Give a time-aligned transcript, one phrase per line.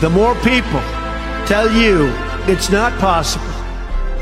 [0.00, 0.82] The more people
[1.46, 2.12] tell you
[2.52, 3.46] it's not possible,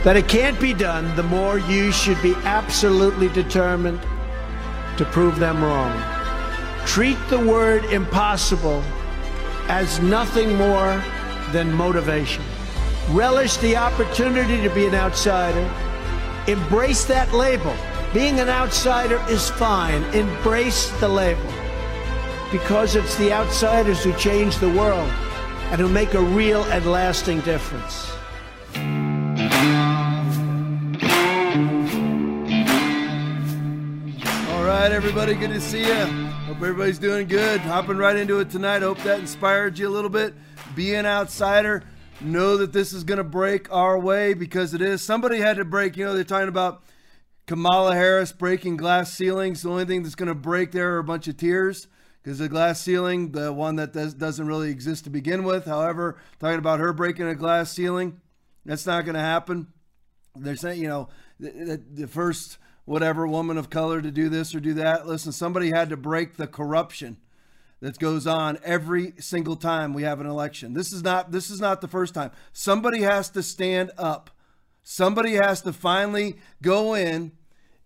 [0.04, 4.00] that it can't be done, the more you should be absolutely determined
[4.98, 5.92] to prove them wrong.
[6.86, 8.84] Treat the word impossible
[9.66, 11.02] as nothing more
[11.50, 12.44] than motivation.
[13.10, 15.68] Relish the opportunity to be an outsider.
[16.46, 17.74] Embrace that label.
[18.12, 20.04] Being an outsider is fine.
[20.14, 21.52] Embrace the label.
[22.52, 25.10] Because it's the outsiders who change the world
[25.70, 28.10] and who make a real and lasting difference.
[34.50, 35.94] All right, everybody, good to see you.
[36.46, 37.60] Hope everybody's doing good.
[37.60, 38.82] Hopping right into it tonight.
[38.82, 40.34] Hope that inspired you a little bit.
[40.74, 41.82] Be an outsider.
[42.20, 45.02] Know that this is going to break our way because it is.
[45.02, 45.96] Somebody had to break.
[45.96, 46.84] You know, they're talking about
[47.46, 49.62] Kamala Harris breaking glass ceilings.
[49.62, 51.88] The only thing that's going to break there are a bunch of tears
[52.24, 55.66] because the glass ceiling, the one that does, doesn't really exist to begin with.
[55.66, 58.18] However, talking about her breaking a glass ceiling,
[58.64, 59.66] that's not going to happen.
[60.34, 64.60] They're saying, you know, the, the first whatever woman of color to do this or
[64.60, 65.06] do that.
[65.06, 67.18] Listen, somebody had to break the corruption
[67.80, 70.72] that goes on every single time we have an election.
[70.72, 72.30] This is not this is not the first time.
[72.54, 74.30] Somebody has to stand up.
[74.82, 77.32] Somebody has to finally go in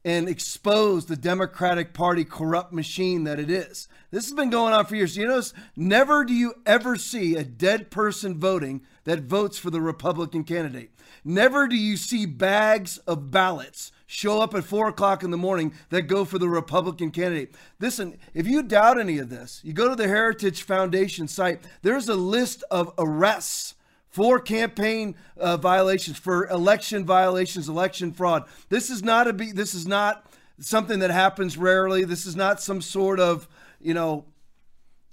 [0.08, 3.88] and expose the Democratic Party corrupt machine that it is.
[4.10, 5.18] This has been going on for years.
[5.18, 9.82] You notice never do you ever see a dead person voting that votes for the
[9.82, 10.92] Republican candidate.
[11.26, 15.74] Never do you see bags of ballots show up at four o'clock in the morning
[15.90, 17.54] that go for the Republican candidate.
[17.78, 22.08] Listen, if you doubt any of this, you go to the Heritage Foundation site, there's
[22.08, 23.74] a list of arrests
[24.19, 28.42] for campaign uh, violations, for election violations, election fraud.
[28.69, 30.27] This is not a be, this is not
[30.58, 32.02] something that happens rarely.
[32.02, 33.47] This is not some sort of,
[33.80, 34.25] you know,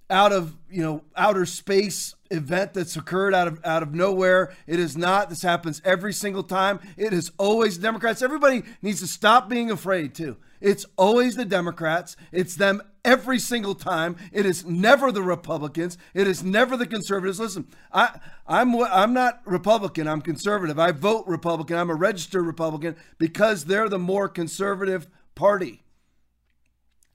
[0.10, 4.52] out of you know outer space event that's occurred out of out of nowhere.
[4.66, 5.30] It is not.
[5.30, 6.80] This happens every single time.
[6.98, 8.24] It is always Democrats.
[8.24, 10.36] Everybody needs to stop being afraid too.
[10.66, 12.18] It's always the Democrats.
[12.32, 14.16] It's them every single time.
[14.34, 15.96] It is never the Republicans.
[16.16, 17.40] It is never the conservatives.
[17.40, 20.08] Listen, I I'm I'm not Republican.
[20.08, 20.80] I'm conservative.
[20.80, 21.78] I vote Republican.
[21.78, 25.84] I'm a registered Republican because they're the more conservative party.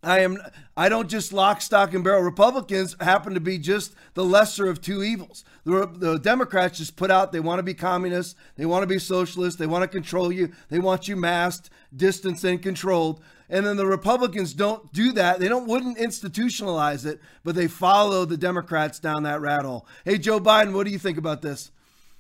[0.03, 0.39] I am
[0.77, 2.23] I don't just lock stock and barrel.
[2.23, 5.45] Republicans happen to be just the lesser of two evils.
[5.65, 8.99] The, the Democrats just put out they want to be communists, they want to be
[8.99, 13.21] socialists, they want to control you, they want you masked, distanced, and controlled.
[13.51, 15.41] And then the Republicans don't do that.
[15.41, 19.87] They don't wouldn't institutionalize it, but they follow the Democrats down that rat hole.
[20.05, 21.71] Hey, Joe Biden, what do you think about this?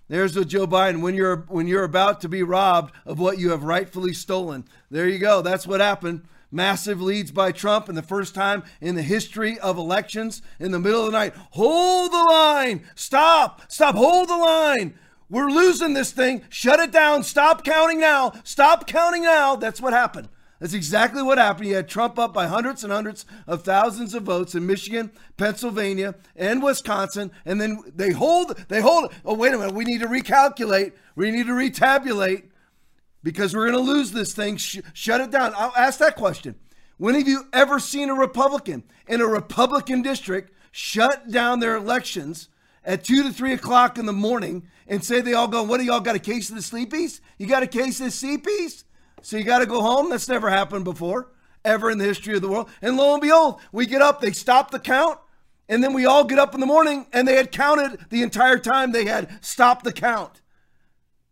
[0.08, 3.50] There's what Joe Biden when you're when you're about to be robbed of what you
[3.50, 4.64] have rightfully stolen.
[4.90, 5.40] There you go.
[5.40, 9.78] That's what happened massive leads by Trump and the first time in the history of
[9.78, 11.34] elections in the middle of the night.
[11.50, 12.86] Hold the line.
[12.94, 13.62] Stop.
[13.68, 13.94] Stop.
[13.94, 14.98] Hold the line.
[15.28, 16.42] We're losing this thing.
[16.48, 17.22] Shut it down.
[17.22, 18.32] Stop counting now.
[18.42, 19.54] Stop counting now.
[19.54, 20.28] That's what happened.
[20.60, 21.68] That's exactly what happened.
[21.68, 26.14] You had Trump up by hundreds and hundreds of thousands of votes in Michigan, Pennsylvania,
[26.36, 29.12] and Wisconsin, and then they hold, they hold.
[29.24, 29.74] Oh, wait a minute.
[29.74, 30.92] We need to recalculate.
[31.16, 32.44] We need to retabulate
[33.22, 34.58] because we're going to lose this thing.
[34.58, 35.54] Sh- shut it down.
[35.56, 36.56] I'll ask that question.
[36.98, 42.50] When have you ever seen a Republican in a Republican district shut down their elections
[42.84, 45.86] at two to three o'clock in the morning and say they all go, What do
[45.86, 47.20] y'all got a case of the sleepies?
[47.38, 48.84] You got a case of the sleepies?
[49.22, 50.10] So you got to go home?
[50.10, 51.32] That's never happened before,
[51.64, 52.68] ever in the history of the world.
[52.82, 55.18] And lo and behold, we get up, they stop the count,
[55.68, 58.58] and then we all get up in the morning and they had counted the entire
[58.58, 60.40] time they had stopped the count.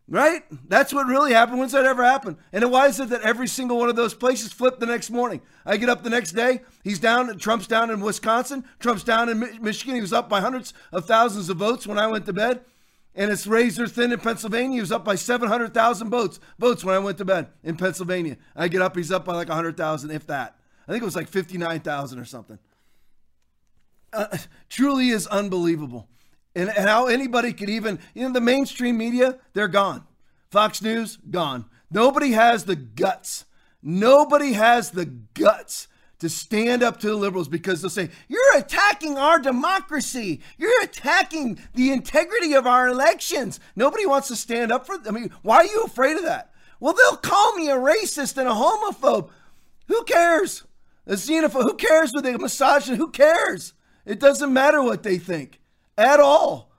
[0.07, 0.43] Right?
[0.67, 1.59] That's what really happened.
[1.59, 2.37] When's that ever happened?
[2.51, 5.41] And why is it that every single one of those places flipped the next morning?
[5.67, 6.61] I get up the next day.
[6.83, 7.37] He's down.
[7.37, 8.65] Trump's down in Wisconsin.
[8.79, 9.93] Trump's down in Michigan.
[9.93, 12.61] He was up by hundreds of thousands of votes when I went to bed.
[13.15, 14.75] And it's razor thin in Pennsylvania.
[14.75, 16.39] He was up by 700,000 votes.
[16.57, 18.37] Votes when I went to bed in Pennsylvania.
[18.55, 18.95] I get up.
[18.95, 20.55] He's up by like 100,000, if that.
[20.87, 22.59] I think it was like 59,000 or something.
[24.13, 24.37] Uh,
[24.69, 26.07] truly is unbelievable
[26.55, 30.03] and, and how anybody could even, you know, the mainstream media, they're gone.
[30.49, 31.65] Fox News, gone.
[31.91, 33.45] Nobody has the guts.
[33.81, 35.87] Nobody has the guts
[36.19, 40.41] to stand up to the liberals because they'll say, You're attacking our democracy.
[40.57, 43.59] You're attacking the integrity of our elections.
[43.75, 46.51] Nobody wants to stand up for I mean, why are you afraid of that?
[46.79, 49.29] Well, they'll call me a racist and a homophobe.
[49.87, 50.63] Who cares?
[51.07, 51.63] A xenophobe.
[51.63, 52.99] Who cares what they misogynist?
[52.99, 53.73] Who cares?
[54.05, 55.59] It doesn't matter what they think
[55.97, 56.71] at all.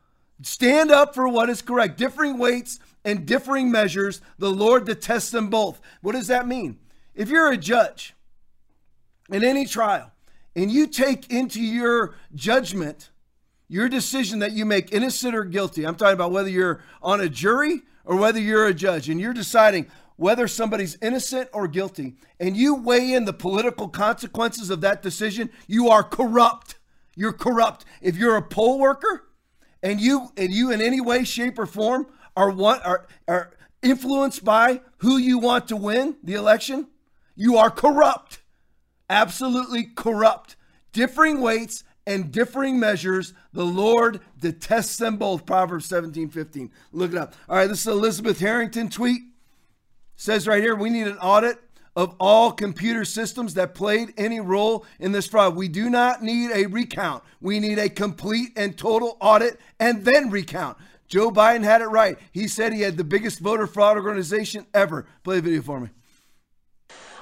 [0.42, 1.98] Stand up for what is correct.
[1.98, 5.80] Differing weights and differing measures, the Lord detests them both.
[6.00, 6.78] What does that mean?
[7.14, 8.14] If you're a judge
[9.30, 10.12] in any trial
[10.56, 13.10] and you take into your judgment
[13.70, 17.28] your decision that you make, innocent or guilty, I'm talking about whether you're on a
[17.28, 19.86] jury or whether you're a judge, and you're deciding
[20.16, 25.50] whether somebody's innocent or guilty, and you weigh in the political consequences of that decision,
[25.68, 26.78] you are corrupt.
[27.14, 27.84] You're corrupt.
[28.02, 29.28] If you're a poll worker
[29.84, 34.44] and you and you in any way, shape, or form are one are, are influenced
[34.44, 36.88] by who you want to win the election,
[37.36, 38.40] you are corrupt.
[39.10, 40.54] Absolutely corrupt.
[40.92, 43.34] Differing weights and differing measures.
[43.52, 45.44] The Lord detests them both.
[45.44, 46.70] Proverbs 17, 15.
[46.92, 47.34] Look it up.
[47.48, 49.22] All right, this is Elizabeth Harrington tweet.
[50.14, 51.58] Says right here, we need an audit
[51.96, 55.56] of all computer systems that played any role in this fraud.
[55.56, 57.24] We do not need a recount.
[57.40, 60.78] We need a complete and total audit and then recount.
[61.08, 62.16] Joe Biden had it right.
[62.30, 65.06] He said he had the biggest voter fraud organization ever.
[65.24, 65.88] Play the video for me.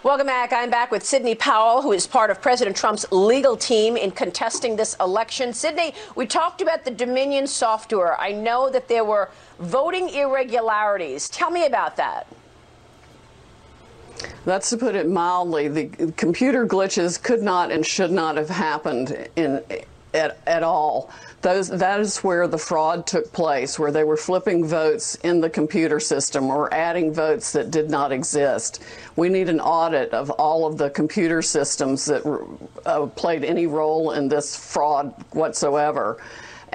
[0.05, 0.53] Welcome back.
[0.53, 4.77] I'm back with Sidney Powell, who is part of President Trump's legal team in contesting
[4.77, 5.53] this election.
[5.53, 8.19] Sidney, we talked about the Dominion software.
[8.21, 9.29] I know that there were
[9.59, 11.29] voting irregularities.
[11.29, 12.29] Tell me about that.
[14.45, 15.67] That's to put it mildly.
[15.67, 19.65] The computer glitches could not and should not have happened in
[20.15, 21.11] at, at all.
[21.41, 25.49] Those, that is where the fraud took place, where they were flipping votes in the
[25.49, 28.83] computer system or adding votes that did not exist.
[29.15, 32.27] We need an audit of all of the computer systems that
[32.85, 36.19] uh, played any role in this fraud whatsoever.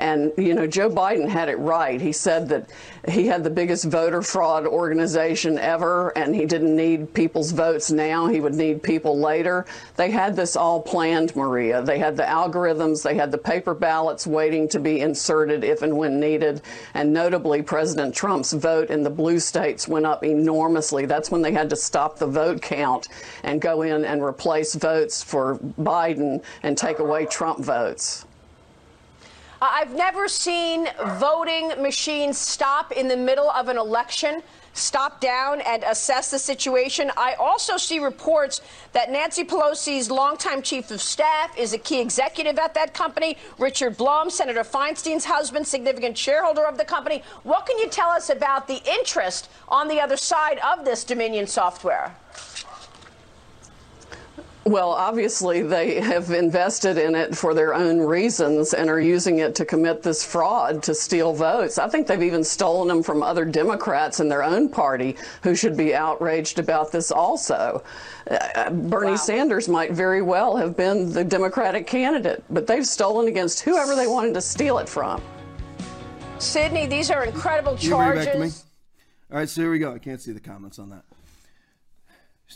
[0.03, 2.01] And, you know, Joe Biden had it right.
[2.01, 2.69] He said that
[3.07, 8.27] he had the biggest voter fraud organization ever, and he didn't need people's votes now.
[8.27, 9.65] He would need people later.
[9.95, 11.81] They had this all planned, Maria.
[11.81, 15.97] They had the algorithms, they had the paper ballots waiting to be inserted if and
[15.97, 16.61] when needed.
[16.93, 21.05] And notably, President Trump's vote in the blue states went up enormously.
[21.05, 23.07] That's when they had to stop the vote count
[23.43, 28.25] and go in and replace votes for Biden and take away Trump votes.
[29.63, 30.89] Uh, I've never seen
[31.19, 34.43] voting machines stop in the middle of an election,
[34.73, 37.09] stop down and assess the situation.
[37.15, 38.59] I also see reports
[38.91, 43.37] that Nancy Pelosi's longtime chief of staff is a key executive at that company.
[43.57, 47.23] Richard Blum, Senator Feinstein's husband, significant shareholder of the company.
[47.43, 51.47] What can you tell us about the interest on the other side of this Dominion
[51.47, 52.13] software?
[54.65, 59.55] Well, obviously, they have invested in it for their own reasons and are using it
[59.55, 61.77] to commit this fraud to steal votes.
[61.77, 65.75] I think they've even stolen them from other Democrats in their own party who should
[65.75, 67.83] be outraged about this also.
[68.31, 69.15] Uh, Bernie wow.
[69.17, 74.07] Sanders might very well have been the Democratic candidate, but they've stolen against whoever they
[74.07, 75.21] wanted to steal it from.
[76.39, 78.63] Sidney, these are incredible charges.
[79.29, 79.93] All right, so here we go.
[79.93, 81.03] I can't see the comments on that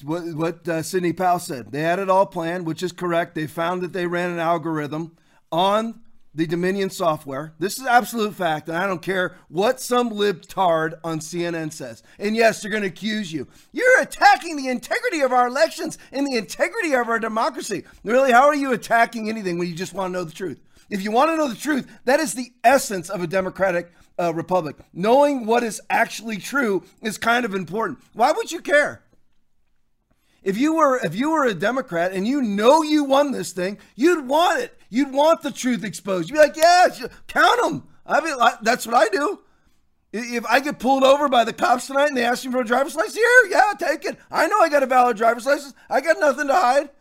[0.04, 1.72] what, what uh, Sidney Powell said.
[1.72, 3.36] They had it all planned, which is correct.
[3.36, 5.16] They found that they ran an algorithm
[5.52, 6.02] on
[6.38, 7.56] the Dominion software.
[7.58, 12.04] This is absolute fact, and I don't care what some libtard on CNN says.
[12.20, 13.48] And yes, they're going to accuse you.
[13.72, 17.86] You're attacking the integrity of our elections and the integrity of our democracy.
[18.04, 20.62] Really, how are you attacking anything when you just want to know the truth?
[20.92, 24.34] If you want to know the truth, that is the essence of a democratic uh,
[24.34, 24.76] republic.
[24.94, 28.00] Knowing what is actually true is kind of important.
[28.14, 29.02] Why would you care?
[30.48, 33.80] If you were if you were a Democrat and you know you won this thing,
[33.98, 34.80] you'd want it.
[34.90, 36.30] You'd want the truth exposed.
[36.30, 36.88] You'd be like, yeah,
[37.28, 37.84] count them.
[38.06, 39.42] I mean, that's what I do.
[40.14, 42.66] If I get pulled over by the cops tonight and they ask me for a
[42.66, 44.18] driver's license, here, yeah, take it.
[44.32, 45.74] I know I got a valid driver's license.
[45.90, 46.92] I got nothing to hide.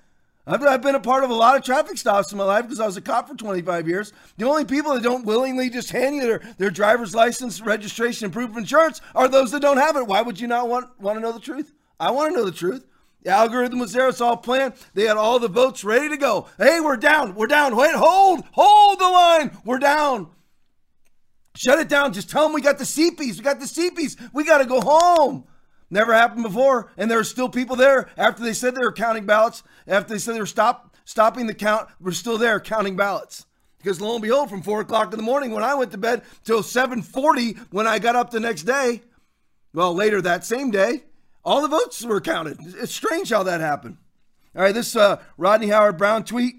[0.45, 2.81] I've, I've been a part of a lot of traffic stops in my life because
[2.81, 4.13] I was a cop for 25 years.
[4.39, 8.33] The only people that don't willingly just hand you their, their driver's license, registration, and
[8.33, 10.09] proof of insurance are those that don't have it.
[10.09, 11.73] Why would you not want, want to know the truth?
[12.01, 12.85] I want to know the truth.
[13.27, 14.09] The algorithm was there.
[14.09, 14.75] It's all planned.
[14.95, 16.47] They had all the votes ready to go.
[16.59, 17.35] Hey, we're down.
[17.35, 17.75] We're down.
[17.75, 18.45] Wait, hold.
[18.53, 19.51] Hold the line.
[19.65, 20.29] We're down.
[21.57, 22.13] Shut it down.
[22.13, 23.37] Just tell them we got the CPs.
[23.37, 24.31] We got the CPs.
[24.33, 25.45] We got to go home.
[25.91, 26.93] Never happened before.
[26.97, 29.65] And there are still people there after they said they were counting ballots.
[29.89, 33.45] After they said they were stop, stopping the count, we're still there counting ballots.
[33.79, 36.23] Because lo and behold, from 4 o'clock in the morning when I went to bed
[36.45, 39.03] till 7.40 when I got up the next day,
[39.75, 41.03] well, later that same day,
[41.47, 42.59] all the votes were counted.
[42.61, 43.97] It's strange how that happened.
[44.55, 46.57] All right, this uh, Rodney Howard-Browne tweet.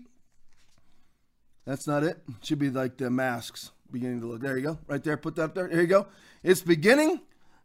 [1.66, 2.18] That's not it.
[2.42, 4.42] Should be like the masks beginning to look.
[4.42, 4.80] There you go.
[4.88, 5.18] Right there.
[5.18, 5.68] Put that up there.
[5.68, 6.08] There you go.
[6.42, 7.20] It's beginning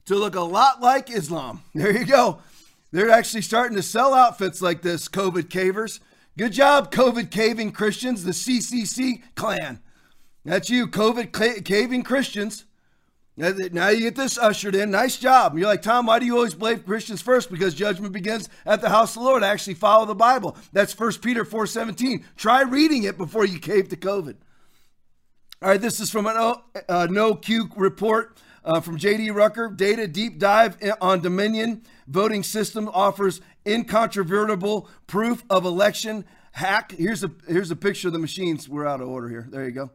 [0.06, 1.62] to look a lot like Islam.
[1.74, 2.40] There you go.
[2.90, 6.00] They're actually starting to sell outfits like this, COVID cavers.
[6.36, 9.80] Good job, COVID caving Christians, the CCC clan.
[10.44, 12.64] That's you, COVID caving Christians.
[13.36, 14.90] Now you get this ushered in.
[14.90, 15.56] Nice job.
[15.56, 17.50] You're like, Tom, why do you always blame Christians first?
[17.50, 19.42] Because judgment begins at the house of the Lord.
[19.42, 20.56] I actually follow the Bible.
[20.72, 22.24] That's 1 Peter 4.17.
[22.36, 24.36] Try reading it before you cave to COVID.
[25.62, 26.56] All right, this is from an uh,
[26.88, 29.68] uh, NOQ Report uh, from JD Rucker.
[29.68, 36.92] Data deep dive on Dominion voting system offers incontrovertible proof of election hack.
[36.92, 38.68] Here's a here's a picture of the machines.
[38.68, 39.46] We're out of order here.
[39.48, 39.90] There you go.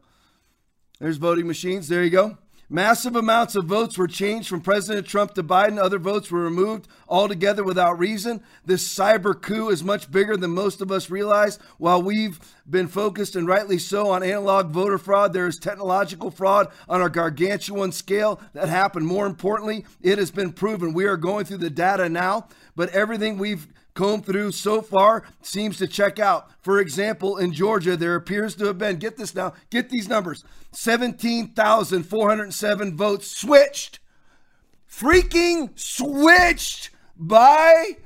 [0.98, 1.86] There's voting machines.
[1.86, 2.38] There you go.
[2.70, 5.78] Massive amounts of votes were changed from President Trump to Biden.
[5.78, 8.42] Other votes were removed altogether without reason.
[8.62, 11.58] This cyber coup is much bigger than most of us realize.
[11.78, 16.68] While we've been focused, and rightly so, on analog voter fraud, there is technological fraud
[16.90, 19.06] on a gargantuan scale that happened.
[19.06, 20.92] More importantly, it has been proven.
[20.92, 23.66] We are going through the data now, but everything we've
[23.98, 26.48] combed through so far seems to check out.
[26.62, 30.44] For example, in Georgia, there appears to have been, get this now, get these numbers
[30.70, 33.98] 17,407 votes switched,
[34.88, 37.96] freaking switched by,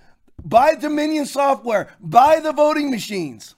[0.43, 3.55] by Dominion software, by the voting machines.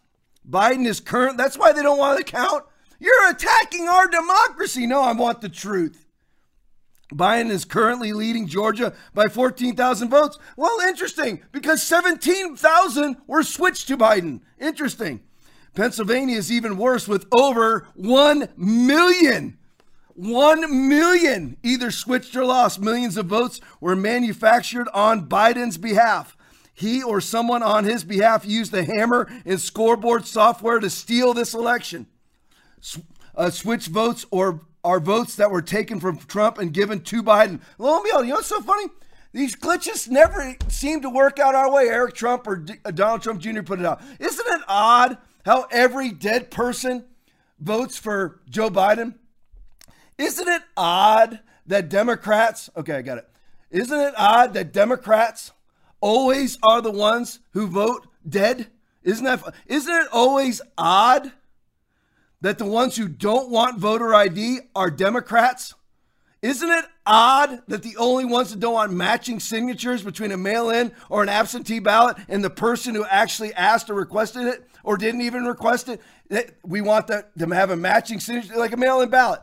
[0.48, 2.64] Biden is current, that's why they don't want to count.
[2.98, 4.88] You're attacking our democracy.
[4.88, 6.03] No, I want the truth.
[7.12, 10.38] Biden is currently leading Georgia by 14,000 votes.
[10.56, 14.40] Well, interesting, because 17,000 were switched to Biden.
[14.58, 15.20] Interesting.
[15.74, 19.58] Pennsylvania is even worse with over 1 million.
[20.14, 22.80] 1 million either switched or lost.
[22.80, 26.36] Millions of votes were manufactured on Biden's behalf.
[26.72, 31.54] He or someone on his behalf used the Hammer and Scorecard software to steal this
[31.54, 32.06] election.
[33.36, 37.60] Uh, switch votes or are votes that were taken from Trump and given to Biden.
[37.78, 38.86] Lo and behold, you know what's so funny?
[39.32, 41.88] These glitches never seem to work out our way.
[41.88, 43.62] Eric Trump or D- uh, Donald Trump Jr.
[43.62, 44.00] put it out.
[44.20, 47.04] Isn't it odd how every dead person
[47.58, 49.14] votes for Joe Biden?
[50.18, 53.28] Isn't it odd that Democrats, okay, I got it.
[53.70, 55.50] Isn't it odd that Democrats
[56.00, 58.68] always are the ones who vote dead?
[59.02, 61.32] Isn't that isn't it always odd
[62.44, 65.72] that the ones who don't want voter ID are Democrats?
[66.42, 70.68] Isn't it odd that the only ones that don't want matching signatures between a mail
[70.68, 74.98] in or an absentee ballot and the person who actually asked or requested it or
[74.98, 76.02] didn't even request it,
[76.62, 79.40] we want them to have a matching signature like a mail in ballot?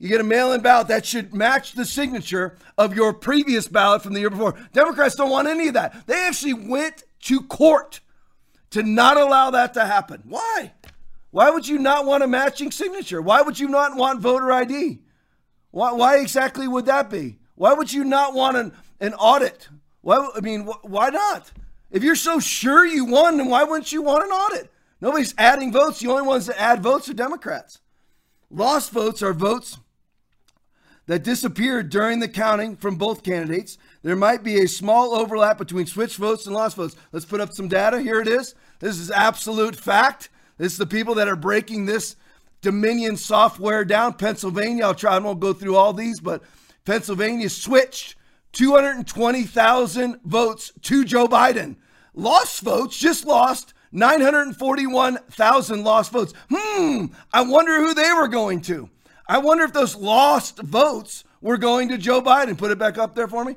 [0.00, 4.02] You get a mail in ballot that should match the signature of your previous ballot
[4.02, 4.58] from the year before.
[4.72, 6.04] Democrats don't want any of that.
[6.08, 8.00] They actually went to court
[8.70, 10.22] to not allow that to happen.
[10.24, 10.72] Why?
[11.30, 13.22] Why would you not want a matching signature?
[13.22, 15.00] Why would you not want voter ID?
[15.70, 17.38] Why, why exactly would that be?
[17.54, 19.68] Why would you not want an, an audit?
[20.00, 21.52] Why, I mean, wh- why not?
[21.90, 24.70] If you're so sure you won, then why wouldn't you want an audit?
[25.00, 26.00] Nobody's adding votes.
[26.00, 27.80] The only ones that add votes are Democrats.
[28.50, 29.78] Lost votes are votes
[31.06, 33.78] that disappeared during the counting from both candidates.
[34.02, 36.96] There might be a small overlap between switch votes and lost votes.
[37.12, 38.00] Let's put up some data.
[38.00, 38.54] Here it is.
[38.80, 40.28] This is absolute fact.
[40.60, 42.16] Is the people that are breaking this
[42.62, 44.14] Dominion software down.
[44.14, 46.42] Pennsylvania, I'll try, I won't go through all these, but
[46.84, 48.16] Pennsylvania switched
[48.52, 51.76] 220,000 votes to Joe Biden.
[52.12, 56.34] Lost votes, just lost 941,000 lost votes.
[56.50, 58.90] Hmm, I wonder who they were going to.
[59.26, 62.58] I wonder if those lost votes were going to Joe Biden.
[62.58, 63.56] Put it back up there for me.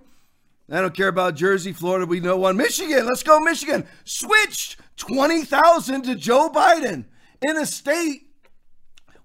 [0.71, 2.05] I don't care about Jersey, Florida.
[2.05, 2.55] We know one.
[2.55, 3.85] Michigan, let's go, Michigan.
[4.05, 7.05] Switched 20,000 to Joe Biden
[7.41, 8.27] in a state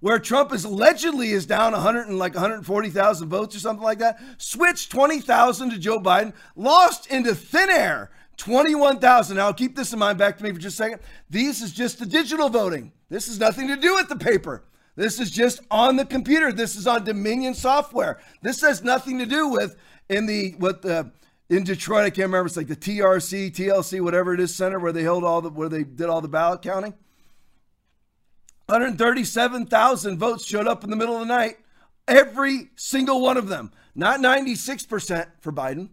[0.01, 4.21] where Trump is allegedly is down 100 and like 140,000 votes or something like that.
[4.39, 9.37] Switched 20,000 to Joe Biden, lost into thin air 21,000.
[9.37, 11.01] Now, keep this in mind back to me for just a second.
[11.29, 12.93] This is just the digital voting.
[13.11, 14.65] This has nothing to do with the paper.
[14.95, 16.53] This is just on the computer.
[16.53, 18.21] This is on Dominion software.
[18.43, 19.77] This has nothing to do with
[20.09, 21.13] in the what the
[21.51, 22.47] in Detroit, I can't remember.
[22.47, 25.69] It's like the TRC, TLC, whatever it is, center where they held all the where
[25.69, 26.95] they did all the ballot counting.
[28.67, 31.57] 137,000 votes showed up in the middle of the night.
[32.07, 33.73] Every single one of them.
[33.95, 35.89] Not 96% for Biden,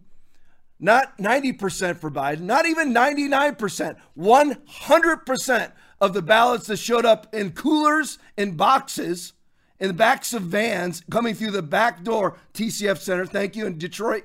[0.78, 3.96] not 90% for Biden, not even 99%.
[4.16, 9.32] 100% of the ballots that showed up in coolers and boxes
[9.80, 13.78] in the backs of vans coming through the back door, TCF Center, thank you, in
[13.78, 14.24] Detroit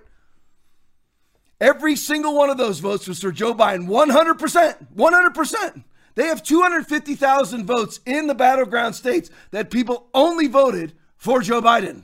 [1.62, 3.88] Every single one of those votes was for Joe Biden.
[3.88, 4.96] 100%.
[4.96, 5.84] 100%.
[6.16, 12.04] They have 250,000 votes in the battleground states that people only voted for Joe Biden.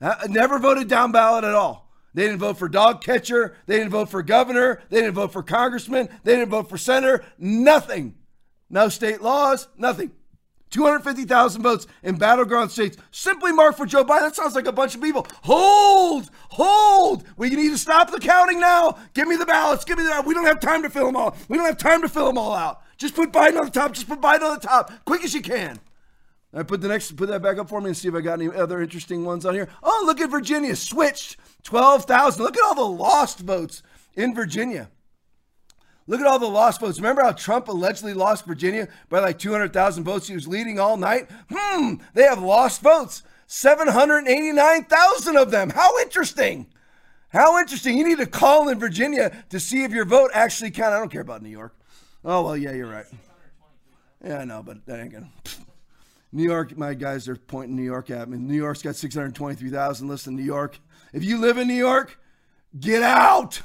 [0.00, 1.90] Uh, never voted down ballot at all.
[2.14, 3.56] They didn't vote for dog catcher.
[3.66, 4.80] They didn't vote for governor.
[4.88, 6.08] They didn't vote for congressman.
[6.22, 7.24] They didn't vote for senator.
[7.38, 8.14] Nothing.
[8.70, 9.68] No state laws.
[9.76, 10.12] Nothing.
[10.70, 14.20] 250,000 votes in battleground states simply marked for Joe Biden.
[14.20, 15.26] That sounds like a bunch of people.
[15.42, 17.24] Hold, hold.
[17.36, 18.98] We need to stop the counting now.
[19.14, 19.84] Give me the ballots.
[19.84, 20.22] Give me the.
[20.26, 21.36] We don't have time to fill them all.
[21.48, 22.82] We don't have time to fill them all out.
[22.98, 23.92] Just put Biden on the top.
[23.92, 25.78] Just put Biden on the top, quick as you can.
[26.54, 28.40] I put the next, put that back up for me and see if I got
[28.40, 29.68] any other interesting ones on here.
[29.82, 32.42] Oh, look at Virginia switched twelve thousand.
[32.42, 33.82] Look at all the lost votes
[34.14, 34.88] in Virginia.
[36.06, 36.98] Look at all the lost votes.
[36.98, 40.28] Remember how Trump allegedly lost Virginia by like 200,000 votes?
[40.28, 41.28] He was leading all night.
[41.52, 43.22] Hmm, they have lost votes.
[43.48, 45.70] 789,000 of them.
[45.70, 46.66] How interesting.
[47.28, 47.98] How interesting.
[47.98, 50.96] You need to call in Virginia to see if your vote actually counted.
[50.96, 51.74] I don't care about New York.
[52.24, 53.06] Oh, well, yeah, you're right.
[54.24, 55.30] Yeah, I know, but that ain't gonna.
[56.32, 58.36] New York, my guys are pointing New York at me.
[58.36, 60.08] New York's got 623,000.
[60.08, 60.78] Listen, New York,
[61.12, 62.18] if you live in New York,
[62.78, 63.62] get out.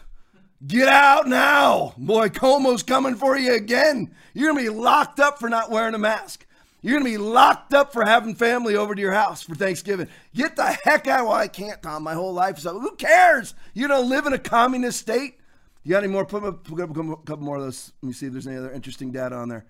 [0.66, 1.94] Get out now.
[1.98, 4.14] Boy, Cuomo's coming for you again.
[4.34, 6.46] You're going to be locked up for not wearing a mask.
[6.82, 10.08] You're going to be locked up for having family over to your house for Thanksgiving.
[10.36, 11.26] Get the heck out.
[11.26, 12.04] Well, I can't, Tom.
[12.04, 12.74] My whole life is up.
[12.74, 13.54] Who cares?
[13.74, 15.40] You don't live in a communist state.
[15.84, 16.26] You got any more?
[16.26, 17.92] Put up a couple more of those.
[18.02, 19.66] Let me see if there's any other interesting data on there.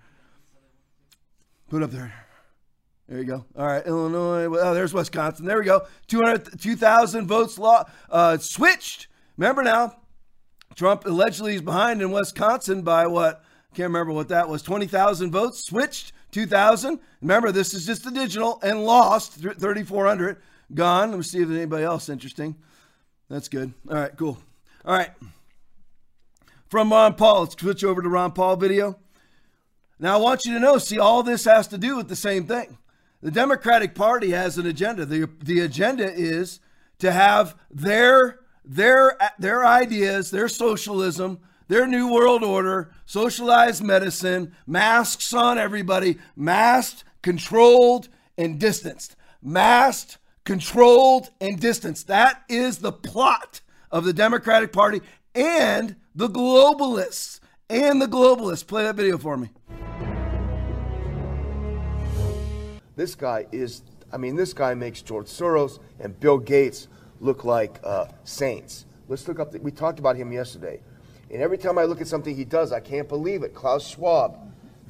[1.69, 2.13] Put up there.
[3.07, 3.45] There you go.
[3.57, 4.45] All right, Illinois.
[4.45, 5.45] Oh, there's Wisconsin.
[5.45, 5.85] There we go.
[6.07, 9.07] 200, 2,000 votes law, uh, switched.
[9.37, 9.95] Remember now,
[10.75, 13.43] Trump allegedly is behind in Wisconsin by what?
[13.73, 14.61] Can't remember what that was.
[14.61, 16.13] 20,000 votes switched.
[16.31, 16.99] 2,000.
[17.21, 20.37] Remember, this is just the digital and lost 3,400.
[20.73, 21.09] Gone.
[21.09, 22.55] Let me see if there's anybody else interesting.
[23.29, 23.73] That's good.
[23.89, 24.37] All right, cool.
[24.85, 25.11] All right.
[26.69, 28.97] From Ron Paul, let's switch over to Ron Paul video.
[29.99, 32.47] Now, I want you to know see, all this has to do with the same
[32.47, 32.77] thing.
[33.21, 35.05] The Democratic Party has an agenda.
[35.05, 36.59] The, the agenda is
[36.99, 45.33] to have their, their, their ideas, their socialism, their new world order, socialized medicine, masks
[45.33, 49.15] on everybody, masked, controlled, and distanced.
[49.41, 52.07] Masked, controlled, and distanced.
[52.07, 55.01] That is the plot of the Democratic Party
[55.33, 57.39] and the globalists.
[57.69, 58.67] And the globalists.
[58.67, 59.49] Play that video for me.
[62.97, 66.89] This guy is, I mean, this guy makes George Soros and Bill Gates
[67.21, 68.85] look like uh, saints.
[69.07, 70.81] Let's look up, the, we talked about him yesterday.
[71.29, 73.53] And every time I look at something he does, I can't believe it.
[73.53, 74.37] Klaus Schwab,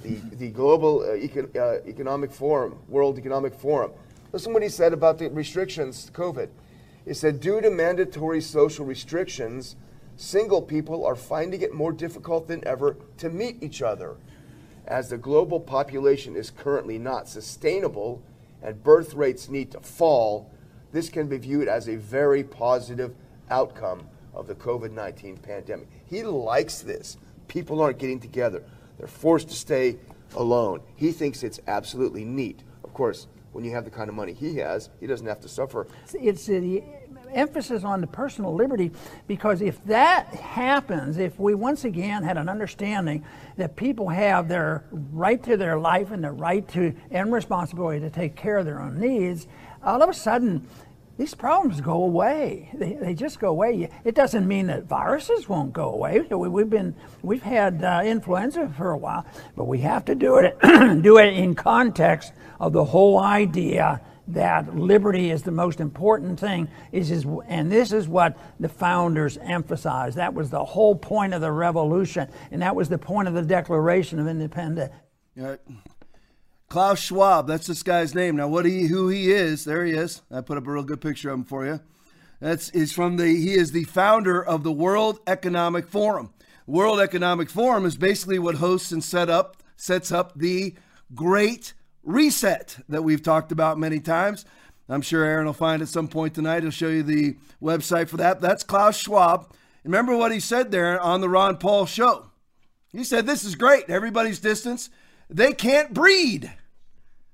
[0.02, 3.92] the, the Global uh, Econ, uh, Economic Forum, World Economic Forum.
[4.32, 6.50] Listen what he said about the restrictions, COVID.
[7.06, 9.76] He said, due to mandatory social restrictions,
[10.16, 14.16] single people are finding it more difficult than ever to meet each other
[14.88, 18.22] as the global population is currently not sustainable
[18.62, 20.52] and birth rates need to fall,
[20.92, 23.14] this can be viewed as a very positive
[23.50, 25.88] outcome of the COVID 19 pandemic.
[26.06, 27.18] He likes this.
[27.48, 28.64] People aren't getting together,
[28.98, 29.98] they're forced to stay
[30.36, 30.82] alone.
[30.96, 32.64] He thinks it's absolutely neat.
[32.84, 35.50] Of course, when you have the kind of money he has, he doesn't have to
[35.50, 35.88] suffer.
[36.14, 36.84] It's the
[37.34, 38.92] emphasis on the personal liberty
[39.28, 43.24] because if that happens, if we once again had an understanding
[43.58, 48.10] that people have their right to their life and their right to and responsibility to
[48.10, 49.48] take care of their own needs,
[49.84, 50.68] all of a sudden
[51.18, 52.70] these problems go away.
[52.74, 53.90] They, they just go away.
[54.04, 56.22] It doesn't mean that viruses won't go away.
[56.22, 60.38] We, have been we've had uh, influenza for a while, but we have to do
[60.38, 60.60] it
[61.04, 66.68] do it in context of the whole idea that liberty is the most important thing
[66.92, 71.42] is, is and this is what the founders emphasized that was the whole point of
[71.42, 74.94] the revolution and that was the point of the declaration of independence
[75.36, 75.56] yeah.
[76.72, 80.22] Klaus schwab that's this guy's name now what he who he is there he is
[80.32, 81.80] i put up a real good picture of him for you
[82.40, 86.34] that's is from the he is the founder of the world economic forum
[86.66, 90.74] world economic forum is basically what hosts and set up sets up the
[91.14, 94.46] great reset that we've talked about many times.
[94.90, 96.64] I'm sure Aaron will find at some point tonight.
[96.64, 98.42] He'll show you the website for that.
[98.42, 99.54] That's Klaus Schwab.
[99.84, 102.28] Remember what he said there on the Ron Paul show.
[102.92, 103.90] He said, This is great.
[103.90, 104.90] Everybody's distance.
[105.30, 106.52] They can't breed.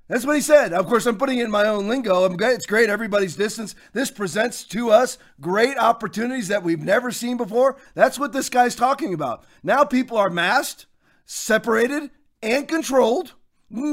[0.08, 0.72] That's what he said.
[0.72, 2.24] Of course, I'm putting in my own lingo.
[2.26, 2.90] It's great.
[2.90, 3.76] Everybody's distance.
[3.92, 7.76] This presents to us great opportunities that we've never seen before.
[7.94, 9.44] That's what this guy's talking about.
[9.64, 10.86] Now people are masked,
[11.26, 12.10] separated,
[12.42, 13.34] and controlled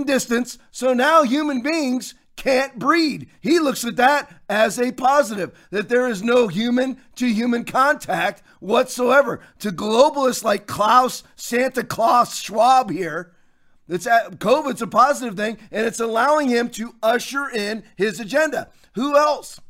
[0.06, 0.56] distance.
[0.70, 3.28] So now human beings can't breed.
[3.40, 8.42] He looks at that as a positive, that there is no human to human contact
[8.60, 9.40] whatsoever.
[9.60, 13.33] To globalists like Klaus, Santa Claus, Schwab here,
[13.88, 18.70] it's at, COVID's a positive thing, and it's allowing him to usher in his agenda.
[18.94, 19.60] Who else?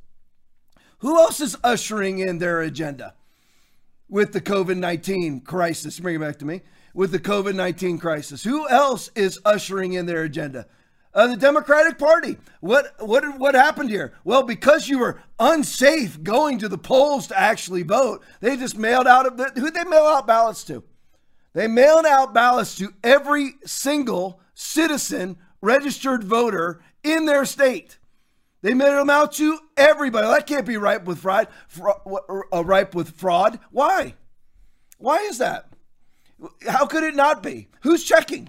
[0.98, 3.14] Who else is ushering in their agenda
[4.08, 5.98] with the COVID 19 crisis?
[6.00, 6.62] Bring it back to me
[6.94, 8.44] with the COVID 19 crisis?
[8.44, 10.66] Who else is ushering in their agenda?
[11.12, 12.38] Uh, the Democratic Party.
[12.60, 14.14] What what what happened here?
[14.24, 19.06] Well, because you were unsafe going to the polls to actually vote, they just mailed
[19.06, 20.82] out of the who they mail out ballots to.
[21.54, 27.98] They mailed out ballots to every single citizen registered voter in their state.
[28.60, 30.26] They mailed them out to everybody.
[30.26, 31.48] That can't be ripe with fraud.
[31.80, 33.60] Uh, ripe with fraud.
[33.70, 34.14] Why?
[34.98, 35.68] Why is that?
[36.66, 37.68] How could it not be?
[37.82, 38.48] Who's checking?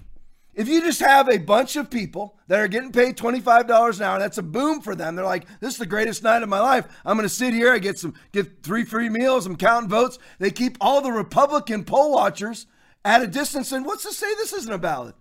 [0.55, 4.19] If you just have a bunch of people that are getting paid $25 an hour,
[4.19, 5.15] that's a boom for them.
[5.15, 6.87] They're like, this is the greatest night of my life.
[7.05, 7.73] I'm going to sit here.
[7.73, 9.45] I get some, get three free meals.
[9.45, 10.17] I'm counting votes.
[10.39, 12.67] They keep all the Republican poll watchers
[13.05, 13.71] at a distance.
[13.71, 15.15] And what's to say this isn't a ballot?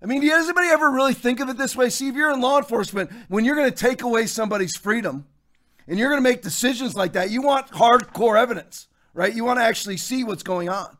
[0.00, 1.88] I mean, does anybody ever really think of it this way?
[1.88, 5.26] See, if you're in law enforcement, when you're going to take away somebody's freedom
[5.88, 9.34] and you're going to make decisions like that, you want hardcore evidence, right?
[9.34, 10.96] You want to actually see what's going on.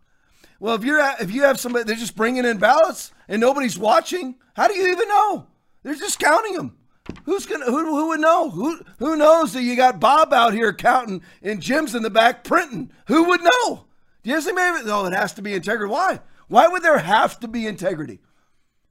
[0.58, 4.36] Well, if you're if you have somebody they're just bringing in ballots and nobody's watching,
[4.54, 5.46] how do you even know?
[5.82, 6.78] They're just counting them.
[7.24, 8.48] Who's gonna who, who would know?
[8.48, 12.42] Who who knows that you got Bob out here counting and Jim's in the back
[12.42, 12.90] printing?
[13.08, 13.85] Who would know?
[14.26, 14.84] Do you see maybe?
[14.84, 15.88] No, it has to be integrity.
[15.88, 16.18] Why?
[16.48, 18.18] Why would there have to be integrity?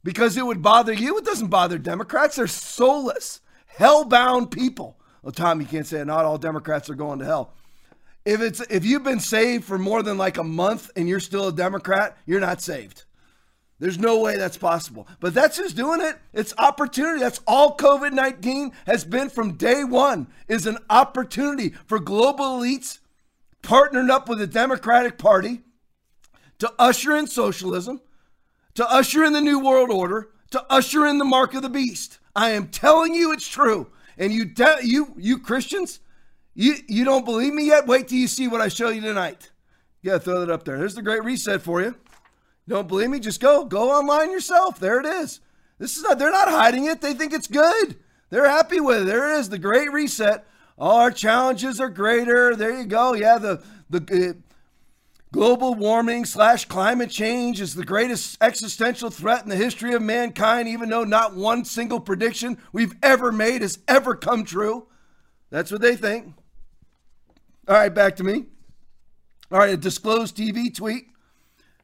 [0.02, 1.18] Because it would bother you.
[1.18, 2.38] It doesn't bother Democrats.
[2.38, 4.98] They're soulless, hell-bound people.
[5.22, 6.06] Well, Tom, you can't say it.
[6.06, 7.52] not all Democrats are going to hell.
[8.24, 11.50] If it's if you've been saved for more than like a month and you're still
[11.50, 13.04] a Democrat, you're not saved.
[13.78, 15.06] There's no way that's possible.
[15.20, 16.16] But that's who's doing it.
[16.32, 17.20] It's opportunity.
[17.20, 23.00] That's all COVID-19 has been from day one is an opportunity for global elites
[23.66, 25.62] partnering up with the Democratic Party
[26.60, 28.00] to usher in socialism,
[28.76, 32.20] to usher in the New World Order, to usher in the mark of the beast.
[32.36, 33.92] I am telling you it's true.
[34.18, 36.00] And you de- you you Christians,
[36.54, 37.88] you, you don't believe me yet?
[37.88, 39.52] Wait till you see what I show you tonight.
[40.02, 40.78] Yeah, throw that up there.
[40.78, 41.96] There's the great reset for you.
[42.68, 43.20] Don't believe me?
[43.20, 43.66] Just go.
[43.66, 44.80] Go online yourself.
[44.80, 45.42] There it is.
[45.78, 47.02] This is not, they're not hiding it.
[47.02, 47.98] They think it's good.
[48.30, 49.06] They're happy with it.
[49.06, 50.48] There it is, the great reset.
[50.78, 52.56] All our challenges are greater.
[52.56, 53.14] There you go.
[53.14, 54.34] Yeah, the, the uh,
[55.32, 60.68] global warming slash climate change is the greatest existential threat in the history of mankind,
[60.68, 64.88] even though not one single prediction we've ever made has ever come true.
[65.50, 66.34] That's what they think.
[67.68, 68.46] All right, back to me.
[69.52, 71.06] All right, a disclosed TV tweet.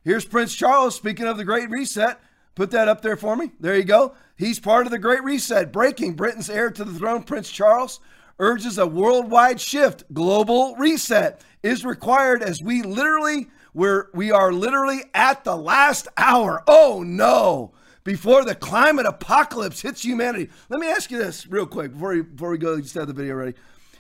[0.04, 2.20] Here's Prince Charles speaking of the Great Reset.
[2.56, 3.52] Put that up there for me.
[3.60, 4.16] There you go.
[4.36, 5.72] He's part of the Great Reset.
[5.72, 8.00] Breaking Britain's heir to the throne, Prince Charles,
[8.42, 10.04] urges a worldwide shift.
[10.14, 16.62] Global reset is required as we literally we're we are literally at the last hour.
[16.68, 17.72] Oh no.
[18.04, 20.50] Before the climate apocalypse hits humanity.
[20.70, 22.82] Let me ask you this real quick before we, before we go.
[22.82, 23.54] Just have the video ready.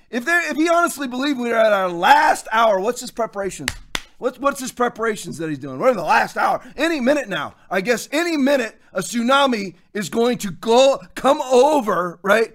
[0.09, 3.69] If there, if he honestly believed we are at our last hour, what's his preparations?
[4.17, 5.79] What's what's his preparations that he's doing?
[5.79, 6.61] We're in the last hour.
[6.75, 7.55] Any minute now.
[7.69, 12.53] I guess any minute a tsunami is going to go come over, right?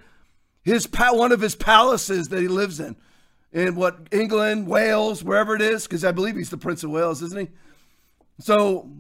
[0.67, 2.97] His one of his palaces that he lives in.
[3.53, 7.23] In what England, Wales, wherever it is, because I believe he's the Prince of Wales,
[7.23, 7.49] isn't he?
[8.41, 8.91] So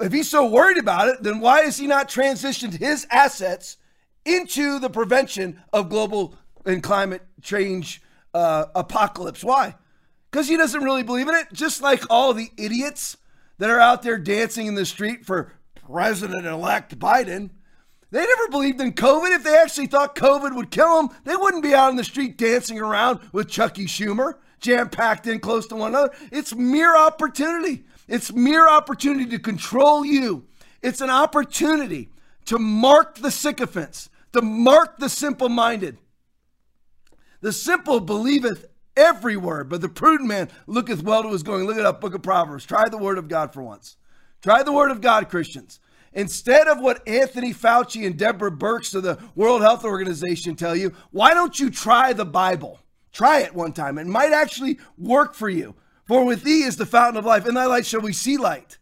[0.00, 3.78] if he's so worried about it, then why has he not transitioned his assets
[4.26, 8.02] into the prevention of global and climate change
[8.34, 9.42] uh, apocalypse.
[9.42, 9.76] Why?
[10.30, 11.46] Because he doesn't really believe in it.
[11.52, 13.16] Just like all the idiots
[13.58, 17.50] that are out there dancing in the street for President elect Biden.
[18.10, 19.34] They never believed in COVID.
[19.34, 22.36] If they actually thought COVID would kill them, they wouldn't be out in the street
[22.36, 26.12] dancing around with Chucky Schumer, jam packed in close to one another.
[26.32, 27.84] It's mere opportunity.
[28.08, 30.46] It's mere opportunity to control you.
[30.82, 32.10] It's an opportunity
[32.46, 35.98] to mark the sycophants, to mark the simple minded.
[37.40, 41.64] The simple believeth every word, but the prudent man looketh well to his going.
[41.64, 42.66] Look it up, book of Proverbs.
[42.66, 43.96] Try the word of God for once.
[44.42, 45.78] Try the word of God, Christians.
[46.12, 50.92] Instead of what Anthony Fauci and Deborah Birx of the World Health Organization tell you,
[51.12, 52.80] why don't you try the Bible?
[53.12, 53.98] Try it one time.
[53.98, 55.74] It might actually work for you.
[56.06, 57.46] For with thee is the fountain of life.
[57.46, 58.78] In thy light shall we see light.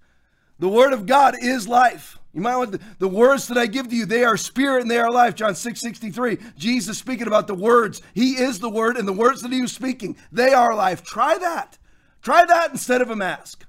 [0.59, 2.19] The word of God is life.
[2.33, 4.91] You might want the, the, words that I give to you, they are spirit and
[4.91, 5.35] they are life.
[5.35, 6.39] John 6 63.
[6.57, 8.03] Jesus speaking about the words.
[8.15, 11.03] He is the word, and the words that he was speaking, they are life.
[11.03, 11.79] Try that.
[12.23, 13.65] Try that instead of a mask.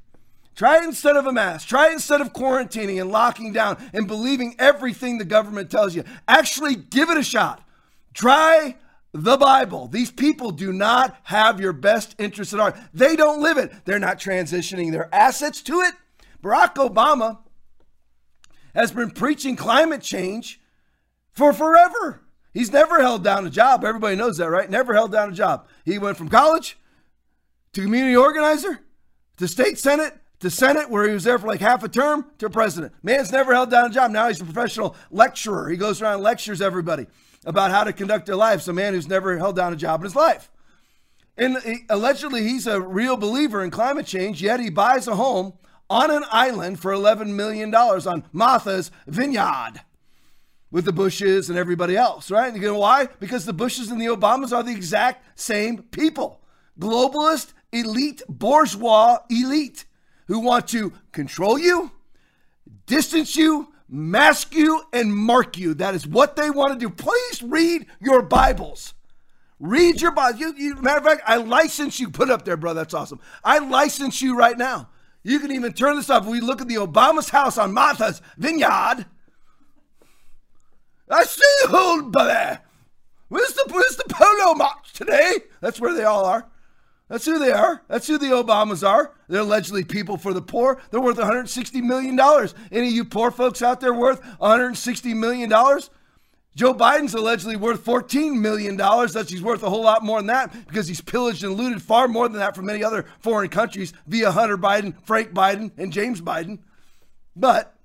[0.59, 1.69] Try it instead of a mask.
[1.69, 6.03] Try it instead of quarantining and locking down and believing everything the government tells you.
[6.27, 7.65] Actually, give it a shot.
[8.13, 8.75] Try
[9.13, 9.87] the Bible.
[9.87, 12.77] These people do not have your best interest at heart.
[12.93, 13.71] They don't live it.
[13.85, 15.93] They're not transitioning their assets to it.
[16.43, 17.37] Barack Obama
[18.75, 20.59] has been preaching climate change
[21.31, 22.19] for forever.
[22.53, 23.85] He's never held down a job.
[23.85, 24.69] Everybody knows that, right?
[24.69, 25.69] Never held down a job.
[25.85, 26.77] He went from college
[27.71, 28.81] to community organizer
[29.37, 32.49] to state senate to senate, where he was there for like half a term, to
[32.49, 32.93] president.
[33.03, 34.11] Man's never held down a job.
[34.11, 35.69] Now he's a professional lecturer.
[35.69, 37.07] He goes around and lectures everybody
[37.45, 38.67] about how to conduct their lives.
[38.67, 40.49] A man who's never held down a job in his life.
[41.37, 45.53] And he, allegedly, he's a real believer in climate change, yet he buys a home
[45.89, 49.81] on an island for $11 million on Martha's Vineyard.
[50.71, 52.53] with the Bushes and everybody else, right?
[52.53, 53.07] You know why?
[53.19, 56.41] Because the Bushes and the Obamas are the exact same people.
[56.79, 59.85] Globalist, elite, bourgeois elite
[60.29, 61.91] who want to control you,
[62.85, 65.73] distance you, mask you, and mark you.
[65.73, 66.93] That is what they want to do.
[66.93, 68.93] Please read your Bibles.
[69.59, 70.37] Read your Bible.
[70.37, 72.11] You, you, matter of fact, I license you.
[72.11, 72.75] Put up there, bro.
[72.75, 73.19] That's awesome.
[73.43, 74.89] I license you right now.
[75.23, 76.27] You can even turn this off.
[76.27, 79.07] We look at the Obama's house on Martha's Vineyard.
[81.09, 82.59] I see you, old buddy.
[83.29, 85.37] Where's the where's the polo match today?
[85.59, 86.48] That's where they all are.
[87.09, 87.81] That's who they are.
[87.87, 89.13] That's who the Obamas are.
[89.27, 90.79] They're allegedly people for the poor.
[90.91, 92.53] They're worth 160 million dollars.
[92.71, 95.89] Any of you poor folks out there worth 160 million dollars?
[96.55, 98.75] Joe Biden's allegedly worth $14 million.
[98.75, 102.07] That's he's worth a whole lot more than that because he's pillaged and looted far
[102.07, 106.21] more than that from many other foreign countries via Hunter Biden, Frank Biden, and James
[106.21, 106.59] Biden.
[107.35, 107.75] But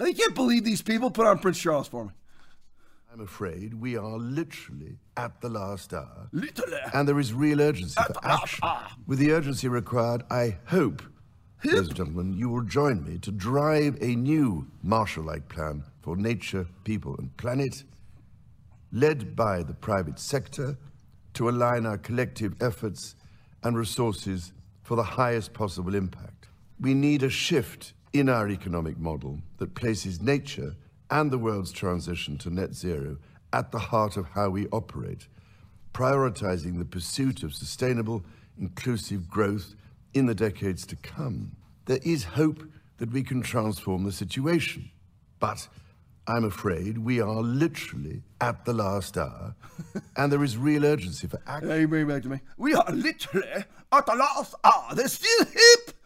[0.00, 2.12] I can't believe these people put on Prince Charles for me.
[3.12, 6.28] I'm afraid we are literally at the last hour.
[6.32, 6.78] Literally.
[6.94, 8.68] And there is real urgency for action.
[9.06, 11.02] With the urgency required, I hope,
[11.64, 16.66] ladies and gentlemen, you will join me to drive a new Marshall-like plan for nature,
[16.84, 17.82] people, and planet,
[18.92, 20.78] led by the private sector
[21.34, 23.16] to align our collective efforts
[23.64, 24.52] and resources
[24.84, 26.46] for the highest possible impact.
[26.80, 30.76] We need a shift in our economic model that places nature
[31.10, 33.18] and the world's transition to net zero
[33.52, 35.26] at the heart of how we operate,
[35.92, 38.24] prioritizing the pursuit of sustainable,
[38.58, 39.74] inclusive growth
[40.14, 41.56] in the decades to come.
[41.86, 42.62] There is hope
[42.98, 44.90] that we can transform the situation,
[45.38, 45.68] but
[46.26, 49.54] I'm afraid we are literally at the last hour,
[50.16, 51.80] and there is real urgency for action.
[51.80, 52.40] You bring it back to me.
[52.58, 54.94] We are literally at the last hour.
[54.94, 55.96] They're still hip.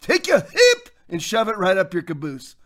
[0.00, 2.56] Take your hip and shove it right up your caboose.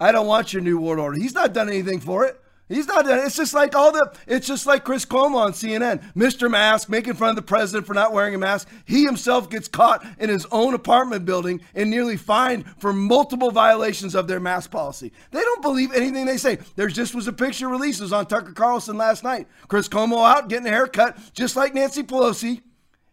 [0.00, 1.16] I don't want your new world order.
[1.16, 2.39] He's not done anything for it.
[2.70, 3.04] He's not.
[3.08, 4.12] It's just like all the.
[4.28, 6.48] It's just like Chris Cuomo on CNN, Mr.
[6.48, 8.68] Mask, making fun of the president for not wearing a mask.
[8.84, 14.14] He himself gets caught in his own apartment building and nearly fined for multiple violations
[14.14, 15.10] of their mask policy.
[15.32, 16.58] They don't believe anything they say.
[16.76, 19.48] There just was a picture releases on Tucker Carlson last night.
[19.66, 22.62] Chris Cuomo out getting a haircut, just like Nancy Pelosi,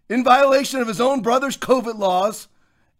[0.08, 2.48] in violation of his own brother's COVID laws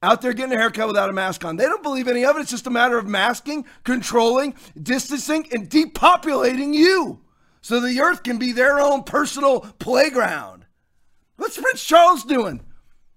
[0.04, 1.56] out there getting a haircut without a mask on.
[1.56, 2.42] They don't believe any of it.
[2.42, 7.22] It's just a matter of masking, controlling, distancing, and depopulating you
[7.62, 10.66] so the earth can be their own personal playground.
[11.38, 12.62] What's Prince Charles doing?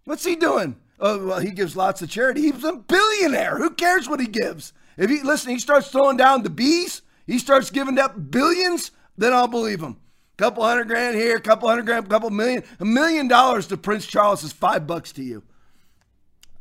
[0.05, 0.77] What's he doing?
[0.99, 2.43] Oh, well, he gives lots of charity.
[2.43, 3.59] He's a billionaire.
[3.59, 4.73] Who cares what he gives?
[4.97, 9.33] If he listen, he starts throwing down the bees, he starts giving up billions, then
[9.33, 9.97] I'll believe him.
[10.37, 12.65] Couple hundred grand here, couple hundred grand, a couple million.
[12.81, 15.43] A million dollars to Prince Charles is five bucks to you.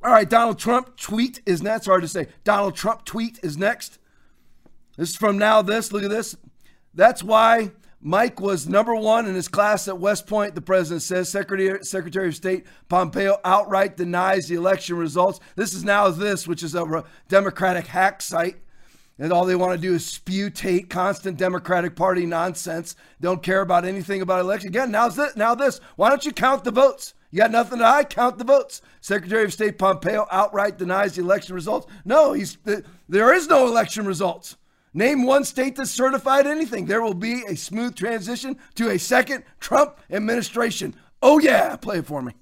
[0.01, 1.85] All right, Donald Trump tweet is next.
[1.85, 2.27] Hard to say.
[2.43, 3.99] Donald Trump tweet is next.
[4.97, 5.91] This is from Now This.
[5.91, 6.37] Look at this.
[6.93, 11.29] That's why Mike was number one in his class at West Point, the president says.
[11.29, 15.41] Secretary, Secretary of State Pompeo outright denies the election results.
[15.57, 18.55] This is Now This, which is a Democratic hack site.
[19.17, 22.95] And all they want to do is spew Tate, constant Democratic Party nonsense.
[23.19, 24.69] Don't care about anything about election.
[24.69, 25.35] Again, now this.
[25.35, 25.81] Now this.
[25.97, 27.13] Why don't you count the votes?
[27.31, 28.09] You got nothing to hide.
[28.09, 28.81] Count the votes.
[29.01, 31.87] Secretary of State Pompeo outright denies the election results.
[32.03, 32.57] No, he's
[33.07, 34.57] there is no election results.
[34.93, 36.87] Name one state that certified anything.
[36.87, 40.95] There will be a smooth transition to a second Trump administration.
[41.21, 42.33] Oh yeah, play it for me.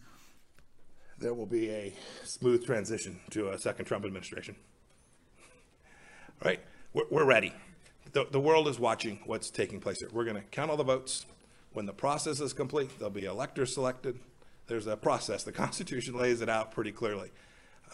[1.20, 4.56] There will be a smooth transition to a second Trump administration.
[6.42, 6.62] All right,
[6.94, 7.54] we're, we're ready.
[8.14, 10.10] The, the world is watching what's taking place here.
[10.14, 11.26] We're going to count all the votes.
[11.74, 14.20] When the process is complete, there'll be electors selected
[14.68, 15.44] there's a process.
[15.44, 17.32] The Constitution lays it out pretty clearly.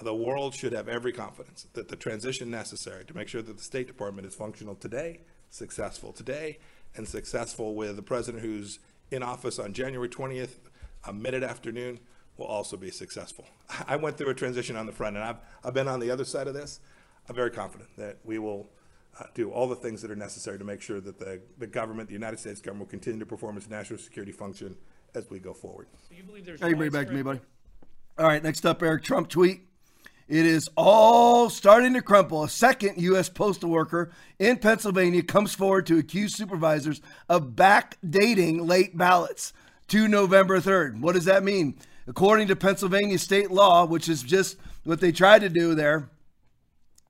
[0.01, 3.63] The world should have every confidence that the transition necessary to make sure that the
[3.63, 6.57] State Department is functional today, successful today,
[6.95, 8.79] and successful with the president who's
[9.11, 10.57] in office on January 20th,
[11.05, 11.99] a minute afternoon,
[12.37, 13.45] will also be successful.
[13.87, 16.25] I went through a transition on the front, and I've, I've been on the other
[16.25, 16.79] side of this.
[17.29, 18.69] I'm very confident that we will
[19.19, 22.09] uh, do all the things that are necessary to make sure that the, the government,
[22.09, 24.75] the United States government, will continue to perform its national security function
[25.15, 25.87] as we go forward.
[26.09, 27.39] Do you believe there's hey, bring back to me, buddy.
[28.17, 29.61] All right, next up, Eric Trump tweet.
[30.27, 32.43] It is all starting to crumple.
[32.43, 33.27] A second U.S.
[33.27, 39.53] postal worker in Pennsylvania comes forward to accuse supervisors of backdating late ballots
[39.89, 41.01] to November 3rd.
[41.01, 41.77] What does that mean?
[42.07, 46.09] According to Pennsylvania state law, which is just what they tried to do there,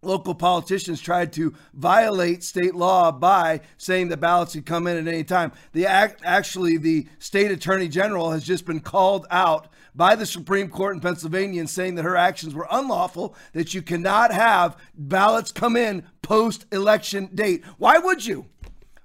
[0.05, 5.11] local politicians tried to violate state law by saying the ballots could come in at
[5.11, 5.51] any time.
[5.73, 10.69] The act, actually, the state attorney general has just been called out by the Supreme
[10.69, 15.51] Court in Pennsylvania and saying that her actions were unlawful, that you cannot have ballots
[15.51, 17.63] come in post election date.
[17.77, 18.47] Why would you?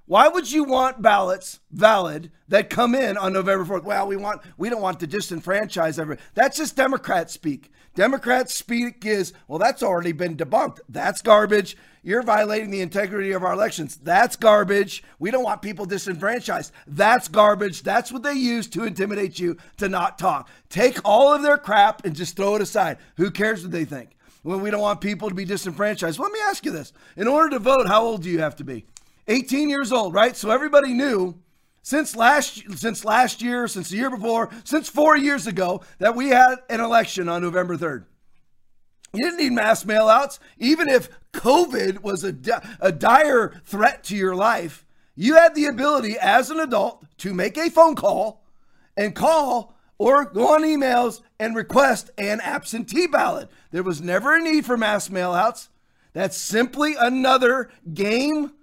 [0.09, 3.83] Why would you want ballots valid that come in on November 4th?
[3.83, 6.23] Well, we want we don't want to disenfranchise everyone.
[6.33, 7.71] That's just Democrat speak.
[7.99, 10.79] Democrat speak is, well, that's already been debunked.
[10.87, 11.75] That's garbage.
[12.01, 13.97] You're violating the integrity of our elections.
[13.97, 15.03] That's garbage.
[15.19, 16.71] We don't want people disenfranchised.
[16.87, 17.83] That's garbage.
[17.83, 20.47] That's what they use to intimidate you to not talk.
[20.69, 22.99] Take all of their crap and just throw it aside.
[23.17, 24.15] Who cares what they think?
[24.45, 26.19] Well, we don't want people to be disenfranchised.
[26.19, 26.93] Let me ask you this.
[27.17, 28.85] In order to vote, how old do you have to be?
[29.27, 30.37] 18 years old, right?
[30.37, 31.37] So everybody knew
[31.81, 36.29] since last since last year, since the year before, since 4 years ago that we
[36.29, 38.05] had an election on November 3rd.
[39.13, 42.35] You didn't need mass mailouts even if COVID was a,
[42.79, 44.85] a dire threat to your life.
[45.15, 48.45] You had the ability as an adult to make a phone call
[48.95, 53.49] and call or go on emails and request an absentee ballot.
[53.71, 55.67] There was never a need for mass mailouts.
[56.13, 58.53] That's simply another game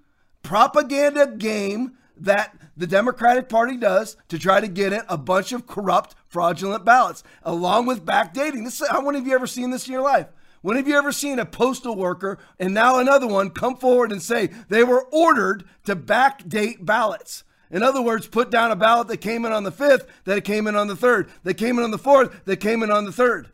[0.43, 5.67] propaganda game that the Democratic Party does to try to get in a bunch of
[5.67, 8.65] corrupt, fraudulent ballots, along with backdating.
[8.65, 10.27] This is, how many of you ever seen this in your life?
[10.63, 14.21] When have you ever seen a postal worker and now another one come forward and
[14.21, 17.45] say they were ordered to backdate ballots?
[17.71, 20.45] In other words, put down a ballot that came in on the 5th, that it
[20.45, 23.05] came in on the 3rd, that came in on the 4th, that came in on
[23.05, 23.47] the 3rd.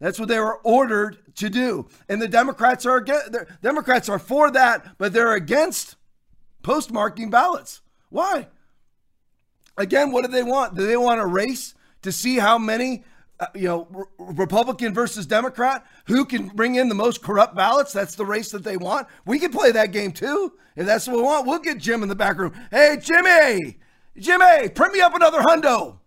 [0.00, 1.88] That's what they were ordered to do.
[2.08, 5.96] And the Democrats are against, Democrats are for that, but they're against
[6.62, 7.80] postmarking ballots.
[8.10, 8.48] Why?
[9.78, 10.74] Again, what do they want?
[10.74, 13.04] Do they want a race to see how many,
[13.40, 17.92] uh, you know, Republican versus Democrat, who can bring in the most corrupt ballots?
[17.92, 19.06] That's the race that they want.
[19.24, 20.52] We can play that game too.
[20.76, 22.52] If that's what we want, we'll get Jim in the back room.
[22.70, 23.78] Hey, Jimmy,
[24.16, 25.98] Jimmy, print me up another hundo.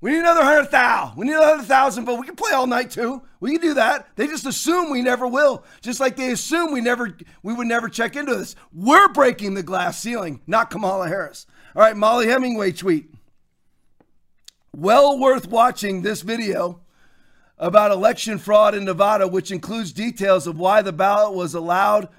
[0.00, 1.16] We need another hundred thousand.
[1.16, 3.22] We need another thousand, but we can play all night too.
[3.40, 4.08] We can do that.
[4.16, 7.88] They just assume we never will, just like they assume we never we would never
[7.88, 8.54] check into this.
[8.70, 11.46] We're breaking the glass ceiling, not Kamala Harris.
[11.76, 13.12] All right, Mollie Hemingway tweet.
[14.76, 16.78] Well worth watching this video
[17.58, 22.10] about election fraud in Nevada, which includes details of why the ballot was allowed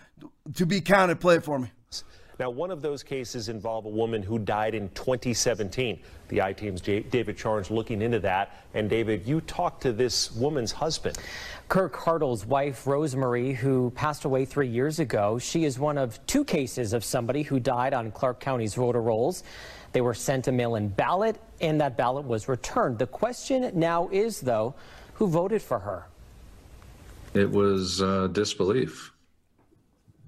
[0.55, 1.21] to be counted.
[1.21, 1.71] Play it for me.
[2.37, 6.01] Now, one of those cases involved a woman who died in 2017.
[6.27, 8.65] The I Team's David Charns looking into that.
[8.73, 11.17] And David, you talked to this woman's husband.
[11.67, 15.39] Kirk Hartle's wife, Rosemary, who passed away three years ago.
[15.39, 19.43] She is one of two cases of somebody who died on Clark County's voter rolls.
[19.91, 22.99] They were sent a mail-in ballot, and that ballot was returned.
[22.99, 24.75] The question now is, though,
[25.15, 26.05] who voted for her?
[27.33, 29.11] It was uh, disbelief.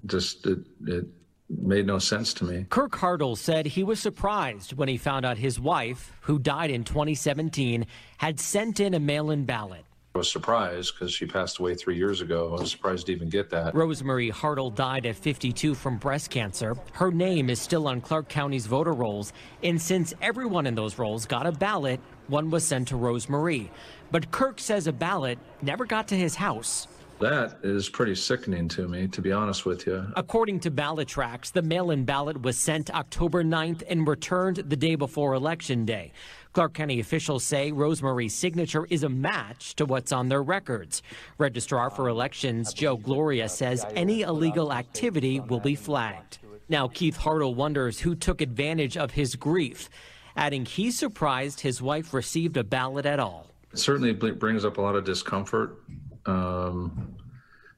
[0.05, 1.05] Just it, it
[1.49, 2.65] made no sense to me.
[2.69, 6.83] Kirk Hartle said he was surprised when he found out his wife, who died in
[6.83, 7.85] 2017,
[8.17, 9.85] had sent in a mail in ballot.
[10.17, 12.47] I was surprised because she passed away three years ago.
[12.47, 13.75] I was surprised to even get that.
[13.75, 16.75] Rosemary Hartle died at 52 from breast cancer.
[16.93, 21.27] Her name is still on Clark County's voter rolls, and since everyone in those rolls
[21.27, 21.99] got a ballot,
[22.29, 23.69] one was sent to Rosemary.
[24.09, 26.87] But Kirk says a ballot never got to his house.
[27.19, 30.05] That is pretty sickening to me, to be honest with you.
[30.15, 34.95] According to BallotTrax, the mail in ballot was sent October 9th and returned the day
[34.95, 36.11] before Election Day.
[36.57, 41.03] Clark County officials say Rosemary's signature is a match to what's on their records.
[41.37, 46.39] Registrar for Elections Joe Gloria says any illegal activity will be flagged.
[46.67, 49.87] Now, Keith Hartle wonders who took advantage of his grief,
[50.35, 53.51] adding he's surprised his wife received a ballot at all.
[53.71, 55.77] It certainly brings up a lot of discomfort
[56.25, 57.15] um,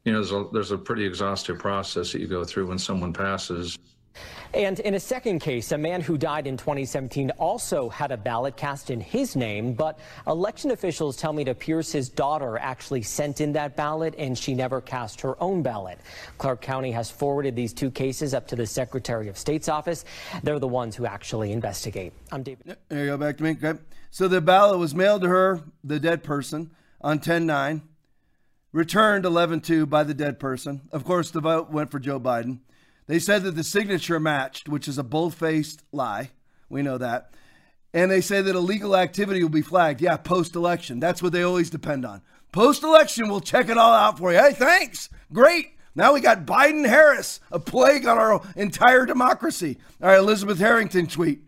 [0.06, 3.12] you know, there's a, there's a pretty exhaustive process that you go through when someone
[3.12, 3.78] passes.
[4.54, 8.58] And in a second case, a man who died in 2017 also had a ballot
[8.58, 13.42] cast in his name, but election officials tell me it appears his daughter actually sent
[13.42, 16.00] in that ballot and she never cast her own ballot.
[16.40, 20.04] Clark County has forwarded these two cases up to the Secretary of State's office.
[20.42, 22.14] They're the ones who actually investigate.
[22.32, 22.76] I'm David.
[22.88, 23.52] There you go, back to me.
[23.52, 23.80] Okay.
[24.10, 27.84] So the ballot was mailed to her, the dead person, on 10 9
[28.72, 30.82] returned 11 2 by the dead person.
[30.92, 32.60] Of course, the vote went for Joe Biden.
[33.10, 36.30] They said that the signature matched, which is a bold faced lie.
[36.70, 37.34] We know that.
[37.92, 40.00] And they say that illegal activity will be flagged.
[40.00, 41.00] Yeah, post election.
[41.00, 42.22] That's what they always depend on.
[42.52, 44.38] Post election, we'll check it all out for you.
[44.38, 45.10] Hey, thanks.
[45.34, 45.72] Great.
[45.96, 49.80] Now we got Biden Harris, a plague on our entire democracy.
[50.04, 51.42] All right, Elizabeth Harrington tweet.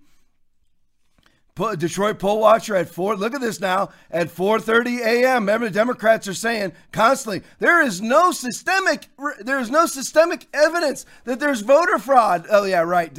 [1.77, 3.15] Detroit poll watcher at four.
[3.15, 5.43] Look at this now at 4:30 a.m.
[5.43, 9.09] Remember, the Democrats are saying constantly there is no systemic
[9.39, 12.45] there is no systemic evidence that there's voter fraud.
[12.49, 13.13] Oh yeah, right.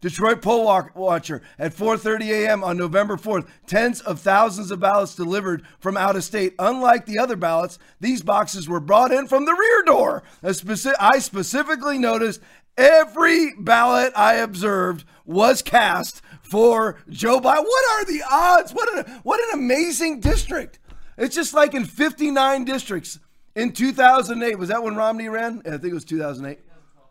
[0.00, 0.64] Detroit poll
[0.94, 2.64] watcher at 4:30 a.m.
[2.64, 3.46] on November 4th.
[3.66, 6.54] Tens of thousands of ballots delivered from out of state.
[6.58, 10.22] Unlike the other ballots, these boxes were brought in from the rear door.
[10.42, 12.40] I specifically noticed
[12.76, 17.64] every ballot I observed was cast for Joe Biden.
[17.64, 18.72] What are the odds?
[18.72, 20.78] What an, what an amazing district.
[21.16, 23.18] It's just like in 59 districts
[23.54, 24.58] in 2008.
[24.58, 25.62] Was that when Romney ran?
[25.66, 26.58] I think it was 2008.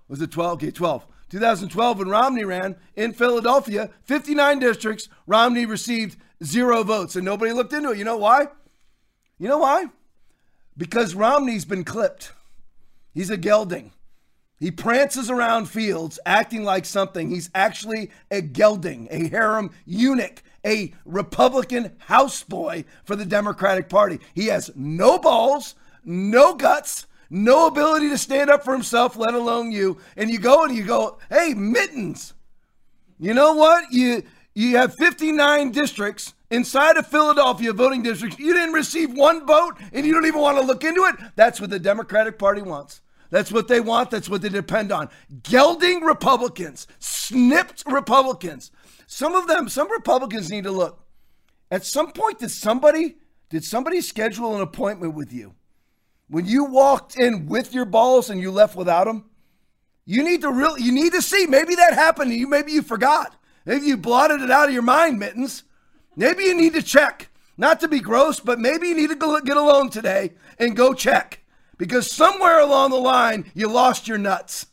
[0.07, 0.53] Was it 12?
[0.53, 1.05] Okay, 12.
[1.29, 7.73] 2012 when Romney ran in Philadelphia, 59 districts, Romney received zero votes and nobody looked
[7.73, 7.97] into it.
[7.97, 8.47] You know why?
[9.37, 9.85] You know why?
[10.77, 12.31] Because Romney's been clipped.
[13.13, 13.91] He's a gelding.
[14.59, 17.29] He prances around fields acting like something.
[17.29, 24.19] He's actually a gelding, a harem eunuch, a Republican houseboy for the Democratic Party.
[24.33, 29.71] He has no balls, no guts, no ability to stand up for himself, let alone
[29.71, 29.99] you.
[30.15, 32.33] And you go and you go, hey, mittens.
[33.19, 33.91] You know what?
[33.91, 34.23] You
[34.55, 38.39] you have 59 districts inside of Philadelphia voting districts.
[38.39, 41.15] You didn't receive one vote and you don't even want to look into it.
[41.35, 43.01] That's what the Democratic Party wants.
[43.29, 44.11] That's what they want.
[44.11, 45.09] That's what they depend on.
[45.43, 48.71] Gelding Republicans, snipped Republicans.
[49.05, 51.05] Some of them, some Republicans need to look.
[51.69, 53.17] At some point, did somebody
[53.49, 55.55] did somebody schedule an appointment with you?
[56.29, 59.29] When you walked in with your balls and you left without them,
[60.05, 61.45] you need to really you need to see.
[61.45, 62.47] Maybe that happened you.
[62.47, 63.35] Maybe you forgot.
[63.65, 65.63] Maybe you blotted it out of your mind, mittens.
[66.15, 67.29] Maybe you need to check.
[67.57, 71.43] Not to be gross, but maybe you need to get alone today and go check
[71.77, 74.67] because somewhere along the line you lost your nuts.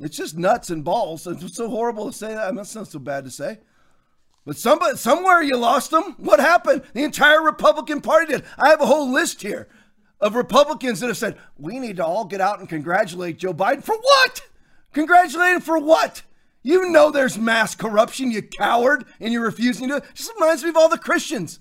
[0.00, 1.26] It's just nuts and balls.
[1.26, 2.54] It's so horrible to say that.
[2.54, 3.58] That's not so bad to say.
[4.44, 6.16] But somebody, somewhere you lost them.
[6.18, 6.82] What happened?
[6.92, 8.44] The entire Republican Party did.
[8.58, 9.68] I have a whole list here
[10.20, 13.84] of Republicans that have said, we need to all get out and congratulate Joe Biden.
[13.84, 14.40] For what?
[14.92, 16.22] Congratulate him for what?
[16.64, 19.96] You know there's mass corruption, you coward, and you're refusing to.
[19.96, 21.60] It just reminds me of all the Christians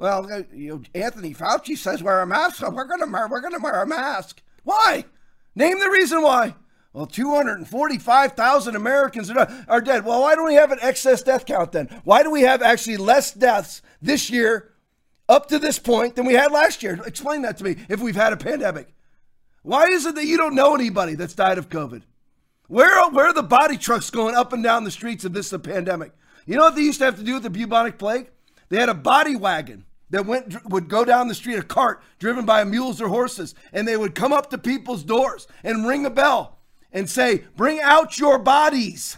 [0.00, 3.82] well, uh, you Anthony Fauci says wear a mask, so we're gonna we're gonna wear
[3.82, 4.40] a mask.
[4.64, 5.04] Why?
[5.54, 6.54] Name the reason why.
[6.94, 10.04] Well, 245,000 Americans are, are dead.
[10.04, 11.86] Well, why don't we have an excess death count then?
[12.02, 14.72] Why do we have actually less deaths this year
[15.28, 16.98] up to this point than we had last year?
[17.06, 18.92] Explain that to me if we've had a pandemic.
[19.62, 22.02] Why is it that you don't know anybody that's died of COVID?
[22.68, 26.12] Where, where are the body trucks going up and down the streets of this pandemic?
[26.46, 28.30] You know what they used to have to do with the bubonic plague?
[28.70, 32.44] They had a body wagon that went would go down the street, a cart driven
[32.44, 36.10] by mules or horses, and they would come up to people's doors and ring a
[36.10, 36.58] bell
[36.92, 39.16] and say, "Bring out your bodies."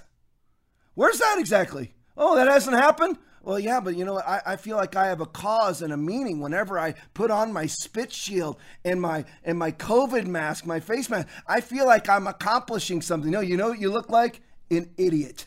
[0.94, 1.94] Where's that exactly?
[2.16, 3.18] Oh, that hasn't happened.
[3.42, 4.18] Well, yeah, but you know?
[4.20, 7.52] I, I feel like I have a cause and a meaning whenever I put on
[7.52, 11.26] my spit shield and my and my COVID mask, my face mask.
[11.46, 13.30] I feel like I'm accomplishing something.
[13.30, 14.42] No, you know what you look like?
[14.70, 15.46] An idiot.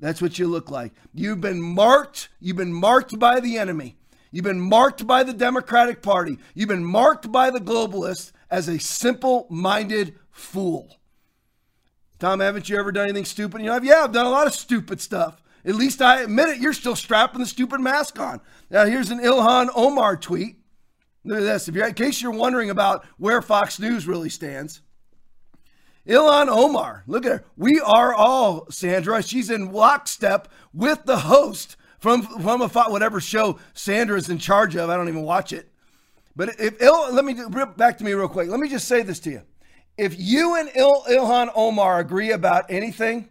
[0.00, 0.92] That's what you look like.
[1.14, 2.30] You've been marked.
[2.40, 3.99] You've been marked by the enemy.
[4.30, 6.38] You've been marked by the Democratic Party.
[6.54, 10.98] You've been marked by the globalists as a simple minded fool.
[12.18, 13.60] Tom, haven't you ever done anything stupid?
[13.60, 15.42] You know, yeah, I've done a lot of stupid stuff.
[15.64, 16.58] At least I admit it.
[16.58, 18.40] You're still strapping the stupid mask on.
[18.70, 20.56] Now, here's an Ilhan Omar tweet.
[21.24, 21.68] Look at this.
[21.68, 24.80] If you're, in case you're wondering about where Fox News really stands,
[26.06, 27.44] Ilhan Omar, look at her.
[27.56, 29.22] We are all, Sandra.
[29.22, 34.74] She's in lockstep with the host from from a whatever show Sandra is in charge
[34.76, 34.90] of.
[34.90, 35.70] I don't even watch it.
[36.34, 37.36] But if Il, let me
[37.76, 38.48] back to me real quick.
[38.48, 39.42] Let me just say this to you:
[39.96, 43.28] If you and Il, Ilhan Omar agree about anything,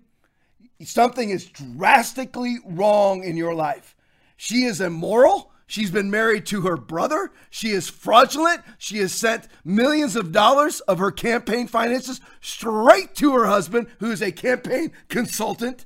[0.84, 3.96] something is drastically wrong in your life.
[4.38, 5.52] She is immoral.
[5.66, 7.32] She's been married to her brother.
[7.52, 8.62] She is fraudulent.
[8.80, 14.10] She has sent millions of dollars of her campaign finances straight to her husband, who
[14.10, 15.86] is a campaign consultant.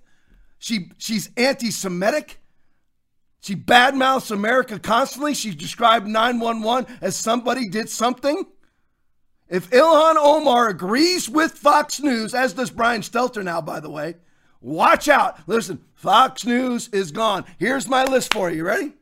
[0.58, 2.40] She she's anti-Semitic.
[3.44, 5.34] She badmouths America constantly.
[5.34, 8.46] She described 911 as somebody did something.
[9.50, 14.16] If Ilhan Omar agrees with Fox News, as does Brian Stelter now, by the way,
[14.62, 15.46] watch out.
[15.46, 17.44] Listen, Fox News is gone.
[17.60, 18.64] Here's my list for you.
[18.64, 18.94] Ready?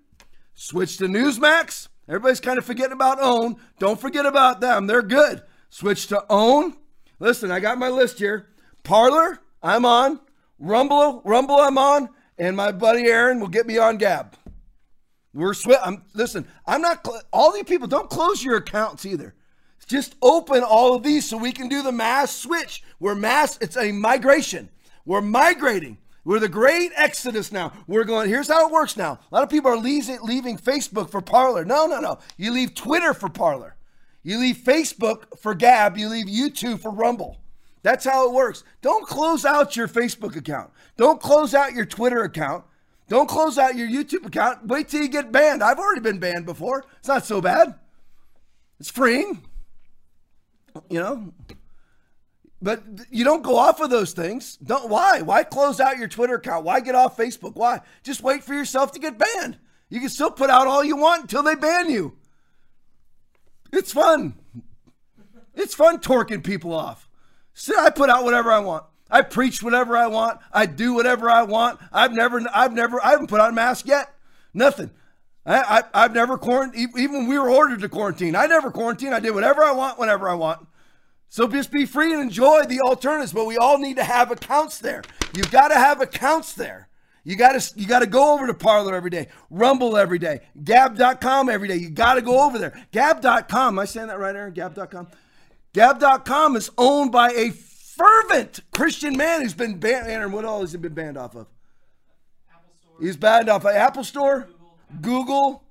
[0.56, 1.90] Switch to Newsmax.
[2.08, 3.58] Everybody's kind of forgetting about OAN.
[3.78, 4.88] Don't forget about them.
[4.88, 5.44] They're good.
[5.70, 6.74] Switch to OAN.
[7.20, 8.48] Listen, I got my list here.
[8.82, 10.20] Parler, I'm on.
[10.58, 12.10] Rumble, Rumble, I'm on
[12.42, 14.36] and my buddy Aaron will get me on Gab.
[15.34, 15.80] We're sweat.
[15.86, 16.48] I'm listen.
[16.66, 17.06] I'm not.
[17.06, 19.36] Cl- all these people don't close your accounts either.
[19.88, 22.84] Just open all of these so we can do the mass switch.
[23.00, 23.58] We're mass.
[23.62, 24.70] It's a migration.
[25.06, 25.98] We're migrating.
[26.24, 27.74] We're the great exodus now.
[27.88, 29.20] We're going, here's how it works now.
[29.32, 31.66] A lot of people are leaving, leaving Facebook for Parler.
[31.66, 32.20] No, no, no.
[32.38, 33.76] You leave Twitter for Parler.
[34.24, 35.98] You leave Facebook for Gab.
[35.98, 37.38] You leave YouTube for Rumble.
[37.84, 38.64] That's how it works.
[38.82, 40.72] Don't close out your Facebook account.
[40.98, 42.66] Don't close out your Twitter account.
[43.08, 44.68] Don't close out your YouTube account.
[44.68, 45.64] Wait till you get banned.
[45.64, 46.86] I've already been banned before.
[47.00, 47.76] It's not so bad.
[48.80, 49.46] It's freeing.
[50.90, 51.34] You know,
[52.62, 54.58] but you don't go off of those things.
[54.58, 55.22] Don't why?
[55.22, 56.64] Why close out your Twitter account?
[56.64, 57.56] Why get off Facebook?
[57.56, 57.82] Why?
[58.04, 59.58] Just wait for yourself to get banned.
[59.90, 62.16] You can still put out all you want until they ban you.
[63.74, 64.36] It's fun.
[65.56, 67.10] It's fun torquing people off.
[67.54, 68.86] So I put out whatever I want.
[69.12, 70.40] I preach whatever I want.
[70.52, 71.80] I do whatever I want.
[71.92, 74.14] I've never, I've never, I haven't put on a mask yet.
[74.54, 74.92] Nothing.
[75.46, 76.98] I, I, have never quarantined.
[76.98, 79.14] Even when we were ordered to quarantine, I never quarantined.
[79.14, 80.68] I did whatever I want, whenever I want.
[81.30, 84.80] So just be free and enjoy the alternatives, but we all need to have accounts
[84.80, 85.02] there.
[85.36, 86.90] You've got to have accounts there.
[87.24, 90.42] You got to you got to go over to Parler every day, Rumble every day,
[90.64, 91.76] Gab.com every day.
[91.76, 92.86] You got to go over there.
[92.92, 93.76] Gab.com.
[93.76, 94.54] Am I saying that right, Aaron?
[94.54, 95.08] Gab.com.
[95.74, 97.52] Gab.com is owned by a
[98.02, 100.08] fervent Christian man who's been banned.
[100.08, 101.48] Aaron, what all has he been banned off of?
[103.00, 104.48] He's banned off of Apple Store,
[105.02, 105.26] Google.
[105.26, 105.64] Google.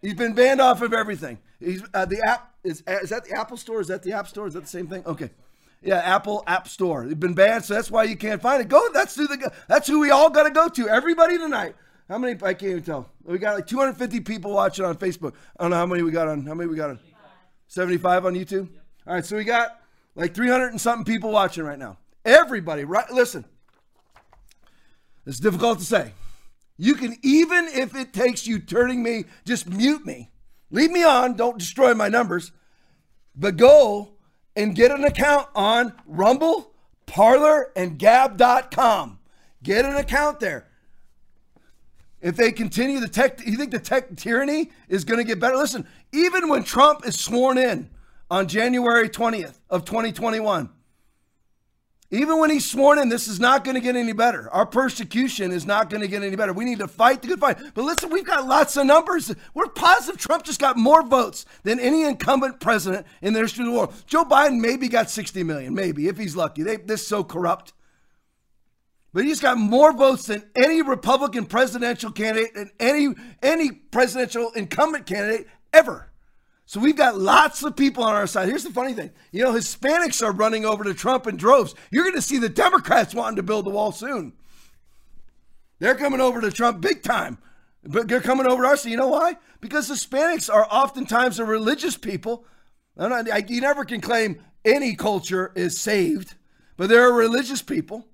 [0.00, 1.38] He's been banned off of everything.
[1.60, 3.80] He's uh, the app is is that the Apple Store?
[3.80, 4.46] Is that the App Store?
[4.46, 5.04] Is that the same thing?
[5.06, 5.30] Okay.
[5.82, 7.04] Yeah, Apple App Store.
[7.04, 8.68] It's been banned, so that's why you can't find it.
[8.68, 8.88] Go.
[8.92, 9.52] That's who the.
[9.68, 10.88] That's who we all got to go to.
[10.88, 11.74] Everybody tonight.
[12.08, 12.34] How many?
[12.34, 13.08] I can't even tell.
[13.24, 15.34] We got like 250 people watching on Facebook.
[15.58, 16.46] I don't know how many we got on.
[16.46, 16.98] How many we got on?
[17.68, 18.68] 75 on YouTube.
[19.06, 19.81] All right, so we got
[20.14, 21.98] like 300 and something people watching right now.
[22.24, 23.10] Everybody, right?
[23.10, 23.44] Listen.
[25.26, 26.12] It's difficult to say.
[26.76, 30.32] You can even if it takes you turning me, just mute me
[30.72, 31.34] Leave me on.
[31.34, 32.50] Don't destroy my numbers.
[33.36, 34.14] But go
[34.56, 36.72] and get an account on Rumble,
[37.06, 39.18] Parler, and Gab.com.
[39.62, 40.66] Get an account there.
[42.20, 45.56] If they continue the tech, you think the tech tyranny is going to get better?
[45.56, 47.90] Listen, even when Trump is sworn in
[48.32, 50.70] on January 20th of 2021,
[52.10, 54.48] even when he's sworn in, this is not going to get any better.
[54.50, 56.54] Our persecution is not going to get any better.
[56.54, 57.58] We need to fight the good fight.
[57.74, 59.34] But listen, we've got lots of numbers.
[59.52, 63.70] We're positive Trump just got more votes than any incumbent president in the history of
[63.70, 63.94] the world.
[64.06, 66.62] Joe Biden maybe got 60 million, maybe, if he's lucky.
[66.62, 67.74] They, this is so corrupt.
[69.12, 73.08] But he's got more votes than any Republican presidential candidate and any
[73.42, 76.11] any presidential incumbent candidate ever.
[76.72, 78.48] So we've got lots of people on our side.
[78.48, 79.10] Here's the funny thing.
[79.30, 81.74] You know, Hispanics are running over to Trump in droves.
[81.90, 84.32] You're going to see the Democrats wanting to build the wall soon.
[85.80, 87.36] They're coming over to Trump big time.
[87.84, 88.86] But they're coming over to us.
[88.86, 89.36] You know why?
[89.60, 92.46] Because Hispanics are oftentimes a religious people.
[92.96, 96.36] Not, I, you never can claim any culture is saved,
[96.78, 98.06] but they're a religious people.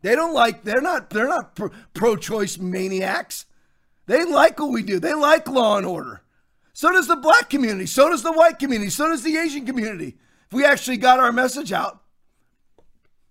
[0.00, 0.64] They don't like.
[0.64, 1.10] They're not.
[1.10, 1.54] They're not
[1.92, 3.44] pro-choice maniacs.
[4.06, 4.98] They like what we do.
[4.98, 6.22] They like law and order.
[6.76, 7.86] So does the black community.
[7.86, 8.90] So does the white community.
[8.90, 10.18] So does the Asian community.
[10.46, 12.02] If we actually got our message out.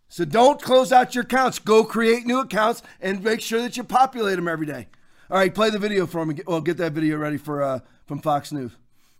[0.08, 1.60] So don't close out your accounts.
[1.60, 4.88] Go create new accounts and make sure that you populate them every day.
[5.30, 6.40] All right, play the video for me.
[6.48, 8.72] Well, get that video ready for uh, from Fox News.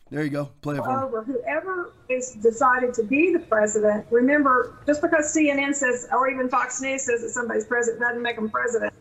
[0.10, 0.50] There you go.
[0.62, 4.08] Play it for over whoever is decided to be the president.
[4.10, 8.38] Remember, just because CNN says or even Fox News says that somebody's president doesn't make
[8.38, 8.92] them president.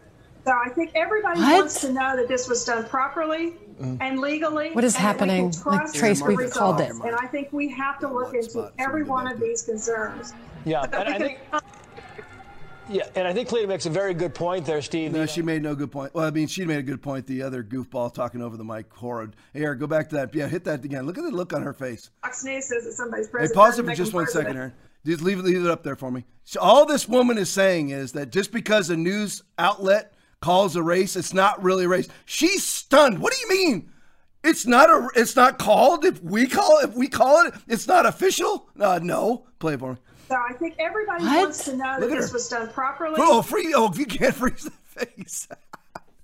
[0.44, 1.60] So I think everybody what?
[1.60, 3.96] wants to know that this was done properly mm.
[4.00, 4.72] and legally.
[4.72, 5.54] What is happening?
[5.64, 6.90] Like Trace, we've called it.
[6.90, 10.34] And I think we have to look into every one of these concerns.
[10.64, 11.38] Yeah, and I think.
[12.90, 15.12] Yeah, and I think Cleta makes a very good point there, Steve.
[15.12, 16.14] No, she made no good point.
[16.14, 17.26] Well, I mean, she made a good point.
[17.26, 19.36] The other goofball talking over the mic, horrid.
[19.54, 20.34] Hey, Eric, go back to that.
[20.34, 21.06] Yeah, hit that again.
[21.06, 22.10] Look at the look on her face.
[22.22, 23.56] Fox News says that somebody's president.
[23.56, 24.74] Hey, pause it for just one second, Aaron.
[25.06, 26.24] Just leave it, leave it up there for me.
[26.44, 30.13] So all this woman is saying is that just because a news outlet
[30.44, 32.06] calls a race, it's not really a race.
[32.26, 33.18] She's stunned.
[33.18, 33.90] What do you mean?
[34.42, 35.08] It's not a.
[35.16, 36.04] It's not called.
[36.04, 38.68] If we call if we call it, it's not official.
[38.78, 39.98] Uh, no, play it for me.
[40.28, 41.38] So I think everybody what?
[41.44, 42.34] wants to know Look that this her.
[42.34, 43.14] was done properly.
[43.16, 43.72] Oh, free!
[43.74, 45.48] Oh, if you can't freeze the face.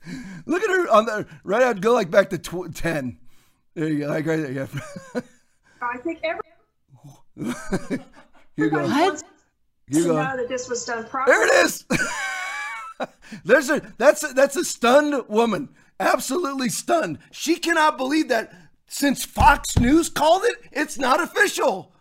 [0.45, 1.63] Look at her on the right.
[1.63, 3.17] I'd go like back to tw- ten.
[3.75, 4.09] There you go.
[4.09, 4.53] Like right there.
[4.53, 4.67] Yeah.
[5.81, 6.43] I think every.
[8.57, 8.83] you go.
[8.83, 9.23] What?
[9.89, 10.17] You go.
[10.17, 11.35] know that this was done properly.
[11.35, 11.87] There it is.
[13.45, 17.19] There's a that's a, that's a stunned woman, absolutely stunned.
[17.31, 18.53] She cannot believe that
[18.87, 21.93] since Fox News called it, it's not official.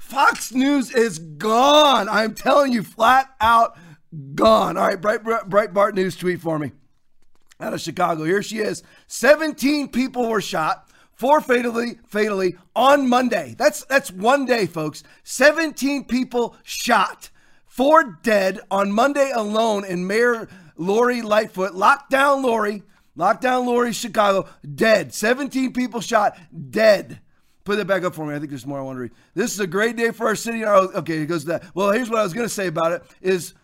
[0.00, 2.08] Fox News is gone.
[2.08, 3.76] I'm telling you, flat out
[4.34, 4.76] gone.
[4.76, 6.72] All right, Bright Breitbart News tweet for me
[7.60, 8.24] out of Chicago.
[8.24, 8.82] Here she is.
[9.08, 13.54] 17 people were shot, four fatally, fatally on Monday.
[13.58, 15.02] That's that's one day, folks.
[15.24, 17.30] 17 people shot.
[17.78, 21.74] Four dead on Monday alone in Mayor Lori Lightfoot.
[21.74, 22.82] Lockdown Lori.
[23.16, 24.48] Lockdown Lori, Chicago.
[24.74, 25.14] Dead.
[25.14, 26.36] 17 people shot.
[26.70, 27.20] Dead.
[27.62, 28.34] Put that back up for me.
[28.34, 29.12] I think there's more I want to read.
[29.34, 30.64] This is a great day for our city.
[30.64, 31.66] Oh, okay, it goes to that.
[31.72, 33.54] Well, here's what I was going to say about it is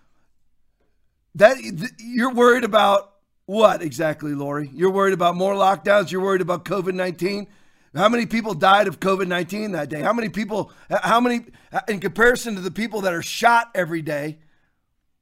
[1.35, 1.57] that
[1.99, 3.15] you're worried about
[3.47, 4.71] what exactly, Lori?
[4.73, 6.13] You're worried about more lockdowns.
[6.13, 7.49] You're worried about COVID 19.
[7.95, 10.01] How many people died of COVID 19 that day?
[10.01, 11.47] How many people, how many,
[11.89, 14.39] in comparison to the people that are shot every day,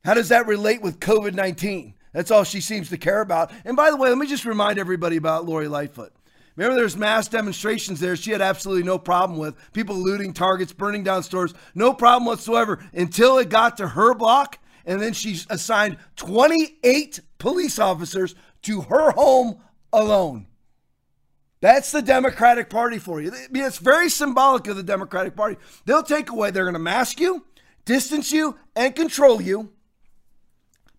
[0.04, 1.94] how does that relate with COVID 19?
[2.12, 3.52] That's all she seems to care about.
[3.64, 6.12] And by the way, let me just remind everybody about Lori Lightfoot.
[6.56, 8.16] Remember, there's mass demonstrations there.
[8.16, 12.84] She had absolutely no problem with people looting targets, burning down stores, no problem whatsoever
[12.92, 14.58] until it got to her block.
[14.84, 19.60] And then she assigned 28 police officers to her home
[19.92, 20.46] alone.
[21.62, 23.30] That's the Democratic Party for you.
[23.32, 25.56] I mean, it's very symbolic of the Democratic Party.
[25.86, 27.46] They'll take away, they're going to mask you,
[27.84, 29.70] distance you, and control you,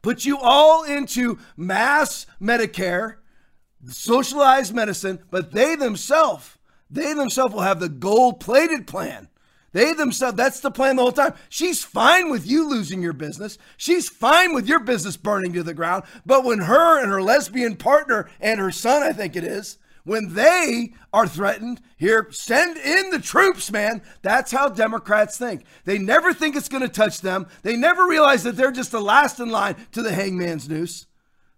[0.02, 3.16] put you all into mass Medicare,
[3.90, 6.58] socialized medicine, but they themselves,
[6.90, 9.28] they themselves will have the gold plated plan.
[9.74, 11.34] They themselves, that's the plan the whole time.
[11.50, 13.58] She's fine with you losing your business.
[13.76, 16.04] She's fine with your business burning to the ground.
[16.26, 20.34] But when her and her lesbian partner and her son, I think it is, when
[20.34, 24.02] they are threatened, here, send in the troops, man.
[24.22, 25.64] That's how Democrats think.
[25.86, 27.48] They never think it's going to touch them.
[27.62, 31.08] They never realize that they're just the last in line to the hangman's noose.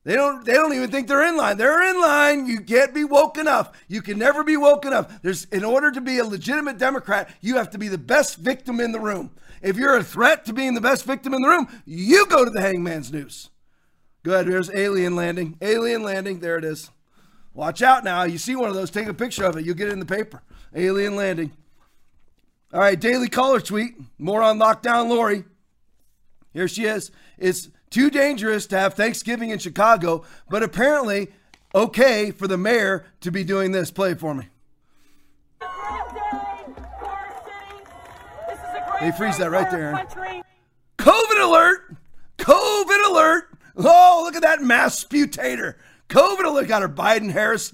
[0.04, 1.58] They don't they don't even think they're in line.
[1.58, 2.46] They're in line.
[2.46, 3.72] You can't be woke enough.
[3.88, 5.20] You can never be woke enough.
[5.24, 8.80] There's in order to be a legitimate Democrat, you have to be the best victim
[8.80, 9.32] in the room.
[9.64, 12.52] If you're a threat to being the best victim in the room, you go to
[12.52, 13.50] the hangman's noose.
[14.22, 14.46] Go ahead.
[14.46, 15.58] There's alien landing.
[15.60, 16.40] Alien landing.
[16.40, 16.92] There it is.
[17.56, 18.24] Watch out now.
[18.24, 19.66] You see one of those, take a picture of it.
[19.66, 20.44] You'll get it in the paper.
[20.76, 21.54] Alien landing.
[22.74, 23.96] All right, Daily Caller tweet.
[24.20, 25.46] More on lockdown Lori.
[26.54, 27.12] Here she is.
[27.38, 31.30] It's too dangerous to have Thanksgiving in Chicago, but apparently
[31.74, 33.90] okay for the mayor to be doing this.
[33.90, 34.50] Play it for me.
[39.00, 39.94] They freeze that right there.
[40.98, 41.96] COVID alert!
[42.38, 43.50] COVID alert!
[43.78, 45.76] Oh, look at that mass sputator.
[46.10, 47.74] COVID got her Biden Harris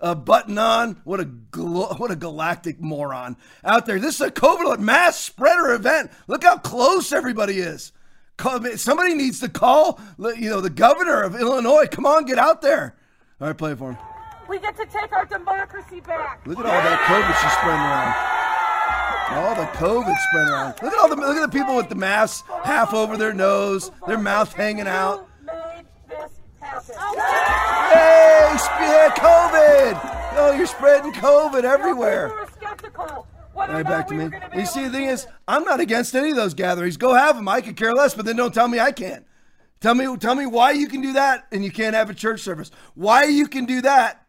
[0.00, 1.00] uh, button on.
[1.04, 3.98] What a what a galactic moron out there.
[3.98, 6.10] This is a COVID mass spreader event.
[6.26, 7.92] Look how close everybody is.
[8.76, 11.86] Somebody needs to call, you know, the governor of Illinois.
[11.86, 12.96] Come on, get out there.
[13.40, 13.98] All right, play it for him.
[14.48, 16.44] We get to take our democracy back.
[16.46, 18.14] Look at all that COVID she's spreading around.
[19.32, 20.74] All the COVID spreading around.
[20.82, 23.90] Look at all the look at the people with the masks half over their nose,
[24.06, 25.28] their mouth hanging out.
[27.92, 30.00] Hey, spread COVID!
[30.34, 32.46] Oh, you're spreading COVID everywhere.
[33.54, 34.30] All right, back to me.
[34.56, 36.96] You see, the thing is, I'm not against any of those gatherings.
[36.96, 37.48] Go have them.
[37.48, 39.26] I could care less, but then don't tell me I can't.
[39.80, 42.40] Tell me, tell me why you can do that and you can't have a church
[42.40, 42.70] service.
[42.94, 44.24] Why you can do that,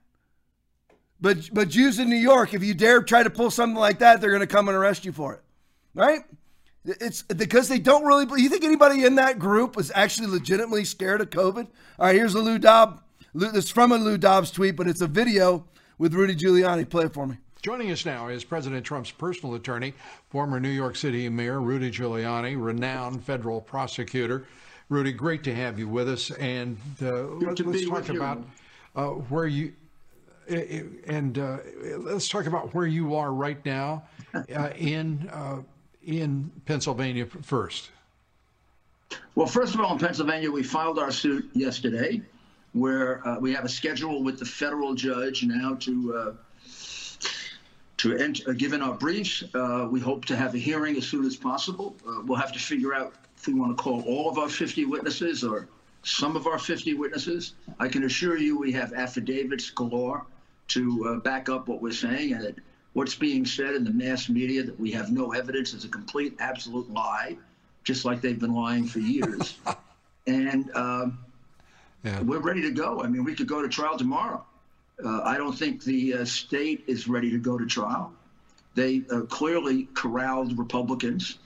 [1.22, 4.20] but but Jews in New York, if you dare try to pull something like that,
[4.20, 5.42] they're going to come and arrest you for it,
[5.94, 6.22] right?
[6.84, 8.42] It's because they don't really.
[8.42, 11.68] You think anybody in that group was actually legitimately scared of COVID?
[12.00, 13.03] All right, here's a Lou Dobbs.
[13.36, 15.66] This is from a Lou Dobbs tweet, but it's a video
[15.98, 16.88] with Rudy Giuliani.
[16.88, 17.38] Play it for me.
[17.64, 19.96] Joining us now is President Trump's personal attorney,
[20.30, 24.46] former New York City Mayor Rudy Giuliani, renowned federal prosecutor.
[24.90, 26.30] Rudy, great to have you with us.
[26.32, 28.44] And uh, let, us talk about
[28.96, 29.74] uh, where you
[30.48, 31.58] and uh,
[31.98, 34.04] let's talk about where you are right now
[34.36, 35.58] uh, in uh,
[36.06, 37.90] in Pennsylvania first.
[39.34, 42.22] Well, first of all, in Pennsylvania, we filed our suit yesterday,
[42.74, 46.38] where uh, we have a schedule with the federal judge now to
[48.04, 51.26] to enter, uh, given our briefs, uh, we hope to have a hearing as soon
[51.26, 51.96] as possible.
[52.06, 54.84] Uh, we'll have to figure out if we want to call all of our 50
[54.84, 55.70] witnesses or
[56.04, 57.54] some of our 50 witnesses.
[57.80, 60.26] I can assure you we have affidavits galore
[60.68, 62.56] to uh, back up what we're saying and that
[62.92, 66.36] what's being said in the mass media that we have no evidence is a complete,
[66.40, 67.38] absolute lie,
[67.86, 69.60] just like they've been lying for years.
[70.28, 71.20] and um,
[72.04, 72.22] yeah.
[72.22, 73.02] we're ready to go.
[73.02, 74.44] I mean, we could go to trial tomorrow.
[75.04, 78.14] Uh, I don't think the uh, state is ready to go to trial.
[78.76, 81.38] They uh, clearly corralled Republicans,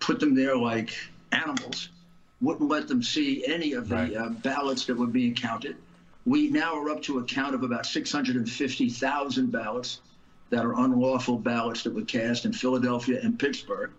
[0.00, 0.94] put them there like
[1.32, 1.88] animals,
[2.40, 4.16] wouldn't let them see any of the right.
[4.16, 5.76] Uh, ballots that were being counted.
[6.26, 10.00] We now are up to a count of about 650,000 ballots
[10.50, 13.90] that are unlawful ballots that were cast in Philadelphia and Pittsburgh.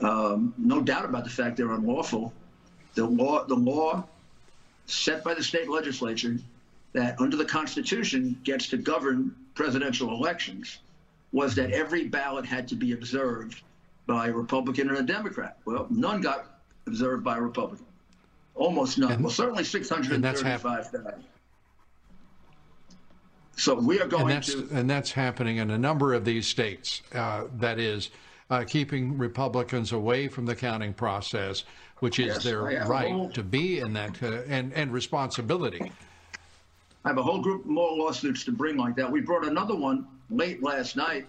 [0.00, 2.32] Um, no doubt about the fact they're unlawful.
[2.94, 4.04] The law, the law
[4.86, 6.38] set by the state legislature
[6.92, 10.78] that under the Constitution gets to govern presidential elections
[11.32, 13.62] was that every ballot had to be observed
[14.06, 15.58] by a Republican and a Democrat.
[15.64, 17.86] Well, none got observed by a Republican.
[18.54, 19.12] Almost none.
[19.12, 21.24] And- well, certainly and that's hap- 635,000.
[23.56, 24.68] So we are And going that's, to.
[24.72, 27.02] and that's happening in a number of these states.
[27.12, 28.10] Uh, that is,
[28.50, 31.64] uh, keeping Republicans away from the counting process,
[32.04, 34.74] which is Yes, their I have a right whole- to be in that, uh, and,
[34.74, 35.90] and responsibility.
[37.02, 39.10] I have a whole group more lawsuits to bring like that.
[39.10, 41.26] We brought another one late last night.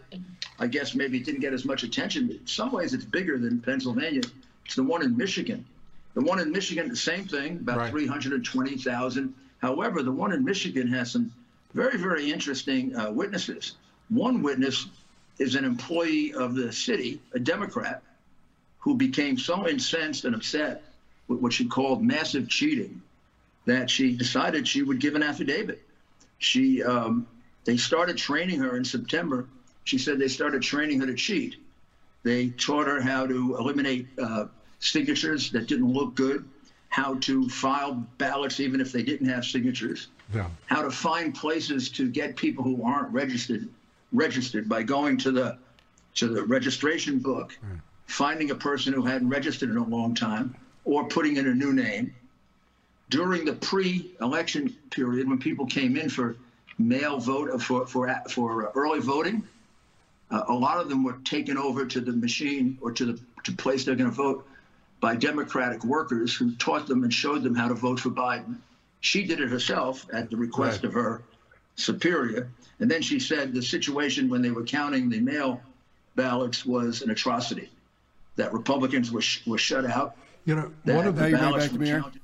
[0.59, 2.29] I guess maybe it didn't get as much attention.
[2.29, 4.21] In some ways, it's bigger than Pennsylvania.
[4.65, 5.65] It's the one in Michigan.
[6.13, 7.91] The one in Michigan, the same thing, about Right.
[7.91, 9.33] 320,000.
[9.59, 11.31] However, the one in Michigan has some
[11.73, 13.75] very, very interesting uh, witnesses.
[14.09, 14.87] One witness
[15.39, 18.03] is an employee of the city, a Democrat,
[18.85, 20.83] who became so incensed and upset
[21.27, 23.01] with what she called massive cheating
[23.65, 25.81] that she decided she would give an affidavit.
[26.37, 27.25] She, um,
[27.63, 29.47] they started training her in September.
[29.85, 31.55] She said they started training her to cheat.
[32.21, 34.45] They taught her how to eliminate uh,
[34.77, 36.47] signatures that didn't look good,
[36.89, 40.47] how to file ballots even if they didn't have signatures, Yeah.
[40.67, 43.67] how to find places to get people who aren't registered
[44.11, 45.57] registered by going to the
[46.13, 47.57] to the registration book,
[48.07, 51.73] finding a person who hadn't registered in a long time, or putting in a new
[51.73, 52.13] name.
[53.09, 56.35] During the pre-election period, when people came in for
[56.77, 59.43] mail vote for for for early voting,
[60.31, 63.51] uh, a lot of them were taken over to the machine or to the to
[63.51, 64.47] place they're going to vote
[65.01, 68.55] by Democratic workers who taught them and showed them how to vote for Biden.
[69.01, 70.85] She did it herself at the request Right.
[70.85, 71.21] of her
[71.75, 72.49] superior.
[72.79, 75.61] And then she said the situation when they were counting the mail
[76.15, 77.69] ballots was an atrocity,
[78.35, 80.15] that Republicans were, sh- were shut out.
[80.45, 82.21] You know, one of the ballots back counted.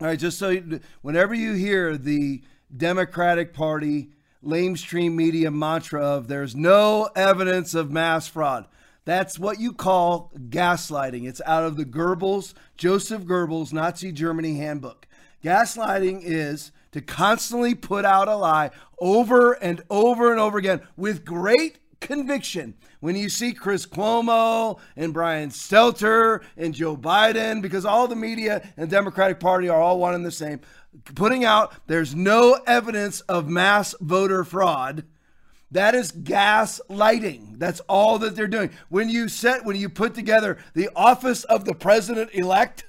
[0.00, 2.42] All right, just so you, whenever you hear the
[2.74, 4.10] Democratic Party
[4.42, 8.66] lamestream media mantra of there's no evidence of mass fraud,
[9.04, 11.28] that's what you call gaslighting.
[11.28, 15.06] It's out of the Goebbels, Joseph Goebbels Nazi Germany handbook.
[15.42, 21.24] Gaslighting is to constantly put out a lie over and over and over again with
[21.24, 28.08] great conviction when you see Chris Cuomo and Brian Stelter and Joe Biden, because all
[28.08, 30.60] the media and Democratic Party are all one and the same,
[31.14, 35.04] putting out there's no evidence of mass voter fraud.
[35.72, 37.58] That is gaslighting.
[37.58, 38.70] That's all that they're doing.
[38.88, 42.86] When you set, when you put together the office of the president elect,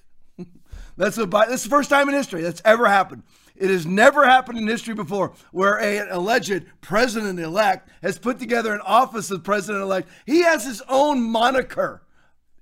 [0.98, 3.22] that's what that's the first time in history that's ever happened.
[3.62, 8.40] It has never happened in history before where a, an alleged president elect has put
[8.40, 10.10] together an office of president elect.
[10.26, 12.02] He has his own moniker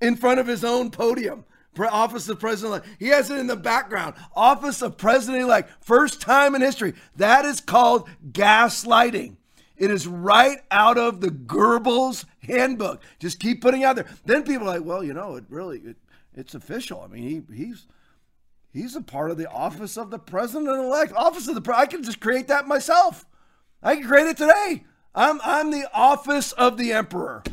[0.02, 1.46] in front of his own podium.
[1.78, 2.88] Office of President elect.
[3.00, 4.16] He has it in the background.
[4.36, 5.72] Office of President elect.
[5.80, 6.94] First time in history.
[7.16, 9.38] That is called gaslighting.
[9.78, 13.02] It is right out of the Goebbels handbook.
[13.20, 14.08] Just keep putting out there.
[14.26, 15.96] Then people are like, well, you know, it really, it,
[16.34, 17.02] it's official.
[17.02, 17.88] I mean, he, he's
[18.80, 21.12] He's a part of the office of the president elect.
[21.12, 23.26] Office of the pre- I can just create that myself.
[23.84, 24.86] I can create it today.
[25.14, 27.44] I'm I'm the office of the emperor.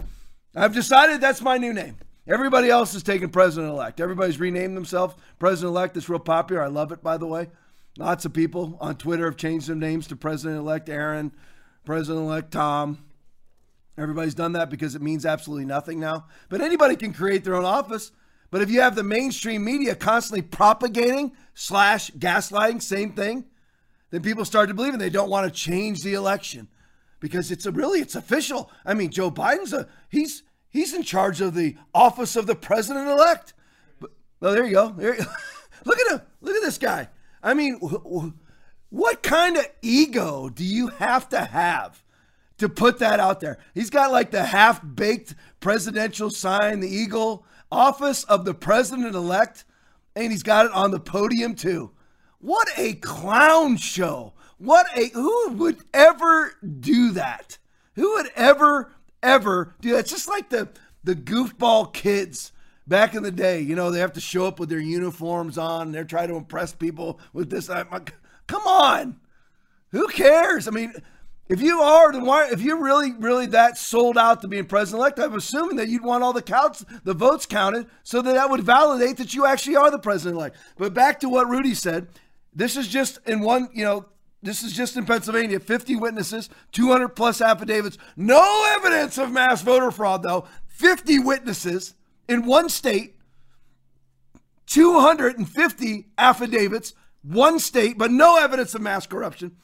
[0.54, 1.96] I've decided that's my new name.
[2.28, 4.00] Everybody else is taking president elect.
[4.00, 5.96] Everybody's renamed themselves president elect.
[5.96, 6.62] It's real popular.
[6.62, 7.48] I love it, by the way.
[7.98, 11.32] Lots of people on Twitter have changed their names to president elect Aaron,
[11.84, 13.04] president elect Tom.
[13.98, 16.26] Everybody's done that because it means absolutely nothing now.
[16.48, 18.12] But anybody can create their own office.
[18.50, 23.44] But if you have the mainstream media constantly propagating slash gaslighting, same thing,
[24.10, 26.68] then people start to believe and they don't want to change the election
[27.20, 28.70] because it's a really it's official.
[28.84, 33.08] I mean, Joe Biden's a he's he's in charge of the office of the president
[33.08, 33.52] elect.
[34.40, 34.90] Well, there you go.
[34.90, 35.24] There, you-
[35.84, 36.20] look at him.
[36.40, 37.08] Look at this guy.
[37.42, 38.32] I mean, wh- wh-
[38.92, 42.02] what kind of ego do you have to have
[42.58, 43.58] to put that out there?
[43.74, 49.64] He's got like the half baked presidential sign, the eagle, office of the president elect,
[50.14, 51.92] and he's got it on the podium too.
[52.38, 54.34] What a clown show.
[54.58, 57.58] What a who would ever do that?
[57.94, 58.92] Who would ever
[59.22, 60.00] ever do that?
[60.00, 60.68] It's just like the
[61.04, 62.52] the goofball kids
[62.86, 63.60] back in the day.
[63.60, 65.92] You know, they have to show up with their uniforms on.
[65.92, 67.68] They're trying to impress people with this.
[67.68, 68.14] I'm like,
[68.46, 69.16] Come on.
[69.90, 70.68] Who cares?
[70.68, 70.92] I mean,
[71.48, 72.48] if you are, then why?
[72.50, 76.04] If you're really, really that sold out to being president elect, I'm assuming that you'd
[76.04, 79.76] want all the counts, the votes counted, so that that would validate that you actually
[79.76, 80.56] are the president elect.
[80.76, 82.08] But back to what Rudy said,
[82.52, 84.06] this is just in one, you know,
[84.42, 89.90] this is just in Pennsylvania, 50 witnesses, 200 plus affidavits, no evidence of mass voter
[89.90, 90.46] fraud though.
[90.68, 91.94] 50 witnesses
[92.28, 93.14] in one state,
[94.66, 99.56] 250 affidavits, one state, but no evidence of mass corruption.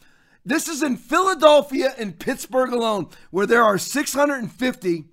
[0.44, 5.04] This is in Philadelphia and Pittsburgh alone, where there are 650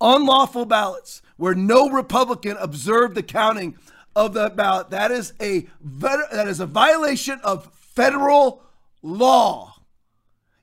[0.00, 3.76] unlawful ballots where no Republican observed the counting
[4.14, 4.90] of the ballot.
[4.90, 8.62] That is a that is a violation of federal
[9.02, 9.74] law.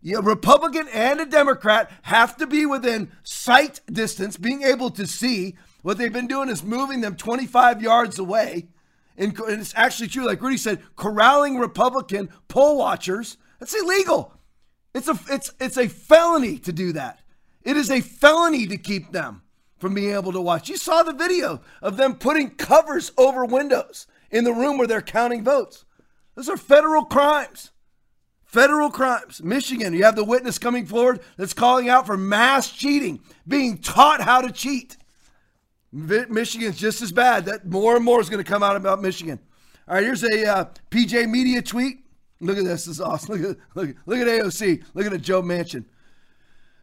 [0.05, 5.55] A Republican and a Democrat have to be within sight distance, being able to see.
[5.81, 8.67] What they've been doing is moving them 25 yards away.
[9.19, 13.37] And it's actually true, like Rudy said, corralling Republican poll watchers.
[13.59, 14.33] That's illegal.
[14.95, 17.19] It's a it's it's a felony to do that.
[17.61, 19.43] It is a felony to keep them
[19.77, 20.69] from being able to watch.
[20.69, 25.01] You saw the video of them putting covers over windows in the room where they're
[25.01, 25.83] counting votes.
[26.35, 27.71] Those are federal crimes.
[28.45, 29.43] Federal crimes.
[29.43, 34.21] Michigan, you have the witness coming forward that's calling out for mass cheating, being taught
[34.21, 34.97] how to cheat.
[35.91, 37.45] Michigan's just as bad.
[37.45, 39.39] That more and more is going to come out about Michigan.
[39.87, 42.05] All right, here's a uh, PJ Media tweet.
[42.41, 42.85] Look at this.
[42.85, 43.35] This is awesome.
[43.41, 44.83] Look at look, look at AOC.
[44.93, 45.85] Look at Joe Manchin.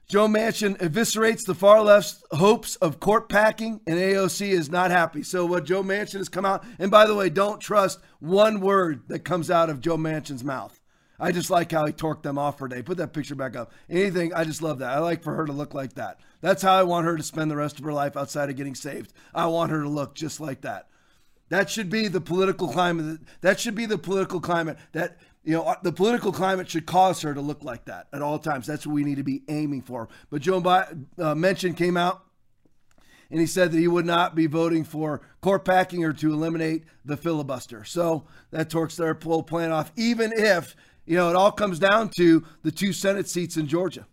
[0.08, 5.24] Joe Manchin eviscerates the far left's hopes of court packing, and AOC is not happy.
[5.24, 9.02] So, what Joe Manchin has come out, and by the way, don't trust one word
[9.08, 10.80] that comes out of Joe Manchin's mouth.
[11.18, 12.82] I just like how he torqued them off for day.
[12.82, 13.72] Put that picture back up.
[13.88, 14.92] Anything, I just love that.
[14.92, 16.20] I like for her to look like that.
[16.46, 18.76] That's how I want her to spend the rest of her life outside of getting
[18.76, 19.12] saved.
[19.34, 20.86] I want her to look just like that.
[21.48, 23.18] That should be the political climate.
[23.40, 27.34] That should be the political climate that you know, the political climate should cause her
[27.34, 28.64] to look like that at all times.
[28.64, 30.08] That's what we need to be aiming for.
[30.30, 32.24] But Joe Biden uh, Manchin came out
[33.28, 36.84] and he said that he would not be voting for court packing or to eliminate
[37.04, 37.82] the filibuster.
[37.82, 40.76] So that torques their plan off, even if,
[41.06, 44.06] you know, it all comes down to the two Senate seats in Georgia.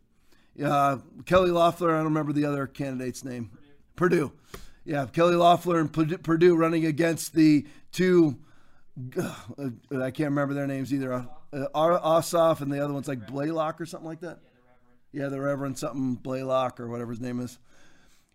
[0.62, 3.52] Uh, Kelly Loeffler, I don't remember the other candidate's name.
[3.96, 4.30] Purdue.
[4.30, 4.34] Perdue.
[4.86, 8.38] Yeah, Kelly Loeffler and Perdue running against the two
[9.18, 11.14] I can't remember their names either.
[11.14, 11.26] Uh,
[11.74, 14.40] Ossoff and the other one's like Blaylock or something like that.
[15.12, 17.60] Yeah, the Reverend something Blaylock or whatever his name is.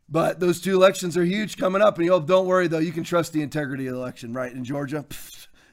[0.08, 2.78] But those two elections are huge coming up, and you don't worry though.
[2.78, 4.52] You can trust the integrity of the election, right?
[4.52, 5.04] In Georgia,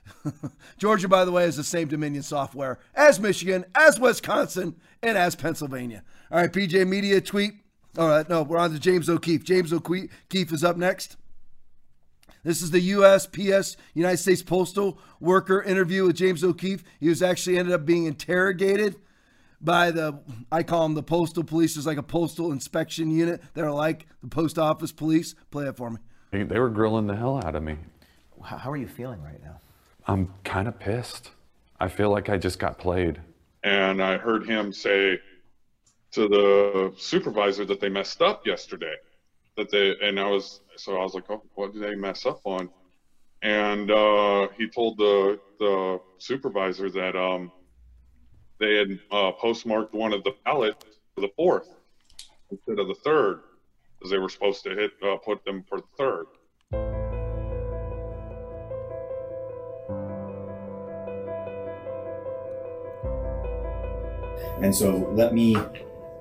[0.77, 5.35] Georgia, by the way, is the same Dominion software as Michigan, as Wisconsin, and as
[5.35, 6.03] Pennsylvania.
[6.31, 7.53] All right, PJ Media tweet.
[7.97, 9.43] All right, no, we're on to James O'Keefe.
[9.43, 11.17] James O'Keefe is up next.
[12.43, 16.83] This is the USPS, United States Postal Worker interview with James O'Keefe.
[16.99, 18.95] He was actually ended up being interrogated
[19.61, 20.19] by the,
[20.51, 21.75] I call them the postal police.
[21.75, 25.35] There's like a postal inspection unit that are like the post office police.
[25.49, 25.99] Play it for me.
[26.31, 27.77] They were grilling the hell out of me.
[28.43, 29.59] How are you feeling right now?
[30.07, 31.31] I'm kind of pissed.
[31.79, 33.21] I feel like I just got played.
[33.63, 35.19] And I heard him say
[36.15, 38.95] to the supervisor that they messed up yesterday.
[39.57, 42.41] That they, and I was so I was like, oh, what did they mess up
[42.45, 42.69] on?
[43.41, 47.51] And uh, he told the the supervisor that um,
[48.59, 51.69] they had uh, postmarked one of the ballots for the fourth
[52.49, 53.41] instead of the third,
[53.97, 56.27] because they were supposed to hit uh, put them for the third.
[64.61, 65.57] And so let me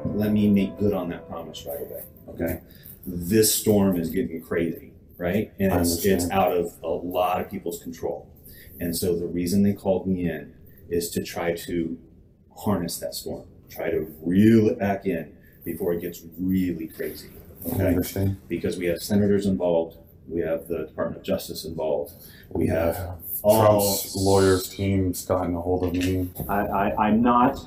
[0.05, 2.05] let me make good on that promise right away.
[2.29, 2.61] Okay
[3.07, 5.53] this storm is getting crazy, right?
[5.59, 8.31] And it's, it's out of a lot of people's control.
[8.81, 10.55] And so the reason they called me in
[10.89, 11.99] is to try to
[12.57, 17.31] harness that storm, try to reel it back in before it gets really crazy.
[17.67, 17.83] Okay.
[17.83, 18.37] I understand.
[18.49, 19.99] Because we have senators involved,
[20.29, 22.13] we have the Department of Justice involved,
[22.51, 23.15] we have yeah.
[23.43, 26.29] all Trump's lawyers team's gotten a hold of me.
[26.49, 27.59] I, I, I'm not.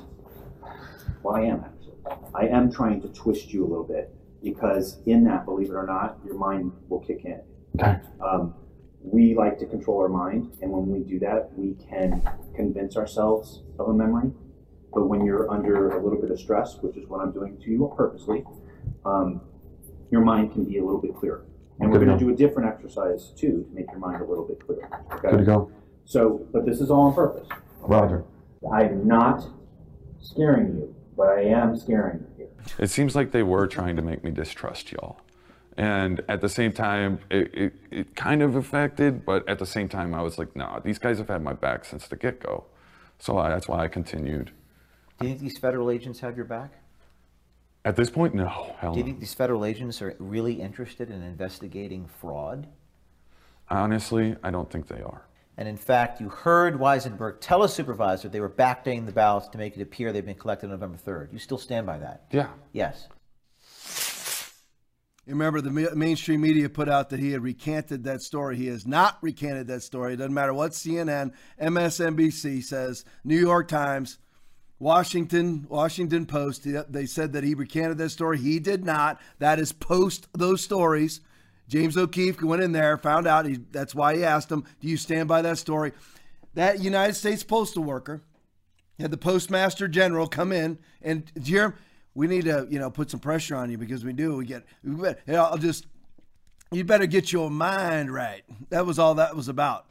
[1.22, 1.77] Well, I am actually.
[2.34, 5.86] I am trying to twist you a little bit because in that, believe it or
[5.86, 7.40] not, your mind will kick in.
[7.78, 8.00] Okay.
[8.20, 8.54] Um,
[9.02, 12.22] we like to control our mind, and when we do that, we can
[12.54, 14.32] convince ourselves of a memory.
[14.92, 17.70] But when you're under a little bit of stress, which is what I'm doing to
[17.70, 18.44] you purposely,
[19.04, 19.40] um,
[20.10, 21.44] your mind can be a little bit clearer.
[21.80, 24.44] And we're going to do a different exercise too to make your mind a little
[24.44, 24.88] bit clearer.
[25.12, 25.30] Okay?
[25.30, 25.70] Good to go.
[26.04, 27.48] So, but this is all on purpose.
[27.80, 28.24] Roger.
[28.72, 29.46] I'm not
[30.20, 32.48] scaring you, but I am scaring you.
[32.78, 35.20] It seems like they were trying to make me distrust y'all.
[35.76, 39.88] And at the same time, it, it, it, kind of affected, but at the same
[39.88, 42.64] time, I was like, nah, these guys have had my back since the get go.
[43.18, 44.52] So I, that's why I continued.
[45.18, 46.72] Do you think these federal agents have your back?
[47.84, 48.74] At this point, no.
[48.78, 52.66] Hell Do you think these federal agents are really interested in investigating fraud?
[53.70, 55.27] Honestly, I don't think they are.
[55.58, 59.58] And in fact, you heard Weisenbach tell a supervisor they were backdating the ballots to
[59.58, 61.32] make it appear they'd been collected on November 3rd.
[61.32, 62.26] You still stand by that?
[62.30, 62.50] Yeah.
[62.72, 63.08] Yes.
[65.26, 68.56] You remember the mainstream media put out that he had recanted that story.
[68.56, 70.14] He has not recanted that story.
[70.14, 74.18] It doesn't matter what CNN, MSNBC says, New York Times,
[74.78, 76.68] Washington Washington Post.
[76.88, 78.38] They said that he recanted that story.
[78.38, 79.20] He did not.
[79.40, 81.20] That is post those stories.
[81.68, 83.46] James O'Keefe went in there, found out.
[83.46, 85.92] He, that's why he asked him, "Do you stand by that story?"
[86.54, 88.22] That United States postal worker
[88.98, 91.74] had the postmaster general come in and Jerem,
[92.14, 94.36] we need to you know put some pressure on you because we do.
[94.36, 94.64] We get.
[94.82, 95.86] We better, you know, I'll just.
[96.70, 98.42] You better get your mind right.
[98.68, 99.86] That was all that was about.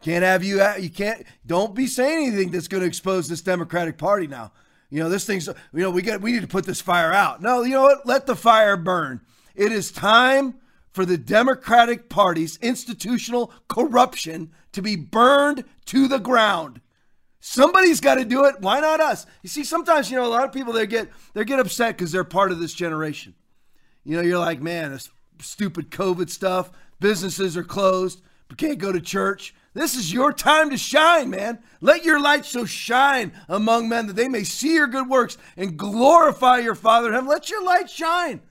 [0.00, 0.62] Can't have you.
[0.78, 1.26] You can't.
[1.46, 4.52] Don't be saying anything that's going to expose this Democratic Party now.
[4.88, 5.46] You know this thing's.
[5.46, 6.22] You know we get.
[6.22, 7.42] We need to put this fire out.
[7.42, 8.06] No, you know what?
[8.06, 9.20] Let the fire burn.
[9.54, 10.54] It is time
[10.92, 16.80] for the Democratic Party's institutional corruption to be burned to the ground.
[17.40, 18.60] Somebody's got to do it.
[18.60, 19.26] Why not us?
[19.42, 22.12] You see, sometimes you know a lot of people they get they get upset because
[22.12, 23.34] they're part of this generation.
[24.04, 26.70] You know, you're like, man, this stupid COVID stuff.
[27.00, 28.22] Businesses are closed.
[28.48, 29.54] We can't go to church.
[29.74, 31.58] This is your time to shine, man.
[31.80, 35.78] Let your light so shine among men that they may see your good works and
[35.78, 37.28] glorify your Father in heaven.
[37.28, 38.42] Let your light shine.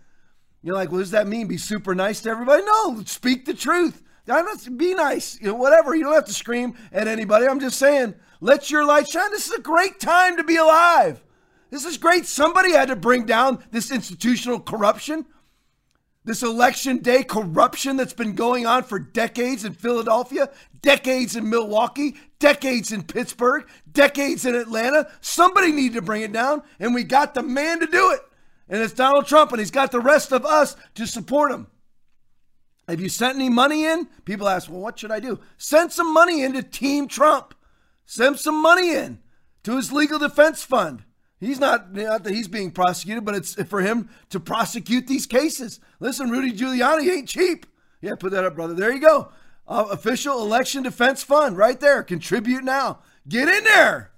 [0.64, 1.48] You're like, what does that mean?
[1.48, 2.64] Be super nice to everybody?
[2.64, 4.04] No, speak the truth.
[4.28, 5.40] I'm not, be nice.
[5.42, 5.96] You know, whatever.
[5.96, 7.48] You don't have to scream at anybody.
[7.48, 9.32] I'm just saying, let your light shine.
[9.32, 11.24] This is a great time to be alive.
[11.72, 12.26] This is great.
[12.26, 15.26] Somebody had to bring down this institutional corruption.
[16.24, 20.52] This election day corruption that's been going on for decades in Philadelphia,
[20.84, 25.10] decades in Milwaukee, decades in Pittsburgh, decades in Atlanta.
[25.22, 28.20] Somebody needed to bring it down, and we got the man to do it.
[28.72, 31.68] And it's Donald Trump, and he's got the rest of us to support him.
[32.88, 34.06] Have you sent any money in?
[34.26, 35.40] People ask, well, what should I do?
[35.58, 37.54] Send some money into Team Trump.
[38.06, 39.20] Send some money in
[39.64, 41.04] to his legal defense fund.
[41.40, 45.82] He's not, not that he's being prosecuted, but it's for him to prosecute these cases.
[46.00, 47.66] Listen, Rudy Giuliani ain't cheap.
[48.00, 48.74] Yeah, put that up, brother.
[48.74, 49.32] There you go.
[49.68, 52.04] Uh, official election defense fund right there.
[52.04, 53.00] Contribute now.
[53.28, 54.11] Get in there.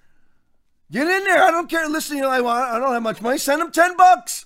[0.94, 1.44] Get in there.
[1.44, 1.89] I don't care.
[1.89, 3.39] Listen, you know, I don't have much money.
[3.39, 4.46] Send them 10 bucks.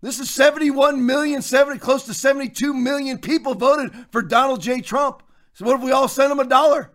[0.00, 4.80] This is 71 million, 70, close to 72 million people voted for Donald J.
[4.80, 5.22] Trump.
[5.54, 6.90] So what if we all send them a dollar?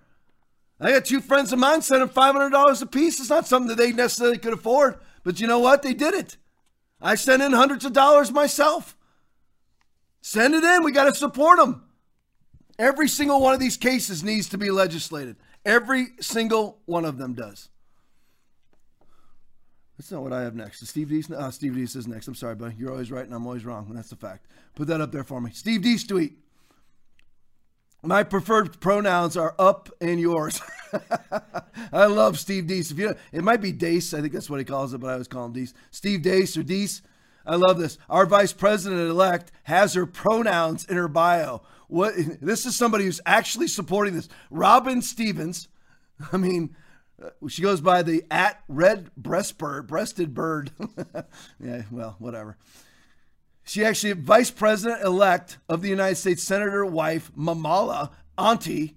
[0.81, 3.21] I got two friends of mine sent them $500 a piece.
[3.21, 5.81] It's not something that they necessarily could afford, but you know what?
[5.81, 6.35] They did it.
[6.99, 8.97] I sent in hundreds of dollars myself.
[10.21, 10.83] Send it in.
[10.83, 11.83] We got to support them.
[12.77, 15.37] Every single one of these cases needs to be legislated.
[15.63, 17.69] Every single one of them does.
[19.97, 20.85] That's not what I have next.
[20.85, 21.31] Steve Deese?
[21.31, 22.27] Uh, Steve Deese is next.
[22.27, 22.75] I'm sorry, buddy.
[22.77, 23.87] You're always right and I'm always wrong.
[23.89, 24.45] And That's the fact.
[24.75, 25.51] Put that up there for me.
[25.53, 26.37] Steve Deese tweet.
[28.03, 30.61] My preferred pronouns are up and yours.
[31.91, 32.91] I love Steve Deese.
[32.91, 34.13] If you, it might be Dace.
[34.13, 35.73] I think that's what he calls it, but I always call him Deese.
[35.89, 37.01] Steve Deese or Deese.
[37.45, 37.97] I love this.
[38.09, 41.63] Our vice president elect has her pronouns in her bio.
[41.87, 42.13] What?
[42.41, 44.29] This is somebody who's actually supporting this.
[44.51, 45.67] Robin Stevens.
[46.31, 46.75] I mean,
[47.47, 50.71] she goes by the at red breastbird, breasted bird.
[51.59, 52.57] yeah, well, whatever.
[53.63, 58.95] She actually, vice president elect of the United States, Senator wife, Momala, auntie,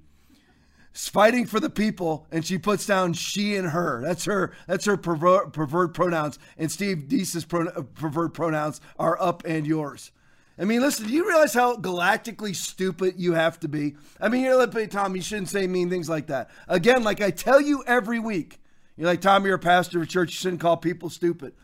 [0.95, 4.01] is fighting for the people, and she puts down she and her.
[4.03, 4.53] That's her.
[4.68, 6.39] That's her pervert, pronouns.
[6.57, 10.12] And Steve Deese's pro, uh, pronouns are up and yours.
[10.61, 13.97] I mean, listen, do you realize how galactically stupid you have to be?
[14.21, 16.51] I mean, you're like, Tom, you shouldn't say mean things like that.
[16.69, 18.61] Again, like I tell you every week,
[18.95, 21.55] you're like, Tom, you're a pastor of a church, you shouldn't call people stupid.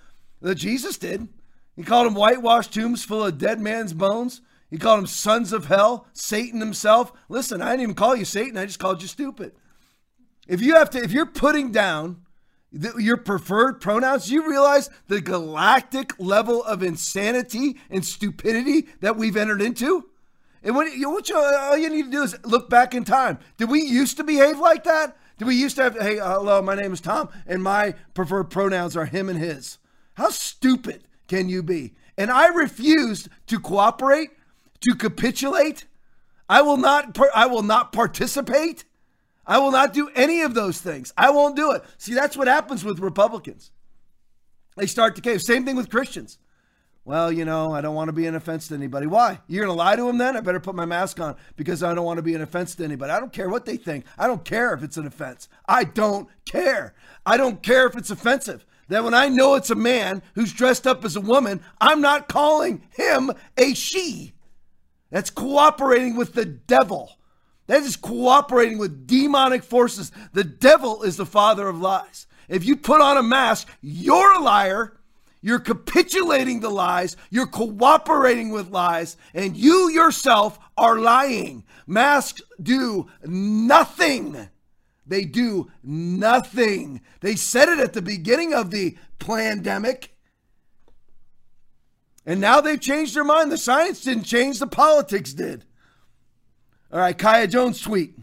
[0.40, 1.28] Well, Jesus did.
[1.76, 4.40] He called them whitewashed tombs full of dead man's bones.
[4.70, 7.12] He called them sons of hell, Satan himself.
[7.28, 8.56] Listen, I didn't even call you Satan.
[8.56, 9.52] I just called you stupid.
[10.48, 12.22] If you have to, if you're putting down
[12.72, 19.62] your preferred pronouns, you realize the galactic level of insanity and stupidity that we've entered
[19.62, 20.06] into.
[20.62, 23.38] And what you, what you, all you need to do is look back in time.
[23.56, 25.16] Did we used to behave like that?
[25.38, 28.96] Did we used to have, hey, hello, my name is Tom, and my preferred pronouns
[28.96, 29.78] are him and his?
[30.14, 31.94] How stupid can you be?
[32.16, 34.30] And I refused to cooperate,
[34.80, 35.84] to capitulate.
[36.48, 38.84] I will not I will not participate.
[39.46, 41.12] I will not do any of those things.
[41.16, 41.84] I won't do it.
[41.98, 43.70] See, that's what happens with Republicans.
[44.76, 45.40] They start to cave.
[45.40, 46.38] Same thing with Christians.
[47.04, 49.06] Well, you know, I don't want to be an offense to anybody.
[49.06, 49.38] Why?
[49.46, 50.36] You're going to lie to them then?
[50.36, 52.84] I better put my mask on because I don't want to be an offense to
[52.84, 53.12] anybody.
[53.12, 54.04] I don't care what they think.
[54.18, 55.48] I don't care if it's an offense.
[55.68, 56.94] I don't care.
[57.24, 60.86] I don't care if it's offensive that when I know it's a man who's dressed
[60.86, 64.32] up as a woman, I'm not calling him a she.
[65.10, 67.15] That's cooperating with the devil.
[67.66, 70.12] That is cooperating with demonic forces.
[70.32, 72.26] The devil is the father of lies.
[72.48, 74.98] If you put on a mask, you're a liar.
[75.42, 77.16] You're capitulating the lies.
[77.30, 79.16] You're cooperating with lies.
[79.34, 81.64] And you yourself are lying.
[81.86, 84.48] Masks do nothing
[85.06, 87.00] They do nothing.
[87.20, 90.16] They said it at the beginning of the pandemic.
[92.24, 93.52] And now they've changed their mind.
[93.52, 95.64] The science didn't change, the politics did.
[96.92, 98.14] All right, Kaya Jones tweet.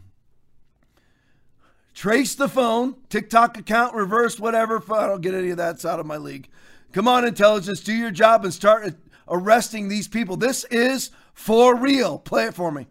[1.94, 4.82] Trace the phone, TikTok account, reverse, whatever.
[4.92, 5.76] I don't get any of that.
[5.76, 6.50] It's out of my league.
[6.92, 8.96] Come on, intelligence, do your job and start
[9.28, 10.38] arresting these people.
[10.38, 12.20] This is for real.
[12.20, 12.88] Play it for me.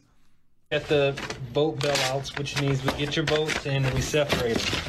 [0.71, 1.21] At the
[1.53, 4.81] boat bailouts, which means we get your boats and we separate them.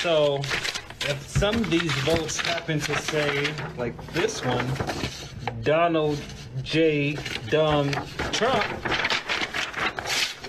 [0.00, 0.36] So
[1.00, 4.66] if some of these votes happen to say, like this one,
[5.62, 6.20] Donald
[6.62, 7.16] J.
[7.48, 7.90] Dumb
[8.32, 8.64] Trump,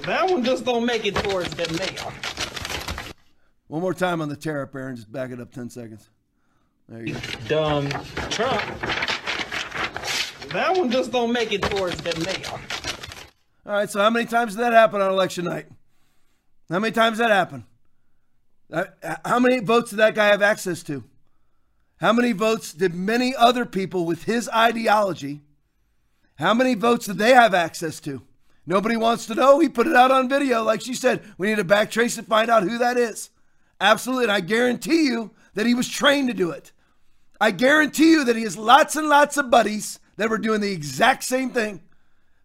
[0.08, 2.14] that one just don't make it towards the mayor.
[3.68, 4.96] One more time on the tariff, Aaron.
[4.96, 6.10] Just back it up 10 seconds.
[6.88, 7.20] There you go.
[7.48, 7.90] Dumb
[8.30, 8.62] Trump.
[10.54, 12.60] That one just don't make it towards the mayor.
[13.66, 15.68] All right, so how many times did that happen on election night?
[16.70, 17.66] How many times did that happen?
[18.72, 18.86] Uh,
[19.26, 21.04] how many votes did that guy have access to?
[21.98, 25.42] How many votes did many other people with his ideology,
[26.36, 28.22] how many votes did they have access to?
[28.68, 29.60] Nobody wants to know.
[29.60, 30.62] He put it out on video.
[30.62, 33.30] Like she said, we need to backtrace and find out who that is.
[33.80, 34.26] Absolutely.
[34.26, 36.74] And I guarantee you that he was trained to do it.
[37.40, 40.72] I guarantee you that he has lots and lots of buddies that were doing the
[40.72, 41.82] exact same thing.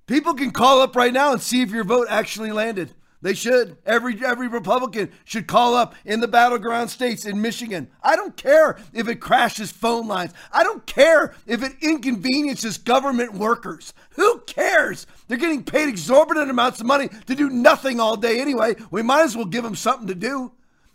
[0.06, 2.94] People can call up right now and see if your vote actually landed.
[3.22, 3.76] They should.
[3.86, 7.88] Every every Republican should call up in the battleground states in Michigan.
[8.02, 10.32] I don't care if it crashes phone lines.
[10.52, 13.94] I don't care if it inconveniences government workers.
[14.16, 15.06] Who cares?
[15.28, 18.74] They're getting paid exorbitant amounts of money to do nothing all day anyway.
[18.90, 20.52] We might as well give them something to do.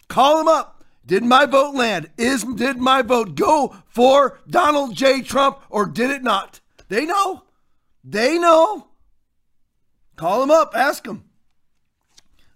[0.09, 0.84] Call them up.
[1.05, 2.09] Did my vote land?
[2.17, 5.21] Is did my vote go for Donald J.
[5.21, 6.59] Trump or did it not?
[6.89, 7.43] They know.
[8.03, 8.89] They know.
[10.17, 10.73] Call them up.
[10.75, 11.23] Ask them.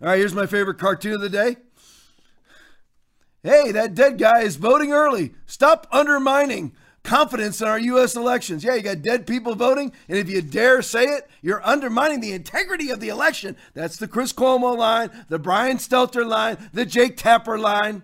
[0.01, 1.57] All right, here's my favorite cartoon of the day.
[3.43, 5.33] Hey, that dead guy is voting early.
[5.45, 8.15] Stop undermining confidence in our U.S.
[8.15, 8.63] elections.
[8.63, 12.31] Yeah, you got dead people voting, and if you dare say it, you're undermining the
[12.31, 13.55] integrity of the election.
[13.75, 18.01] That's the Chris Cuomo line, the Brian Stelter line, the Jake Tapper line,